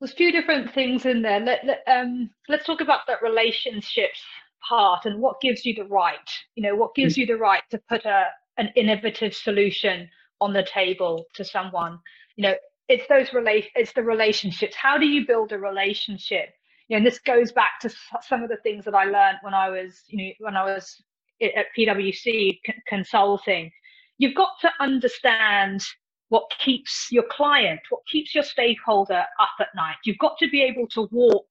There's 0.00 0.12
a 0.12 0.16
few 0.16 0.32
different 0.32 0.72
things 0.74 1.06
in 1.06 1.22
there. 1.22 1.40
Let, 1.40 1.64
let, 1.64 1.82
um, 1.86 2.30
let's 2.48 2.66
talk 2.66 2.80
about 2.80 3.00
that 3.06 3.22
relationships 3.22 4.20
part 4.68 5.06
and 5.06 5.20
what 5.20 5.40
gives 5.40 5.64
you 5.64 5.74
the 5.74 5.84
right. 5.84 6.30
You 6.56 6.62
know, 6.62 6.74
what 6.74 6.94
gives 6.94 7.14
mm. 7.14 7.18
you 7.18 7.26
the 7.26 7.36
right 7.36 7.62
to 7.70 7.80
put 7.88 8.04
a 8.04 8.26
an 8.56 8.70
innovative 8.76 9.34
solution 9.34 10.08
on 10.40 10.52
the 10.52 10.62
table 10.62 11.24
to 11.34 11.44
someone. 11.44 11.98
You 12.36 12.42
know, 12.42 12.54
it's 12.88 13.06
those 13.08 13.32
relate 13.32 13.70
it's 13.74 13.92
the 13.92 14.02
relationships. 14.02 14.76
How 14.76 14.98
do 14.98 15.06
you 15.06 15.26
build 15.26 15.52
a 15.52 15.58
relationship? 15.58 16.50
You 16.88 16.94
know, 16.94 16.98
and 16.98 17.06
this 17.06 17.18
goes 17.18 17.52
back 17.52 17.80
to 17.80 17.90
some 18.22 18.42
of 18.42 18.50
the 18.50 18.58
things 18.58 18.84
that 18.84 18.94
I 18.94 19.04
learned 19.04 19.38
when 19.42 19.54
I 19.54 19.70
was, 19.70 20.02
you 20.08 20.18
know, 20.18 20.32
when 20.40 20.56
I 20.56 20.64
was 20.64 21.02
at 21.40 21.66
PwC 21.76 22.60
consulting 22.86 23.70
you've 24.18 24.34
got 24.34 24.52
to 24.60 24.70
understand 24.80 25.84
what 26.28 26.44
keeps 26.58 27.08
your 27.10 27.24
client, 27.30 27.80
what 27.90 28.00
keeps 28.06 28.34
your 28.34 28.44
stakeholder 28.44 29.24
up 29.40 29.50
at 29.60 29.68
night. 29.76 29.96
You've 30.04 30.18
got 30.18 30.38
to 30.38 30.48
be 30.48 30.62
able 30.62 30.86
to 30.88 31.08
walk, 31.12 31.46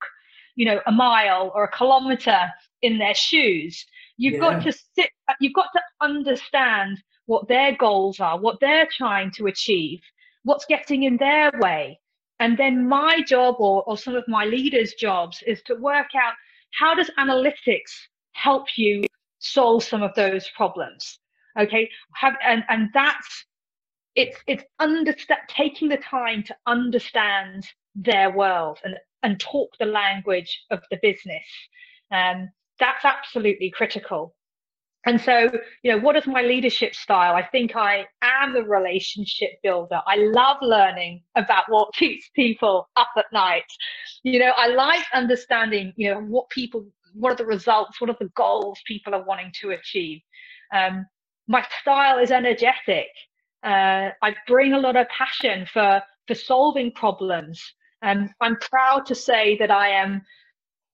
you 0.56 0.66
know, 0.66 0.82
a 0.88 0.92
mile 0.92 1.52
or 1.56 1.64
a 1.64 1.72
kilometer 1.72 2.52
in 2.82 2.98
their 2.98 3.14
shoes. 3.14 3.86
You've 4.18 4.36
yeah. 4.36 4.40
got 4.40 4.64
to 4.64 4.72
sit, 4.72 5.10
you've 5.40 5.54
got 5.54 5.70
to 5.74 5.82
understand 6.02 7.02
what 7.28 7.48
their 7.48 7.76
goals 7.78 8.20
are, 8.20 8.38
what 8.40 8.60
they're 8.60 8.88
trying 8.92 9.32
to 9.32 9.48
achieve, 9.48 10.02
what's 10.44 10.66
getting 10.66 11.04
in 11.04 11.18
their 11.18 11.52
way. 11.60 12.00
and 12.40 12.58
then 12.58 12.88
my 12.88 13.22
job 13.22 13.56
or, 13.60 13.84
or 13.84 13.98
some 13.98 14.16
of 14.16 14.26
my 14.28 14.46
leaders' 14.46 14.94
jobs 14.96 15.42
is 15.48 15.62
to 15.64 15.76
work 15.76 16.08
out 16.16 16.34
how 16.74 16.94
does 16.94 17.10
analytics 17.18 17.94
help 18.34 18.66
you 18.76 19.04
solve 19.40 19.84
some 19.84 20.04
of 20.04 20.14
those 20.16 20.50
problems. 20.50 21.20
Okay, 21.60 21.90
have 22.16 22.36
and 22.44 22.64
and 22.70 22.90
that's 22.94 23.46
it's 24.16 24.38
it's 24.48 24.64
understand 24.80 25.42
taking 25.50 25.90
the 25.90 25.98
time 25.98 26.44
to 26.44 26.56
understand 26.68 27.68
their 27.96 28.32
world 28.32 28.80
and 28.84 28.96
and 29.24 29.40
talk 29.40 29.72
the 29.80 29.86
language 29.86 30.64
of 30.72 30.82
the 30.92 31.00
business. 31.02 31.46
Um, 32.12 32.50
that's 32.80 33.06
absolutely 33.06 33.72
critical. 33.72 34.36
And 35.06 35.20
so, 35.20 35.52
you 35.84 35.92
know, 35.92 36.00
what 36.00 36.16
is 36.16 36.28
my 36.28 36.42
leadership 36.44 36.96
style? 36.96 37.36
I 37.36 37.46
think 37.48 37.76
I 37.76 38.06
am 38.22 38.56
a 38.56 38.62
relationship 38.64 39.52
builder. 39.64 40.02
I 40.08 40.18
love 40.18 40.58
learning 40.62 41.24
about 41.36 41.66
what 41.70 41.94
keeps 41.96 42.30
people 42.36 42.88
up 42.96 43.10
at 43.18 43.26
night. 43.34 43.66
You 44.24 44.40
know, 44.40 44.54
I 44.56 44.68
like 44.68 45.06
understanding, 45.14 45.94
you 45.98 46.12
know, 46.12 46.22
what 46.22 46.50
people, 46.50 46.86
what 47.14 47.34
are 47.34 47.36
the 47.36 47.46
results, 47.46 48.00
what 48.00 48.10
are 48.12 48.18
the 48.20 48.32
goals 48.36 48.80
people 48.88 49.14
are 49.14 49.26
wanting 49.26 49.52
to 49.62 49.72
achieve. 49.72 50.22
Um, 50.74 51.06
my 51.54 51.64
style 51.82 52.18
is 52.18 52.32
energetic. 52.32 53.12
Uh, 53.64 54.10
I 54.28 54.36
bring 54.48 54.74
a 54.74 54.80
lot 54.80 54.96
of 54.98 55.08
passion 55.10 55.68
for 55.74 56.02
for 56.28 56.36
solving 56.36 56.92
problems. 56.92 57.62
Um, 58.02 58.30
I'm 58.42 58.58
proud 58.58 59.06
to 59.06 59.16
say 59.16 59.58
that 59.58 59.72
I 59.72 59.88
am 59.90 60.22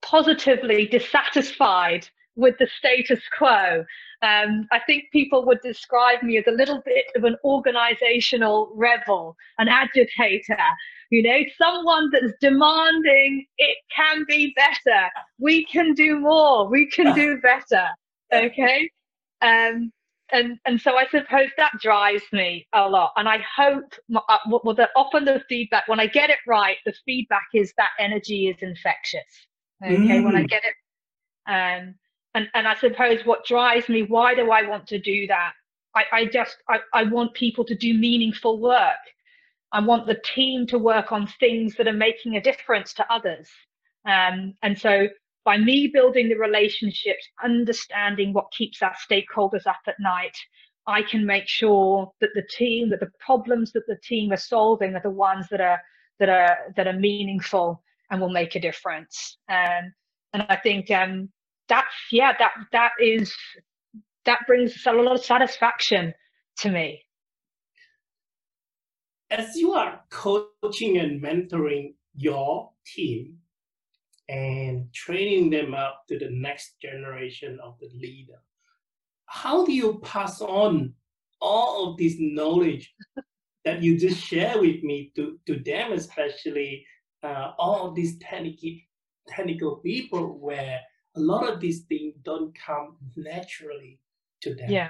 positively 0.01 0.85
dissatisfied 0.87 2.07
with 2.35 2.55
the 2.59 2.67
status 2.77 3.21
quo. 3.37 3.85
Um, 4.21 4.67
I 4.71 4.79
think 4.87 5.05
people 5.11 5.45
would 5.45 5.61
describe 5.61 6.23
me 6.23 6.37
as 6.37 6.47
a 6.47 6.59
little 6.61 6.81
bit 6.85 7.05
of 7.15 7.23
an 7.23 7.35
organizational 7.43 8.71
rebel, 8.75 9.35
an 9.59 9.67
agitator, 9.67 10.65
you 11.09 11.21
know, 11.23 11.39
someone 11.57 12.09
that's 12.11 12.33
demanding 12.41 13.45
it 13.57 13.77
can 13.95 14.25
be 14.27 14.53
better. 14.55 15.01
We 15.39 15.65
can 15.65 15.93
do 15.93 16.19
more. 16.19 16.67
We 16.69 16.87
can 16.87 17.13
do 17.15 17.39
better. 17.41 17.85
Okay. 18.31 18.89
Um, 19.41 19.91
and 20.31 20.59
and 20.65 20.79
so 20.79 20.97
I 20.97 21.05
suppose 21.07 21.49
that 21.57 21.71
drives 21.81 22.23
me 22.31 22.67
a 22.73 22.87
lot. 22.87 23.13
And 23.17 23.27
I 23.27 23.39
hope, 23.55 23.93
uh, 24.15 24.37
well, 24.63 24.75
the, 24.75 24.89
often 24.95 25.25
the 25.25 25.43
feedback 25.49 25.87
when 25.87 25.99
I 25.99 26.07
get 26.07 26.29
it 26.29 26.39
right, 26.47 26.77
the 26.85 26.93
feedback 27.05 27.47
is 27.53 27.73
that 27.77 27.91
energy 27.99 28.47
is 28.47 28.57
infectious. 28.61 29.47
Okay, 29.83 29.95
mm. 29.95 30.23
when 30.25 30.35
I 30.35 30.43
mm. 30.43 30.49
get 30.49 30.63
it, 30.63 30.75
um, 31.49 31.95
and 32.35 32.47
and 32.53 32.67
I 32.67 32.75
suppose 32.75 33.25
what 33.25 33.45
drives 33.45 33.89
me, 33.89 34.03
why 34.03 34.35
do 34.35 34.51
I 34.51 34.63
want 34.63 34.87
to 34.87 34.99
do 34.99 35.27
that? 35.27 35.53
I, 35.95 36.03
I 36.11 36.25
just 36.25 36.57
I, 36.69 36.79
I 36.93 37.03
want 37.03 37.33
people 37.33 37.65
to 37.65 37.75
do 37.75 37.93
meaningful 37.93 38.59
work. 38.59 38.97
I 39.71 39.79
want 39.81 40.07
the 40.07 40.19
team 40.35 40.65
to 40.67 40.77
work 40.77 41.11
on 41.11 41.27
things 41.39 41.75
that 41.75 41.87
are 41.87 41.93
making 41.93 42.35
a 42.35 42.41
difference 42.41 42.93
to 42.95 43.13
others. 43.13 43.47
Um, 44.05 44.55
and 44.63 44.77
so 44.79 45.07
by 45.49 45.57
me 45.57 45.87
building 45.91 46.29
the 46.29 46.35
relationships, 46.35 47.27
understanding 47.43 48.33
what 48.33 48.51
keeps 48.55 48.83
our 48.83 48.93
stakeholders 49.09 49.65
up 49.65 49.79
at 49.87 49.99
night, 49.99 50.37
I 50.85 51.01
can 51.01 51.25
make 51.25 51.47
sure 51.47 52.11
that 52.21 52.29
the 52.35 52.43
team, 52.55 52.91
that 52.91 52.99
the 52.99 53.09
problems 53.19 53.71
that 53.71 53.87
the 53.87 53.97
team 54.03 54.31
are 54.31 54.37
solving 54.37 54.93
are 54.93 55.01
the 55.01 55.09
ones 55.09 55.47
that 55.49 55.59
are 55.59 55.81
that 56.19 56.29
are 56.29 56.55
that 56.75 56.85
are 56.85 56.93
meaningful 56.93 57.81
and 58.11 58.21
will 58.21 58.29
make 58.29 58.53
a 58.53 58.59
difference. 58.59 59.39
Um, 59.49 59.91
and 60.33 60.45
I 60.49 60.57
think 60.57 60.91
um, 60.91 61.29
that's 61.67 61.95
yeah, 62.11 62.33
that 62.37 62.51
that 62.71 62.91
is 63.01 63.35
that 64.25 64.41
brings 64.45 64.85
a 64.85 64.93
lot 64.93 65.15
of 65.15 65.25
satisfaction 65.25 66.13
to 66.59 66.69
me. 66.69 67.01
As 69.31 69.55
you 69.55 69.73
are 69.73 70.01
coaching 70.11 70.99
and 70.99 71.19
mentoring 71.19 71.95
your 72.15 72.69
team, 72.85 73.39
and 74.29 74.93
training 74.93 75.49
them 75.49 75.73
up 75.73 76.03
to 76.07 76.19
the 76.19 76.29
next 76.29 76.79
generation 76.79 77.59
of 77.63 77.77
the 77.79 77.89
leader. 77.99 78.39
How 79.25 79.65
do 79.65 79.73
you 79.73 79.99
pass 80.03 80.39
on 80.39 80.93
all 81.41 81.89
of 81.91 81.97
this 81.97 82.15
knowledge 82.19 82.93
that 83.65 83.81
you 83.81 83.97
just 83.97 84.21
share 84.23 84.59
with 84.59 84.83
me 84.83 85.11
to, 85.15 85.39
to 85.47 85.59
them, 85.59 85.93
especially 85.93 86.85
uh, 87.23 87.53
all 87.57 87.87
of 87.89 87.95
these 87.95 88.19
technical, 88.19 88.69
technical 89.27 89.77
people 89.77 90.37
where 90.39 90.79
a 91.15 91.19
lot 91.19 91.51
of 91.51 91.59
these 91.59 91.81
things 91.81 92.13
don't 92.23 92.55
come 92.55 92.97
naturally 93.15 93.99
to 94.41 94.53
them? 94.53 94.69
Yeah. 94.69 94.89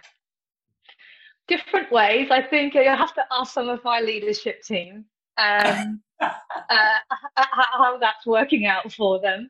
Different 1.48 1.92
ways. 1.94 2.28
I 2.30 2.42
think 2.42 2.74
you 2.74 2.84
have 2.84 3.14
to 3.16 3.24
ask 3.32 3.54
some 3.54 3.70
of 3.70 3.84
my 3.86 4.02
leadership 4.02 4.64
team 4.64 5.06
um, 5.40 6.02
uh, 6.22 7.00
how 7.36 7.98
that's 7.98 8.26
working 8.26 8.66
out 8.66 8.92
for 8.92 9.20
them. 9.20 9.50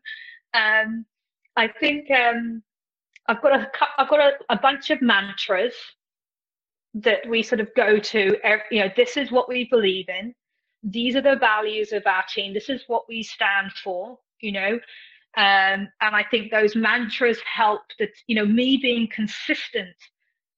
Um, 0.54 1.06
I 1.56 1.68
think 1.68 2.10
um, 2.12 2.64
I've 3.28 3.42
got 3.42 3.60
a 3.60 3.72
I've 3.98 4.10
got 4.10 4.20
a, 4.20 4.32
a, 4.50 4.58
bunch 4.58 4.90
of 4.90 5.02
mantras 5.02 5.74
that 6.94 7.28
we 7.28 7.44
sort 7.44 7.62
of 7.62 7.70
go 7.76 8.00
to. 8.00 8.38
You 8.72 8.80
know, 8.80 8.90
this 8.96 9.18
is 9.18 9.32
what 9.32 9.50
we 9.50 9.68
believe 9.70 10.08
in. 10.10 10.34
These 10.84 11.16
are 11.16 11.22
the 11.22 11.36
values 11.36 11.92
of 11.92 12.04
our 12.06 12.24
team. 12.34 12.54
This 12.54 12.70
is 12.70 12.84
what 12.88 13.04
we 13.10 13.24
stand 13.24 13.72
for. 13.84 14.18
You 14.42 14.54
know, 14.54 14.74
um, 15.38 15.90
and 16.02 16.16
I 16.16 16.26
think 16.32 16.52
those 16.52 16.76
mantras 16.76 17.40
help 17.42 17.82
that 18.00 18.10
you 18.28 18.36
know 18.36 18.46
me 18.46 18.78
being 18.78 19.08
consistent 19.12 19.96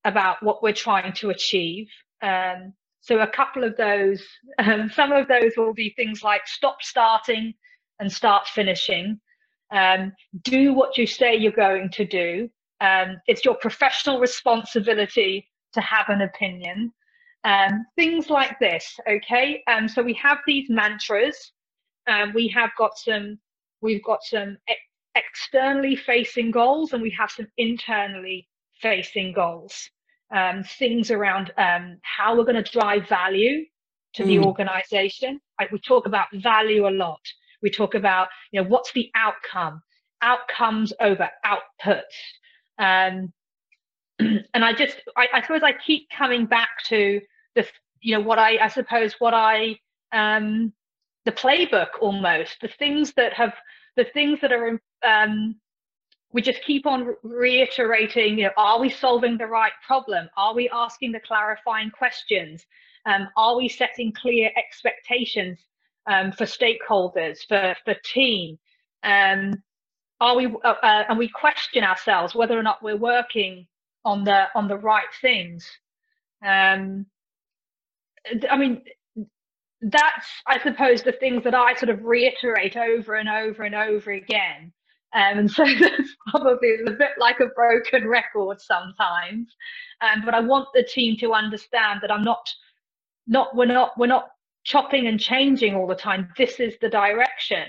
about 0.05 0.41
what 0.43 0.63
we're 0.63 0.73
trying 0.73 1.13
to 1.13 1.29
achieve. 1.29 1.87
Um, 2.21 2.73
so 3.01 3.19
a 3.19 3.27
couple 3.27 3.63
of 3.63 3.75
those, 3.77 4.23
um, 4.59 4.89
some 4.93 5.11
of 5.11 5.27
those 5.27 5.53
will 5.57 5.73
be 5.73 5.93
things 5.95 6.23
like 6.23 6.47
stop 6.47 6.81
starting 6.81 7.53
and 7.99 8.11
start 8.11 8.47
finishing. 8.47 9.19
Um, 9.71 10.13
do 10.43 10.73
what 10.73 10.97
you 10.97 11.07
say 11.07 11.35
you're 11.35 11.51
going 11.51 11.89
to 11.91 12.05
do. 12.05 12.49
Um, 12.79 13.17
it's 13.27 13.45
your 13.45 13.55
professional 13.55 14.19
responsibility 14.19 15.47
to 15.73 15.81
have 15.81 16.09
an 16.09 16.21
opinion. 16.21 16.91
Um, 17.43 17.85
things 17.95 18.29
like 18.29 18.59
this, 18.59 18.99
okay? 19.09 19.63
Um, 19.67 19.87
so 19.87 20.03
we 20.03 20.13
have 20.13 20.37
these 20.45 20.69
mantras. 20.69 21.53
Um, 22.07 22.33
we 22.35 22.47
have 22.49 22.69
got 22.77 22.97
some, 22.97 23.39
we've 23.81 24.03
got 24.03 24.23
some 24.23 24.57
ex 24.67 24.79
externally 25.13 25.93
facing 25.93 26.51
goals 26.51 26.93
and 26.93 27.01
we 27.01 27.09
have 27.09 27.29
some 27.29 27.45
internally 27.57 28.47
facing 28.81 29.33
goals 29.33 29.89
um, 30.31 30.63
things 30.63 31.11
around 31.11 31.51
um, 31.57 31.97
how 32.03 32.35
we're 32.35 32.45
going 32.45 32.61
to 32.61 32.71
drive 32.71 33.07
value 33.07 33.65
to 34.13 34.23
mm. 34.23 34.27
the 34.27 34.39
organization. 34.39 35.39
Like 35.59 35.71
we 35.71 35.79
talk 35.79 36.05
about 36.05 36.27
value 36.33 36.87
a 36.87 36.89
lot. 36.89 37.21
We 37.61 37.69
talk 37.69 37.95
about, 37.95 38.27
you 38.51 38.61
know, 38.61 38.67
what's 38.67 38.91
the 38.93 39.09
outcome? 39.15 39.81
Outcomes 40.21 40.93
over 40.99 41.29
outputs. 41.45 42.01
Um, 42.79 43.31
and 44.19 44.65
I 44.65 44.73
just, 44.73 44.97
I, 45.15 45.27
I, 45.33 45.41
suppose 45.41 45.61
I 45.63 45.73
keep 45.73 46.09
coming 46.09 46.45
back 46.45 46.69
to 46.87 47.21
the, 47.55 47.65
you 48.01 48.15
know, 48.15 48.21
what 48.21 48.39
I, 48.39 48.57
I 48.57 48.67
suppose 48.67 49.13
what 49.19 49.33
I, 49.33 49.79
um, 50.11 50.73
the 51.25 51.31
playbook 51.31 51.89
almost, 51.99 52.57
the 52.61 52.67
things 52.67 53.13
that 53.13 53.33
have, 53.33 53.53
the 53.95 54.05
things 54.05 54.39
that 54.41 54.51
are 54.51 54.79
um, 55.05 55.55
we 56.33 56.41
just 56.41 56.63
keep 56.63 56.85
on 56.85 57.15
reiterating 57.23 58.37
you 58.37 58.45
know 58.45 58.51
are 58.57 58.79
we 58.79 58.89
solving 58.89 59.37
the 59.37 59.47
right 59.47 59.73
problem? 59.85 60.29
Are 60.37 60.53
we 60.53 60.69
asking 60.69 61.11
the 61.11 61.19
clarifying 61.19 61.91
questions? 61.91 62.65
Um, 63.05 63.27
are 63.35 63.57
we 63.57 63.67
setting 63.67 64.13
clear 64.13 64.51
expectations 64.55 65.59
um, 66.07 66.31
for 66.31 66.45
stakeholders 66.45 67.39
for 67.47 67.75
for 67.85 67.95
team? 68.03 68.59
Um, 69.03 69.61
are 70.19 70.35
we 70.35 70.45
uh, 70.45 70.75
uh, 70.83 71.03
and 71.09 71.17
we 71.17 71.29
question 71.29 71.83
ourselves 71.83 72.35
whether 72.35 72.57
or 72.57 72.63
not 72.63 72.83
we're 72.83 72.97
working 72.97 73.67
on 74.05 74.23
the 74.23 74.45
on 74.55 74.67
the 74.67 74.77
right 74.77 75.11
things. 75.21 75.67
Um, 76.45 77.05
i 78.49 78.57
mean 78.57 78.81
that's 79.81 80.27
i 80.47 80.59
suppose 80.61 81.01
the 81.01 81.11
things 81.11 81.43
that 81.43 81.55
i 81.55 81.73
sort 81.73 81.89
of 81.89 82.03
reiterate 82.03 82.77
over 82.77 83.15
and 83.15 83.27
over 83.27 83.63
and 83.63 83.73
over 83.75 84.11
again 84.11 84.71
um, 85.13 85.39
and 85.39 85.51
so 85.51 85.65
that's 85.79 86.15
probably 86.29 86.75
a 86.85 86.91
bit 86.91 87.11
like 87.17 87.39
a 87.39 87.47
broken 87.47 88.07
record 88.07 88.61
sometimes. 88.61 89.55
Um, 90.01 90.23
but 90.25 90.33
I 90.33 90.39
want 90.39 90.69
the 90.73 90.83
team 90.83 91.17
to 91.19 91.33
understand 91.33 91.99
that 92.01 92.11
I'm 92.11 92.23
not, 92.23 92.49
not 93.27 93.55
we're 93.55 93.65
not 93.65 93.91
we're 93.97 94.07
not 94.07 94.29
chopping 94.63 95.07
and 95.07 95.19
changing 95.19 95.75
all 95.75 95.87
the 95.87 95.95
time. 95.95 96.29
This 96.37 96.59
is 96.59 96.75
the 96.81 96.89
direction. 96.89 97.65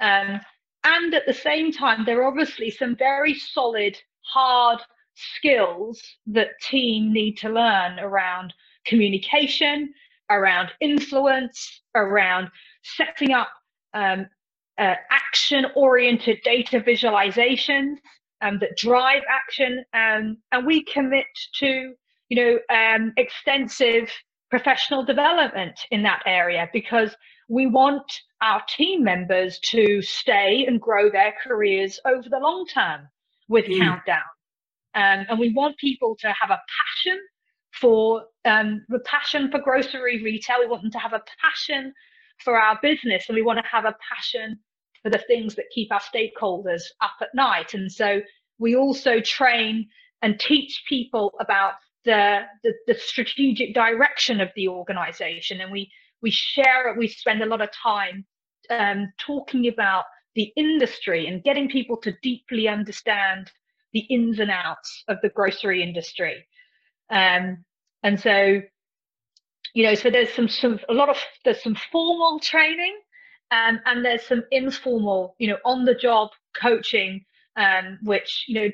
Um, 0.00 0.40
and 0.84 1.14
at 1.14 1.26
the 1.26 1.34
same 1.34 1.72
time, 1.72 2.04
there 2.04 2.20
are 2.22 2.26
obviously 2.28 2.70
some 2.70 2.94
very 2.94 3.34
solid, 3.34 3.96
hard 4.20 4.80
skills 5.14 6.00
that 6.26 6.60
team 6.62 7.12
need 7.12 7.36
to 7.38 7.48
learn 7.48 7.98
around 7.98 8.54
communication, 8.86 9.92
around 10.30 10.70
influence, 10.80 11.82
around 11.94 12.48
setting 12.82 13.32
up 13.32 13.48
um, 13.94 14.26
uh, 14.78 14.94
action 15.10 15.66
oriented 15.74 16.38
data 16.44 16.80
visualizations 16.80 17.96
um, 18.42 18.58
that 18.60 18.76
drive 18.76 19.22
action. 19.30 19.84
Um, 19.94 20.38
and 20.52 20.66
we 20.66 20.84
commit 20.84 21.26
to, 21.60 21.94
you 22.28 22.36
know, 22.36 22.58
um, 22.74 23.12
extensive 23.16 24.10
professional 24.50 25.04
development 25.04 25.78
in 25.90 26.02
that 26.02 26.22
area 26.26 26.68
because 26.72 27.14
we 27.48 27.66
want 27.66 28.20
our 28.40 28.62
team 28.68 29.02
members 29.04 29.58
to 29.60 30.02
stay 30.02 30.64
and 30.66 30.80
grow 30.80 31.10
their 31.10 31.34
careers 31.42 31.98
over 32.04 32.28
the 32.28 32.38
long 32.38 32.66
term 32.66 33.08
with 33.48 33.66
mm. 33.66 33.78
Countdown. 33.78 34.18
Um, 34.94 35.26
and 35.28 35.38
we 35.38 35.52
want 35.52 35.76
people 35.78 36.16
to 36.20 36.28
have 36.28 36.50
a 36.50 36.60
passion 36.78 37.20
for 37.72 38.24
um, 38.44 38.84
the 38.88 39.00
passion 39.00 39.50
for 39.50 39.60
grocery 39.60 40.22
retail. 40.22 40.60
We 40.60 40.68
want 40.68 40.82
them 40.82 40.90
to 40.92 40.98
have 40.98 41.12
a 41.12 41.22
passion 41.42 41.92
for 42.44 42.60
our 42.60 42.78
business, 42.82 43.24
and 43.28 43.36
we 43.36 43.42
want 43.42 43.58
to 43.58 43.70
have 43.70 43.84
a 43.84 43.96
passion 44.14 44.58
for 45.02 45.10
the 45.10 45.22
things 45.26 45.54
that 45.54 45.66
keep 45.74 45.92
our 45.92 46.00
stakeholders 46.00 46.82
up 47.00 47.12
at 47.20 47.34
night. 47.34 47.74
And 47.74 47.90
so 47.90 48.20
we 48.58 48.74
also 48.76 49.20
train 49.20 49.88
and 50.22 50.38
teach 50.40 50.82
people 50.88 51.34
about 51.40 51.74
the, 52.04 52.42
the, 52.62 52.72
the 52.86 52.94
strategic 52.94 53.74
direction 53.74 54.40
of 54.40 54.50
the 54.56 54.68
organization, 54.68 55.60
and 55.60 55.70
we 55.70 55.90
we 56.22 56.30
share 56.30 56.88
it. 56.88 56.96
We 56.96 57.08
spend 57.08 57.42
a 57.42 57.46
lot 57.46 57.60
of 57.60 57.68
time 57.70 58.24
um, 58.70 59.12
talking 59.18 59.68
about 59.68 60.04
the 60.34 60.52
industry 60.56 61.26
and 61.26 61.42
getting 61.42 61.68
people 61.68 61.96
to 61.98 62.14
deeply 62.22 62.68
understand 62.68 63.50
the 63.92 64.00
ins 64.00 64.38
and 64.38 64.50
outs 64.50 65.04
of 65.08 65.18
the 65.22 65.28
grocery 65.28 65.82
industry. 65.82 66.46
Um, 67.10 67.64
and 68.02 68.20
so, 68.20 68.62
you 69.76 69.82
know, 69.82 69.94
so 69.94 70.08
there's 70.08 70.32
some, 70.32 70.48
some 70.48 70.80
a 70.88 70.94
lot 70.94 71.10
of 71.10 71.18
there's 71.44 71.62
some 71.62 71.76
formal 71.92 72.40
training, 72.40 72.96
um, 73.50 73.78
and 73.84 74.02
there's 74.02 74.26
some 74.26 74.42
informal, 74.50 75.36
you 75.38 75.48
know, 75.48 75.58
on 75.66 75.84
the 75.84 75.94
job 75.94 76.30
coaching, 76.58 77.22
um, 77.56 77.98
which 78.02 78.46
you 78.48 78.54
know 78.54 78.70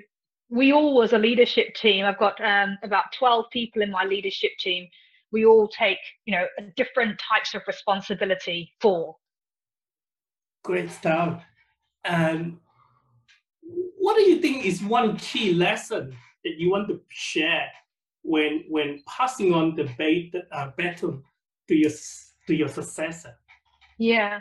we 0.49 0.73
all 0.73 1.03
as 1.03 1.13
a 1.13 1.19
leadership 1.19 1.75
team. 1.75 2.05
I've 2.05 2.21
got 2.21 2.41
um, 2.41 2.79
about 2.85 3.07
12 3.19 3.47
people 3.51 3.83
in 3.83 3.91
my 3.91 4.05
leadership 4.05 4.53
team. 4.61 4.87
We 5.33 5.45
all 5.45 5.67
take, 5.67 5.99
you 6.25 6.37
know, 6.37 6.47
different 6.77 7.19
types 7.19 7.53
of 7.55 7.63
responsibility 7.67 8.73
for. 8.81 9.17
Great 10.63 10.89
stuff. 10.89 11.43
And 12.05 12.59
what 13.99 14.15
do 14.15 14.23
you 14.23 14.41
think 14.41 14.67
is 14.67 14.85
one 14.85 15.17
key 15.17 15.53
lesson 15.53 16.17
that 16.45 16.59
you 16.59 16.71
want 16.71 16.87
to 16.91 17.01
share 17.09 17.73
when 18.23 18.65
when 18.69 19.03
passing 19.07 19.53
on 19.53 19.75
the 19.75 19.85
bat, 19.99 20.45
uh, 20.53 20.71
baton 20.77 21.23
to 21.69 21.75
your 21.75 21.91
to 22.47 22.55
your 22.55 22.69
successor? 22.69 23.37
Yeah. 23.99 24.41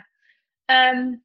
Um, 0.68 1.20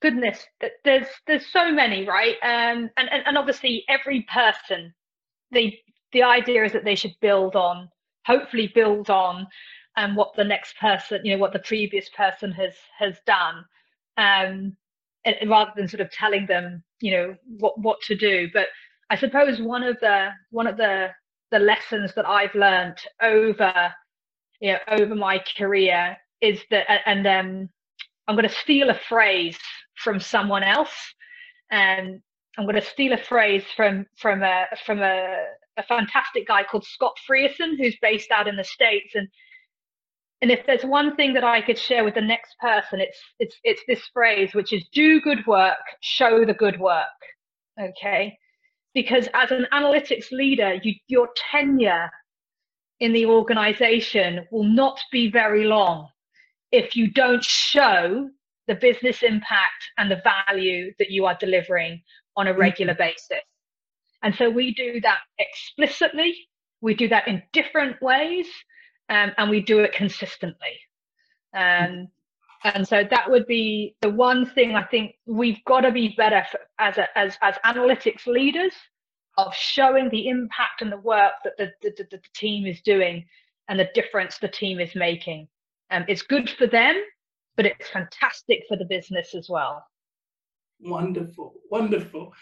goodness, 0.00 0.46
there's 0.84 1.06
there's 1.26 1.46
so 1.46 1.72
many, 1.72 2.06
right? 2.06 2.36
Um, 2.42 2.90
and, 2.96 3.10
and 3.10 3.22
and 3.26 3.38
obviously 3.38 3.84
every 3.88 4.26
person, 4.32 4.94
the 5.50 5.74
the 6.12 6.22
idea 6.22 6.64
is 6.64 6.72
that 6.72 6.84
they 6.84 6.94
should 6.94 7.14
build 7.20 7.56
on, 7.56 7.88
hopefully 8.24 8.70
build 8.74 9.10
on, 9.10 9.46
and 9.96 10.10
um, 10.10 10.16
what 10.16 10.34
the 10.36 10.44
next 10.44 10.78
person, 10.78 11.20
you 11.24 11.32
know, 11.32 11.38
what 11.38 11.52
the 11.52 11.58
previous 11.60 12.08
person 12.10 12.52
has 12.52 12.74
has 12.98 13.18
done. 13.26 13.64
Um, 14.16 14.76
rather 15.46 15.72
than 15.76 15.88
sort 15.88 16.00
of 16.00 16.10
telling 16.10 16.46
them 16.46 16.82
you 17.00 17.10
know 17.10 17.34
what 17.58 17.78
what 17.80 18.00
to 18.00 18.14
do 18.14 18.48
but 18.52 18.68
i 19.10 19.16
suppose 19.16 19.60
one 19.60 19.82
of 19.82 19.98
the 20.00 20.28
one 20.50 20.66
of 20.66 20.76
the 20.76 21.08
the 21.50 21.58
lessons 21.58 22.12
that 22.14 22.26
i've 22.28 22.54
learned 22.54 22.98
over 23.22 23.92
you 24.60 24.72
know 24.72 24.78
over 24.88 25.14
my 25.14 25.42
career 25.56 26.16
is 26.40 26.60
that 26.70 26.86
and 27.06 27.26
um 27.26 27.68
i'm 28.28 28.36
going 28.36 28.48
to 28.48 28.54
steal 28.54 28.90
a 28.90 28.98
phrase 29.08 29.58
from 30.02 30.20
someone 30.20 30.62
else 30.62 30.94
and 31.70 32.20
i'm 32.58 32.64
going 32.64 32.74
to 32.74 32.82
steal 32.82 33.12
a 33.12 33.18
phrase 33.18 33.64
from 33.76 34.06
from 34.16 34.42
a 34.42 34.66
from 34.84 35.00
a, 35.00 35.44
a 35.76 35.82
fantastic 35.84 36.46
guy 36.46 36.62
called 36.62 36.84
scott 36.84 37.14
friesen 37.28 37.76
who's 37.76 37.96
based 38.02 38.30
out 38.30 38.48
in 38.48 38.56
the 38.56 38.64
states 38.64 39.14
and 39.14 39.28
and 40.42 40.50
if 40.50 40.66
there's 40.66 40.84
one 40.84 41.16
thing 41.16 41.32
that 41.34 41.44
I 41.44 41.62
could 41.62 41.78
share 41.78 42.04
with 42.04 42.14
the 42.14 42.20
next 42.20 42.56
person, 42.60 43.00
it's 43.00 43.18
it's 43.38 43.56
it's 43.64 43.82
this 43.88 44.02
phrase, 44.12 44.54
which 44.54 44.72
is 44.72 44.86
do 44.92 45.20
good 45.20 45.46
work, 45.46 45.78
show 46.00 46.44
the 46.44 46.54
good 46.54 46.78
work. 46.78 47.06
Okay. 47.80 48.38
Because 48.96 49.28
as 49.34 49.50
an 49.50 49.66
analytics 49.74 50.32
leader, 50.32 50.80
you, 50.82 50.94
your 51.06 51.28
tenure 51.52 52.10
in 53.00 53.12
the 53.12 53.26
organization 53.26 54.46
will 54.50 54.64
not 54.64 54.98
be 55.12 55.30
very 55.30 55.64
long 55.64 56.08
if 56.72 56.96
you 56.96 57.10
don't 57.10 57.44
show 57.44 58.30
the 58.68 58.74
business 58.74 59.22
impact 59.22 59.90
and 59.98 60.10
the 60.10 60.22
value 60.24 60.94
that 60.98 61.10
you 61.10 61.26
are 61.26 61.36
delivering 61.38 62.00
on 62.38 62.46
a 62.46 62.54
regular 62.54 62.94
mm-hmm. 62.94 63.02
basis. 63.02 63.44
And 64.22 64.34
so 64.34 64.48
we 64.48 64.72
do 64.72 64.98
that 65.02 65.18
explicitly, 65.38 66.34
we 66.80 66.94
do 66.94 67.06
that 67.08 67.28
in 67.28 67.42
different 67.52 68.00
ways 68.00 68.46
um, 69.10 69.32
and 69.36 69.50
we 69.50 69.60
do 69.60 69.80
it 69.80 69.92
consistently. 69.92 70.80
Um, 71.54 72.08
and 72.74 72.86
so 72.86 73.04
that 73.10 73.30
would 73.30 73.46
be 73.46 73.94
the 74.00 74.10
one 74.10 74.46
thing 74.50 74.74
I 74.74 74.82
think 74.84 75.14
we've 75.26 75.62
got 75.64 75.80
to 75.80 75.92
be 75.92 76.14
better 76.16 76.44
for, 76.50 76.60
as 76.78 76.98
a, 76.98 77.06
as 77.16 77.36
as 77.42 77.54
analytics 77.64 78.26
leaders 78.26 78.72
of 79.38 79.54
showing 79.54 80.08
the 80.10 80.28
impact 80.28 80.80
and 80.80 80.90
the 80.90 80.98
work 80.98 81.32
that 81.44 81.56
the, 81.58 81.70
the, 81.82 81.92
the, 81.96 82.04
the 82.10 82.20
team 82.34 82.66
is 82.66 82.80
doing 82.80 83.24
and 83.68 83.78
the 83.78 83.88
difference 83.94 84.38
the 84.38 84.48
team 84.48 84.80
is 84.80 84.94
making. 84.94 85.46
Um, 85.90 86.04
it's 86.08 86.22
good 86.22 86.48
for 86.48 86.66
them, 86.66 86.94
but 87.56 87.66
it's 87.66 87.88
fantastic 87.90 88.62
for 88.66 88.76
the 88.76 88.86
business 88.86 89.34
as 89.34 89.48
well. 89.48 89.84
Wonderful, 90.80 91.54
wonderful. 91.70 92.32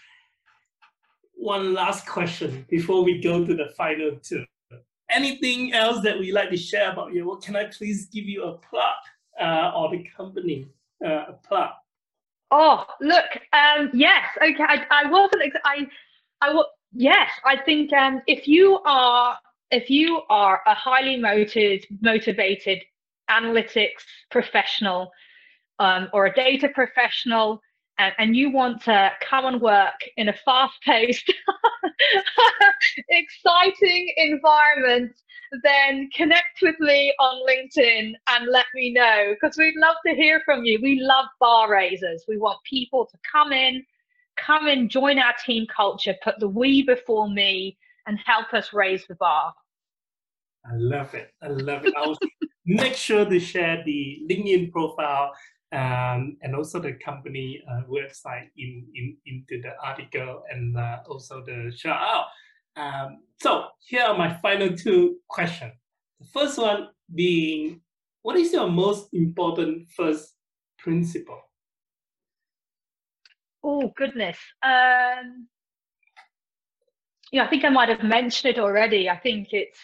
One 1.34 1.74
last 1.74 2.06
question 2.06 2.64
before 2.70 3.04
we 3.04 3.20
go 3.20 3.44
to 3.44 3.54
the 3.54 3.70
final 3.76 4.12
two 4.22 4.44
anything 5.10 5.72
else 5.72 6.02
that 6.02 6.18
we'd 6.18 6.32
like 6.32 6.50
to 6.50 6.56
share 6.56 6.92
about 6.92 7.12
you? 7.12 7.26
Well, 7.26 7.36
can 7.36 7.56
I 7.56 7.64
please 7.64 8.06
give 8.06 8.24
you 8.24 8.44
a 8.44 8.58
plug 8.58 8.96
uh, 9.40 9.72
or 9.76 9.90
the 9.90 10.04
company 10.16 10.66
uh, 11.04 11.32
a? 11.48 11.70
Oh, 12.50 12.84
look, 13.00 13.24
um, 13.52 13.90
yes, 13.92 14.24
okay. 14.36 14.62
I, 14.62 14.86
I 14.90 15.10
wasn't. 15.10 15.52
I, 15.64 15.86
I 16.40 16.52
will. 16.52 16.66
Yes, 16.92 17.30
I 17.44 17.56
think 17.56 17.92
um, 17.92 18.22
if 18.26 18.46
you 18.46 18.78
are 18.84 19.36
if 19.70 19.90
you 19.90 20.22
are 20.30 20.60
a 20.66 20.74
highly 20.74 21.16
motivated 21.16 21.84
motivated 22.00 22.80
analytics 23.28 24.04
professional 24.30 25.10
um, 25.78 26.08
or 26.12 26.26
a 26.26 26.34
data 26.34 26.68
professional 26.68 27.60
and, 27.98 28.12
and 28.18 28.36
you 28.36 28.50
want 28.50 28.82
to 28.82 29.10
come 29.20 29.46
and 29.46 29.60
work 29.60 29.94
in 30.16 30.28
a 30.28 30.34
fast 30.44 30.74
paced, 30.84 31.32
exciting 33.08 34.12
environment, 34.16 35.12
then 35.62 36.08
connect 36.14 36.60
with 36.62 36.74
me 36.80 37.14
on 37.20 37.46
LinkedIn 37.48 38.12
and 38.28 38.48
let 38.50 38.66
me 38.74 38.92
know 38.92 39.34
because 39.34 39.56
we'd 39.56 39.76
love 39.76 39.96
to 40.06 40.14
hear 40.14 40.42
from 40.44 40.64
you. 40.64 40.78
We 40.82 41.00
love 41.00 41.26
bar 41.40 41.70
raisers. 41.70 42.24
We 42.26 42.38
want 42.38 42.58
people 42.68 43.06
to 43.06 43.18
come 43.30 43.52
in, 43.52 43.84
come 44.36 44.66
in, 44.66 44.88
join 44.88 45.18
our 45.18 45.34
team 45.44 45.66
culture, 45.74 46.14
put 46.22 46.40
the 46.40 46.48
we 46.48 46.82
before 46.82 47.30
me, 47.30 47.78
and 48.06 48.18
help 48.24 48.52
us 48.52 48.72
raise 48.72 49.06
the 49.06 49.14
bar. 49.14 49.54
I 50.66 50.74
love 50.74 51.14
it. 51.14 51.30
I 51.42 51.48
love 51.48 51.84
it. 51.84 51.94
I'll 51.96 52.18
make 52.66 52.94
sure 52.94 53.24
to 53.24 53.38
share 53.38 53.82
the 53.84 54.22
LinkedIn 54.28 54.72
profile 54.72 55.32
um, 55.74 56.36
and 56.42 56.54
also 56.54 56.78
the 56.78 56.92
company 56.92 57.62
uh, 57.68 57.82
website 57.90 58.48
in, 58.56 58.86
in 58.94 59.16
into 59.26 59.60
the 59.60 59.72
article 59.82 60.44
and 60.50 60.76
uh, 60.76 60.98
also 61.08 61.42
the 61.44 61.72
shout 61.76 62.00
out. 62.00 62.26
Um, 62.76 63.18
so 63.42 63.66
here 63.80 64.02
are 64.02 64.16
my 64.16 64.34
final 64.34 64.76
two 64.76 65.16
questions. 65.28 65.72
The 66.20 66.26
first 66.32 66.58
one 66.58 66.88
being, 67.12 67.80
what 68.22 68.36
is 68.36 68.52
your 68.52 68.70
most 68.70 69.08
important 69.12 69.88
first 69.96 70.34
principle? 70.78 71.40
Oh 73.62 73.92
goodness. 73.96 74.38
Um, 74.62 75.48
yeah, 77.32 77.44
I 77.44 77.48
think 77.48 77.64
I 77.64 77.68
might 77.68 77.88
have 77.88 78.04
mentioned 78.04 78.54
it 78.54 78.60
already. 78.60 79.10
I 79.10 79.16
think 79.16 79.48
it's 79.52 79.80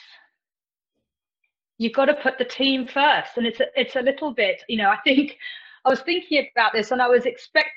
you've 1.79 1.95
got 1.95 2.05
to 2.05 2.15
put 2.15 2.39
the 2.39 2.45
team 2.45 2.87
first, 2.87 3.31
and 3.37 3.47
it's 3.47 3.59
a, 3.59 3.67
it's 3.75 3.97
a 3.97 4.03
little 4.03 4.33
bit. 4.33 4.63
You 4.69 4.77
know, 4.77 4.91
I 4.91 4.99
think 5.03 5.37
I 5.85 5.89
was 5.89 6.01
thinking 6.01 6.47
about 6.55 6.73
this, 6.73 6.91
and 6.91 7.01
I 7.01 7.09
was 7.09 7.27
expect 7.27 7.71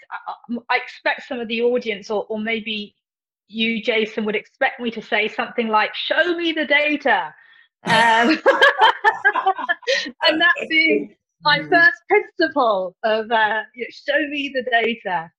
I 0.70 0.78
expect 0.78 1.28
some 1.28 1.40
of 1.40 1.48
the 1.48 1.62
audience, 1.62 2.10
or 2.10 2.26
or 2.30 2.40
maybe 2.40 2.96
you, 3.48 3.82
Jason, 3.82 4.26
would 4.26 4.36
expect 4.36 4.80
me 4.80 4.92
to 4.92 5.02
say 5.02 5.28
something 5.28 5.68
like, 5.70 5.94
"Show 5.96 6.36
me 6.36 6.52
the 6.52 6.66
data," 6.66 7.34
um, 7.86 8.30
and 10.28 10.42
that 10.42 10.68
being 10.70 11.16
my 11.44 11.60
mm. 11.60 11.70
first 11.70 12.02
principle 12.10 12.96
of 13.04 13.32
uh, 13.32 13.62
you 13.76 13.84
know, 13.84 13.88
show 13.90 14.28
me 14.30 14.54
the 14.54 14.64
data. 14.70 15.32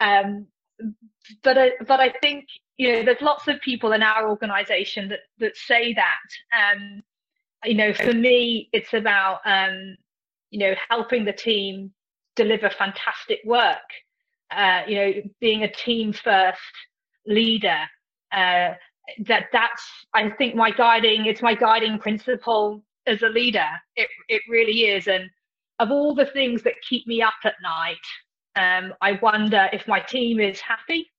Um, 0.00 0.46
but 1.42 1.56
I, 1.56 1.70
but 1.86 2.00
I 2.00 2.12
think 2.20 2.46
you 2.76 2.92
know 2.92 3.04
there's 3.04 3.22
lots 3.22 3.48
of 3.48 3.60
people 3.60 3.92
in 3.92 4.02
our 4.02 4.28
organisation 4.28 5.08
that 5.08 5.20
that 5.38 5.56
say 5.56 5.94
that. 5.94 6.74
Um, 6.76 7.02
you 7.64 7.74
know, 7.74 7.94
for 7.94 8.12
me, 8.12 8.68
it's 8.72 8.92
about 8.92 9.40
um, 9.46 9.96
you 10.54 10.60
know, 10.60 10.74
helping 10.88 11.24
the 11.24 11.32
team 11.32 11.92
deliver 12.36 12.70
fantastic 12.70 13.40
work. 13.44 13.90
Uh, 14.52 14.82
you 14.86 14.94
know, 14.94 15.12
being 15.40 15.64
a 15.64 15.72
team 15.72 16.12
first 16.12 16.60
leader. 17.26 17.80
Uh, 18.30 18.74
that 19.26 19.46
that's 19.52 19.82
I 20.14 20.30
think 20.30 20.54
my 20.54 20.70
guiding 20.70 21.26
it's 21.26 21.42
my 21.42 21.56
guiding 21.56 21.98
principle 21.98 22.84
as 23.04 23.22
a 23.22 23.28
leader. 23.28 23.66
It 23.96 24.08
it 24.28 24.42
really 24.48 24.82
is, 24.82 25.08
and 25.08 25.28
of 25.80 25.90
all 25.90 26.14
the 26.14 26.26
things 26.26 26.62
that 26.62 26.74
keep 26.88 27.04
me 27.08 27.20
up 27.20 27.34
at 27.44 27.54
night, 27.60 28.06
um, 28.54 28.94
I 29.00 29.18
wonder 29.20 29.68
if 29.72 29.88
my 29.88 29.98
team 29.98 30.38
is 30.38 30.60
happy. 30.60 31.10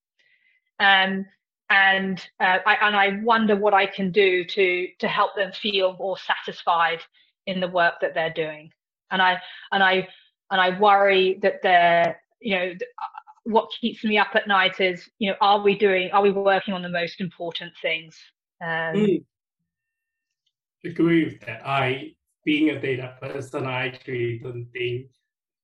Um, 0.79 1.25
and 1.69 2.25
uh, 2.39 2.59
I, 2.65 2.75
and 2.87 2.95
I 2.95 3.19
wonder 3.21 3.57
what 3.57 3.73
I 3.73 3.85
can 3.85 4.11
do 4.13 4.45
to 4.45 4.87
to 4.99 5.07
help 5.09 5.35
them 5.35 5.51
feel 5.51 5.97
more 5.99 6.17
satisfied 6.17 7.01
in 7.45 7.59
the 7.59 7.67
work 7.67 7.95
that 7.99 8.13
they're 8.13 8.33
doing. 8.33 8.71
And 9.11 9.21
I 9.21 9.39
and 9.71 9.83
I 9.83 10.07
and 10.51 10.61
I 10.61 10.79
worry 10.79 11.39
that 11.41 11.61
they're 11.63 12.19
you 12.41 12.55
know 12.55 12.73
what 13.43 13.69
keeps 13.79 14.03
me 14.03 14.17
up 14.17 14.29
at 14.33 14.47
night 14.47 14.79
is 14.79 15.07
you 15.19 15.29
know 15.29 15.37
are 15.41 15.61
we 15.61 15.77
doing 15.77 16.09
are 16.11 16.21
we 16.21 16.31
working 16.31 16.73
on 16.73 16.81
the 16.81 16.89
most 16.89 17.21
important 17.21 17.73
things? 17.81 18.17
Um, 18.61 18.95
mm. 18.95 19.25
agree 20.83 21.25
with 21.25 21.39
that. 21.41 21.65
I 21.65 22.15
being 22.45 22.69
a 22.69 22.79
data 22.79 23.15
person 23.19 23.65
i 23.65 23.87
actually 23.87 24.37
don't 24.37 24.67
think 24.71 25.07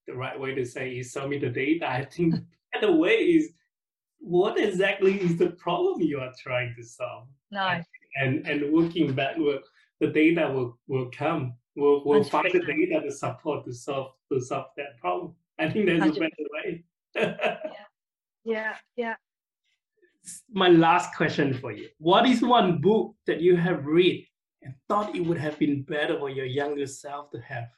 the 0.07 0.13
right 0.15 0.39
way 0.39 0.53
to 0.55 0.65
say 0.65 0.91
is 0.91 1.11
show 1.11 1.27
me 1.27 1.37
the 1.37 1.49
data. 1.49 1.89
I 1.89 2.05
think 2.05 2.35
the 2.81 2.91
way 2.91 3.13
is 3.13 3.51
what 4.19 4.59
exactly 4.59 5.19
is 5.19 5.37
the 5.37 5.51
problem 5.51 6.01
you 6.01 6.19
are 6.19 6.33
trying 6.41 6.73
to 6.77 6.83
solve? 6.83 7.27
Nice. 7.51 7.85
And 8.17 8.45
and 8.47 8.71
working 8.71 9.13
backward 9.13 9.61
the 9.99 10.07
data 10.07 10.51
will 10.51 10.77
will 10.87 11.09
come 11.11 11.53
we'll, 11.75 12.03
we'll 12.05 12.23
find 12.23 12.51
the 12.51 12.59
data 12.59 13.01
to 13.01 13.11
support 13.11 13.65
to 13.65 13.73
solve 13.73 14.11
to 14.31 14.39
solve 14.39 14.67
that 14.77 14.97
problem 14.99 15.33
i 15.59 15.69
think 15.69 15.85
there's 15.85 16.01
100%. 16.01 16.17
a 16.17 16.19
better 16.19 16.31
way 16.53 16.83
yeah. 17.15 17.57
yeah, 18.43 18.73
yeah. 18.95 19.15
My 20.51 20.67
last 20.67 21.15
question 21.15 21.53
for 21.53 21.71
you. 21.71 21.89
What 21.97 22.27
is 22.27 22.41
one 22.41 22.79
book 22.79 23.15
that 23.25 23.41
you 23.41 23.55
have 23.55 23.85
read 23.85 24.27
and 24.61 24.73
thought 24.87 25.15
it 25.15 25.21
would 25.21 25.37
have 25.37 25.57
been 25.57 25.81
better 25.83 26.19
for 26.19 26.29
your 26.29 26.45
younger 26.45 26.85
self 26.85 27.31
to 27.31 27.41
have? 27.41 27.69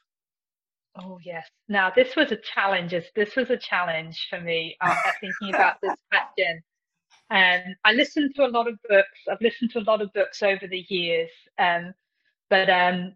Oh 0.96 1.18
yes. 1.24 1.48
Now 1.68 1.90
this 1.94 2.14
was 2.16 2.30
a 2.32 2.36
challenge. 2.36 2.94
This 3.16 3.34
was 3.34 3.50
a 3.50 3.56
challenge 3.56 4.26
for 4.30 4.40
me 4.40 4.76
uh, 4.80 4.94
thinking 5.20 5.54
about 5.54 5.76
this 5.82 5.94
question. 6.10 6.62
And 7.30 7.64
um, 7.68 7.74
I 7.84 7.92
listened 7.92 8.34
to 8.36 8.44
a 8.44 8.48
lot 8.48 8.68
of 8.68 8.78
books. 8.88 9.08
I've 9.30 9.40
listened 9.40 9.70
to 9.72 9.78
a 9.78 9.86
lot 9.88 10.02
of 10.02 10.12
books 10.12 10.42
over 10.42 10.66
the 10.68 10.84
years. 10.88 11.30
Um, 11.58 11.94
but 12.50 12.68
um, 12.68 13.14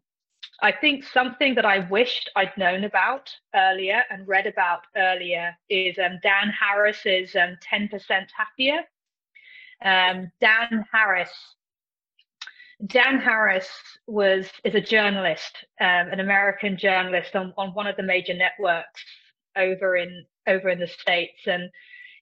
I 0.61 0.73
think 0.73 1.05
something 1.05 1.55
that 1.55 1.65
I 1.65 1.89
wished 1.89 2.31
I'd 2.35 2.57
known 2.57 2.85
about 2.85 3.31
earlier 3.55 4.03
and 4.11 4.27
read 4.27 4.47
about 4.47 4.81
earlier 4.97 5.57
is 5.71 5.97
um, 5.99 6.19
Dan 6.23 6.51
Harris's 6.51 7.37
um, 7.37 7.57
10% 7.73 7.91
Happier. 8.37 8.81
Um, 9.85 10.33
Dan 10.41 10.85
Harris. 10.93 11.31
Dan 12.87 13.19
Harris 13.21 13.69
was 14.07 14.47
is 14.65 14.75
a 14.75 14.81
journalist, 14.81 15.57
um, 15.81 16.09
an 16.11 16.21
American 16.21 16.77
journalist 16.77 17.35
on, 17.35 17.53
on 17.57 17.75
one 17.75 17.87
of 17.87 17.97
the 17.97 18.03
major 18.03 18.35
networks 18.35 19.05
over 19.57 19.97
in 19.97 20.25
over 20.47 20.69
in 20.69 20.79
the 20.79 20.87
states, 20.87 21.41
and 21.47 21.71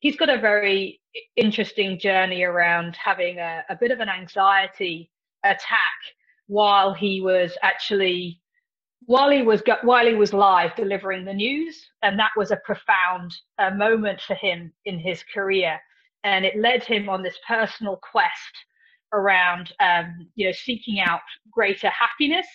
he's 0.01 0.17
got 0.17 0.31
a 0.31 0.39
very 0.39 1.01
interesting 1.37 1.99
journey 1.99 2.43
around 2.43 2.97
having 2.97 3.39
a, 3.39 3.65
a 3.69 3.77
bit 3.77 3.91
of 3.91 4.01
an 4.01 4.09
anxiety 4.09 5.11
attack 5.45 5.93
while 6.47 6.95
he 6.95 7.21
was 7.21 7.57
actually 7.63 8.41
while 9.07 9.31
he 9.31 9.43
was 9.43 9.63
while 9.83 10.07
he 10.07 10.15
was 10.15 10.33
live 10.33 10.75
delivering 10.75 11.25
the 11.25 11.35
news. 11.35 11.81
And 12.03 12.19
that 12.19 12.33
was 12.37 12.51
a 12.51 12.61
profound 12.65 13.35
uh, 13.59 13.71
moment 13.71 14.21
for 14.21 14.35
him 14.35 14.73
in 14.85 14.99
his 14.99 15.23
career. 15.23 15.79
And 16.25 16.45
it 16.45 16.59
led 16.59 16.83
him 16.83 17.09
on 17.09 17.23
this 17.23 17.39
personal 17.47 18.01
quest 18.03 18.33
around 19.13 19.73
um, 19.81 20.29
you 20.35 20.47
know 20.47 20.53
seeking 20.53 21.01
out 21.01 21.21
greater 21.51 21.91
happiness. 21.91 22.47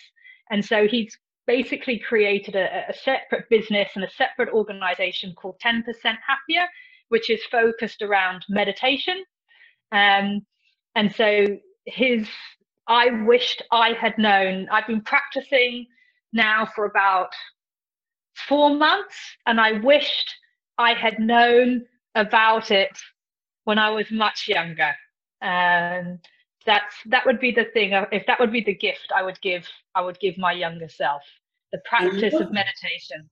And 0.50 0.64
so 0.64 0.86
he's 0.86 1.16
basically 1.46 1.98
created 1.98 2.54
a, 2.54 2.84
a 2.88 2.94
separate 2.94 3.48
business 3.48 3.90
and 3.94 4.04
a 4.04 4.10
separate 4.10 4.50
organization 4.50 5.34
called 5.34 5.56
10% 5.64 5.82
happier 6.04 6.66
which 7.12 7.28
is 7.28 7.44
focused 7.50 8.00
around 8.00 8.42
meditation. 8.48 9.22
Um, 9.92 10.46
and 10.96 11.14
so 11.14 11.46
his 11.84 12.26
I 12.86 13.10
wished 13.24 13.62
I 13.70 13.92
had 13.92 14.18
known. 14.18 14.68
I've 14.70 14.86
been 14.86 15.02
practicing 15.02 15.86
now 16.32 16.66
for 16.74 16.84
about 16.84 17.32
four 18.34 18.74
months, 18.74 19.16
and 19.46 19.60
I 19.60 19.72
wished 19.72 20.34
I 20.78 20.94
had 20.94 21.18
known 21.18 21.86
about 22.14 22.70
it 22.70 22.98
when 23.64 23.78
I 23.78 23.90
was 23.90 24.10
much 24.10 24.48
younger. 24.48 24.94
And 25.40 26.18
that's 26.66 26.94
that 27.06 27.26
would 27.26 27.40
be 27.40 27.50
the 27.50 27.66
thing. 27.72 27.94
Uh, 27.94 28.06
if 28.12 28.26
that 28.26 28.40
would 28.40 28.52
be 28.52 28.62
the 28.62 28.74
gift 28.74 29.12
I 29.14 29.22
would 29.22 29.40
give, 29.40 29.66
I 29.94 30.00
would 30.02 30.18
give 30.20 30.38
my 30.38 30.52
younger 30.52 30.88
self 30.88 31.22
the 31.72 31.80
practice 31.84 32.34
of 32.34 32.52
meditation. 32.52 33.28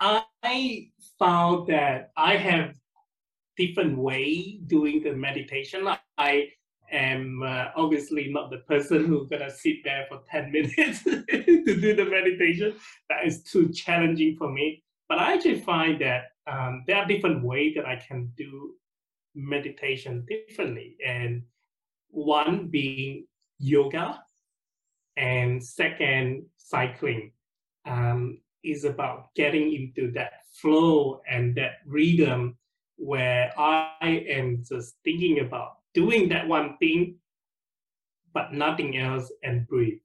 I 0.00 0.90
found 1.18 1.68
that 1.68 2.12
I 2.16 2.36
have 2.36 2.76
different 3.56 3.98
way 3.98 4.60
doing 4.66 5.02
the 5.02 5.12
meditation. 5.12 5.86
I 6.16 6.50
am 6.92 7.42
uh, 7.42 7.66
obviously 7.76 8.28
not 8.32 8.50
the 8.50 8.58
person 8.58 9.04
who's 9.04 9.28
gonna 9.28 9.50
sit 9.50 9.84
there 9.84 10.06
for 10.08 10.20
10 10.30 10.52
minutes 10.52 11.02
to 11.04 11.80
do 11.80 11.94
the 11.94 12.04
meditation. 12.04 12.74
That 13.08 13.26
is 13.26 13.42
too 13.42 13.68
challenging 13.70 14.36
for 14.36 14.50
me. 14.50 14.82
But 15.08 15.18
I 15.18 15.34
actually 15.34 15.60
find 15.60 16.00
that 16.00 16.32
um, 16.46 16.84
there 16.86 16.96
are 16.96 17.06
different 17.06 17.42
ways 17.42 17.74
that 17.76 17.86
I 17.86 17.96
can 17.96 18.32
do 18.36 18.74
meditation 19.34 20.26
differently. 20.28 20.96
And 21.04 21.42
one 22.10 22.68
being 22.68 23.26
yoga, 23.58 24.22
and 25.16 25.62
second, 25.64 26.46
cycling. 26.56 27.32
Um, 27.86 28.40
is 28.64 28.84
about 28.84 29.34
getting 29.34 29.72
into 29.72 30.10
that 30.12 30.32
flow 30.52 31.20
and 31.28 31.54
that 31.54 31.78
rhythm 31.86 32.56
where 32.96 33.52
I 33.58 34.24
am 34.28 34.64
just 34.68 34.96
thinking 35.04 35.40
about 35.40 35.77
doing 35.98 36.28
that 36.28 36.46
one 36.46 36.76
thing, 36.78 37.16
but 38.32 38.52
nothing 38.52 38.96
else, 38.96 39.32
and 39.42 39.66
breathe. 39.66 39.98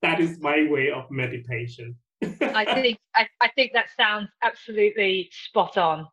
That 0.00 0.20
is 0.20 0.40
my 0.40 0.66
way 0.70 0.90
of 0.90 1.10
meditation. 1.10 1.96
I 2.22 2.64
think 2.80 2.98
I, 3.14 3.26
I 3.42 3.48
think 3.54 3.72
that 3.74 3.88
sounds 3.94 4.28
absolutely 4.42 5.30
spot 5.46 5.76
on. 5.76 6.06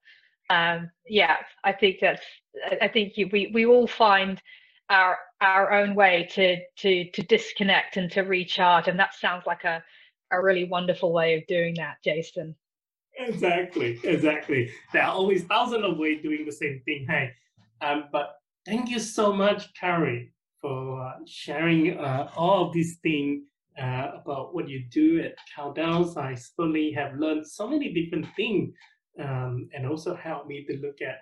Um, 0.50 0.92
yeah, 1.08 1.38
I 1.64 1.72
think 1.72 2.00
that's. 2.02 2.26
I 2.82 2.90
think 2.90 3.14
we 3.32 3.52
we 3.54 3.66
all 3.66 3.88
find 3.88 4.42
our 4.90 5.18
our 5.40 5.72
own 5.72 5.96
way 5.96 6.28
to 6.32 6.58
to 6.82 7.10
to 7.12 7.22
disconnect 7.24 7.96
and 7.96 8.12
to 8.12 8.22
recharge, 8.22 8.90
and 8.90 9.00
that 9.00 9.14
sounds 9.14 9.44
like 9.46 9.64
a 9.64 9.82
a 10.32 10.42
really 10.42 10.66
wonderful 10.66 11.14
way 11.14 11.36
of 11.38 11.48
doing 11.48 11.76
that, 11.76 11.98
Jason. 12.04 12.56
Exactly, 13.18 13.98
exactly. 14.04 14.70
There 14.92 15.04
are 15.04 15.14
always 15.14 15.46
thousands 15.46 15.86
of 15.86 15.98
ways 15.98 16.22
doing 16.22 16.46
the 16.46 16.52
same 16.52 16.82
thing. 16.84 17.06
Hey, 17.08 17.32
um, 17.82 18.06
but 18.12 18.36
thank 18.66 18.90
you 18.90 19.00
so 19.00 19.34
much, 19.34 19.74
Kari, 19.74 20.34
for 20.62 21.02
uh, 21.02 21.14
sharing 21.28 21.98
uh, 21.98 22.30
all 22.36 22.68
of 22.68 22.74
these 22.74 22.98
things 23.04 23.44
uh, 23.82 24.12
about 24.22 24.54
what 24.54 24.70
you 24.70 24.84
do 24.92 25.22
at 25.22 25.36
Countdowns. 25.56 26.18
I 26.18 26.36
certainly 26.36 26.92
have 26.94 27.16
learned 27.16 27.46
so 27.46 27.68
many 27.68 27.94
different 27.94 28.26
things 28.36 28.74
um, 29.20 29.70
and 29.76 29.86
also 29.86 30.16
helped 30.16 30.48
me 30.48 30.66
to 30.66 30.78
look 30.78 30.98
at 31.02 31.20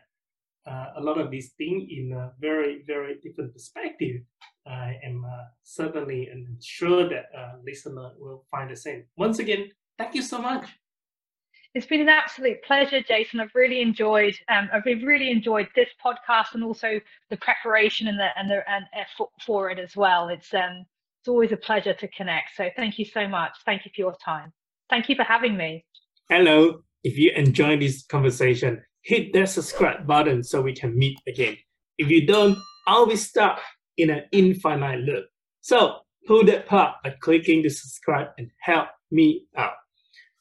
uh, 0.72 0.94
a 0.98 1.02
lot 1.02 1.20
of 1.20 1.30
these 1.30 1.54
things 1.58 1.84
in 1.90 2.14
a 2.14 2.32
very, 2.40 2.84
very 2.88 3.16
different 3.22 3.54
perspective. 3.54 4.22
I 4.66 4.96
am 5.04 5.26
uh, 5.26 5.44
certainly 5.64 6.28
and 6.28 6.64
sure 6.64 7.10
that 7.10 7.26
listener 7.66 8.12
will 8.18 8.46
find 8.50 8.72
the 8.72 8.78
same. 8.78 9.04
Once 9.18 9.40
again, 9.40 9.70
thank 9.98 10.16
you 10.16 10.22
so 10.22 10.42
much. 10.42 10.70
It's 11.74 11.88
been 11.88 12.02
an 12.02 12.10
absolute 12.10 12.62
pleasure, 12.64 13.02
Jason. 13.02 13.40
I've 13.40 13.56
really 13.56 13.82
enjoyed. 13.82 14.36
Um, 14.48 14.70
I've 14.72 14.86
really 14.86 15.32
enjoyed 15.32 15.68
this 15.76 15.90
podcast 16.04 16.54
and 16.54 16.64
also 16.64 17.00
the 17.32 17.38
preparation 17.38 18.08
and 18.08 18.20
the 18.20 18.30
and 18.38 18.50
the 18.50 18.70
and 18.70 18.86
effort 18.94 19.30
for 19.44 19.72
it 19.72 19.80
as 19.80 19.96
well. 19.96 20.30
It's 20.30 20.54
um 20.54 20.86
it's 21.20 21.28
always 21.28 21.52
a 21.52 21.58
pleasure 21.58 21.94
to 21.94 22.08
connect. 22.10 22.56
So 22.56 22.70
thank 22.76 23.00
you 23.00 23.06
so 23.06 23.28
much. 23.28 23.54
Thank 23.66 23.86
you 23.86 23.92
for 23.96 24.02
your 24.02 24.16
time. 24.24 24.54
Thank 24.90 25.10
you 25.10 25.16
for 25.16 25.24
having 25.24 25.58
me. 25.58 25.84
Hello. 26.30 26.84
If 27.04 27.18
you 27.18 27.32
enjoyed 27.36 27.82
this 27.82 28.06
conversation, 28.06 28.82
hit 29.02 29.34
that 29.34 29.50
subscribe 29.50 30.06
button 30.06 30.44
so 30.44 30.62
we 30.62 30.74
can 30.74 30.96
meet 30.96 31.20
again. 31.28 31.58
If 31.98 32.10
you 32.10 32.28
don't, 32.28 32.58
I'll 32.88 33.08
be 33.08 33.16
stuck 33.16 33.60
in 33.98 34.12
an 34.12 34.24
infinite 34.32 35.00
loop. 35.00 35.26
So 35.62 35.98
pull 36.28 36.46
that 36.46 36.68
part 36.68 36.98
by 37.04 37.16
clicking 37.22 37.64
the 37.64 37.70
subscribe 37.70 38.28
and 38.38 38.52
help 38.62 38.90
me 39.12 39.48
out. 39.58 39.74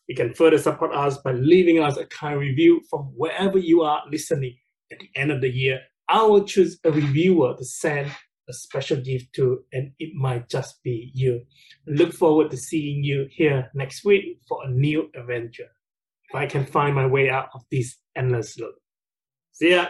You 0.08 0.16
can 0.16 0.34
further 0.34 0.58
support 0.58 0.94
us 0.94 1.18
by 1.18 1.32
leaving 1.32 1.78
us 1.78 1.96
a 1.96 2.06
kind 2.06 2.38
review 2.38 2.82
from 2.90 3.12
wherever 3.16 3.58
you 3.58 3.82
are 3.82 4.02
listening. 4.10 4.56
At 4.90 4.98
the 4.98 5.08
end 5.16 5.30
of 5.30 5.40
the 5.40 5.48
year, 5.48 5.80
I 6.08 6.22
will 6.22 6.44
choose 6.44 6.78
a 6.84 6.90
reviewer 6.90 7.54
to 7.56 7.64
send 7.64 8.10
a 8.48 8.52
special 8.52 8.98
gift 8.98 9.32
to, 9.34 9.64
and 9.72 9.92
it 9.98 10.14
might 10.14 10.48
just 10.48 10.82
be 10.82 11.10
you. 11.14 11.42
Look 11.86 12.12
forward 12.12 12.50
to 12.50 12.56
seeing 12.56 13.04
you 13.04 13.26
here 13.30 13.70
next 13.74 14.04
week 14.04 14.40
for 14.48 14.64
a 14.64 14.70
new 14.70 15.08
adventure. 15.14 15.68
If 16.28 16.34
I 16.34 16.46
can 16.46 16.66
find 16.66 16.94
my 16.94 17.06
way 17.06 17.30
out 17.30 17.48
of 17.54 17.62
this 17.70 17.96
endless 18.16 18.58
loop. 18.58 18.74
See 19.52 19.70
ya! 19.70 19.88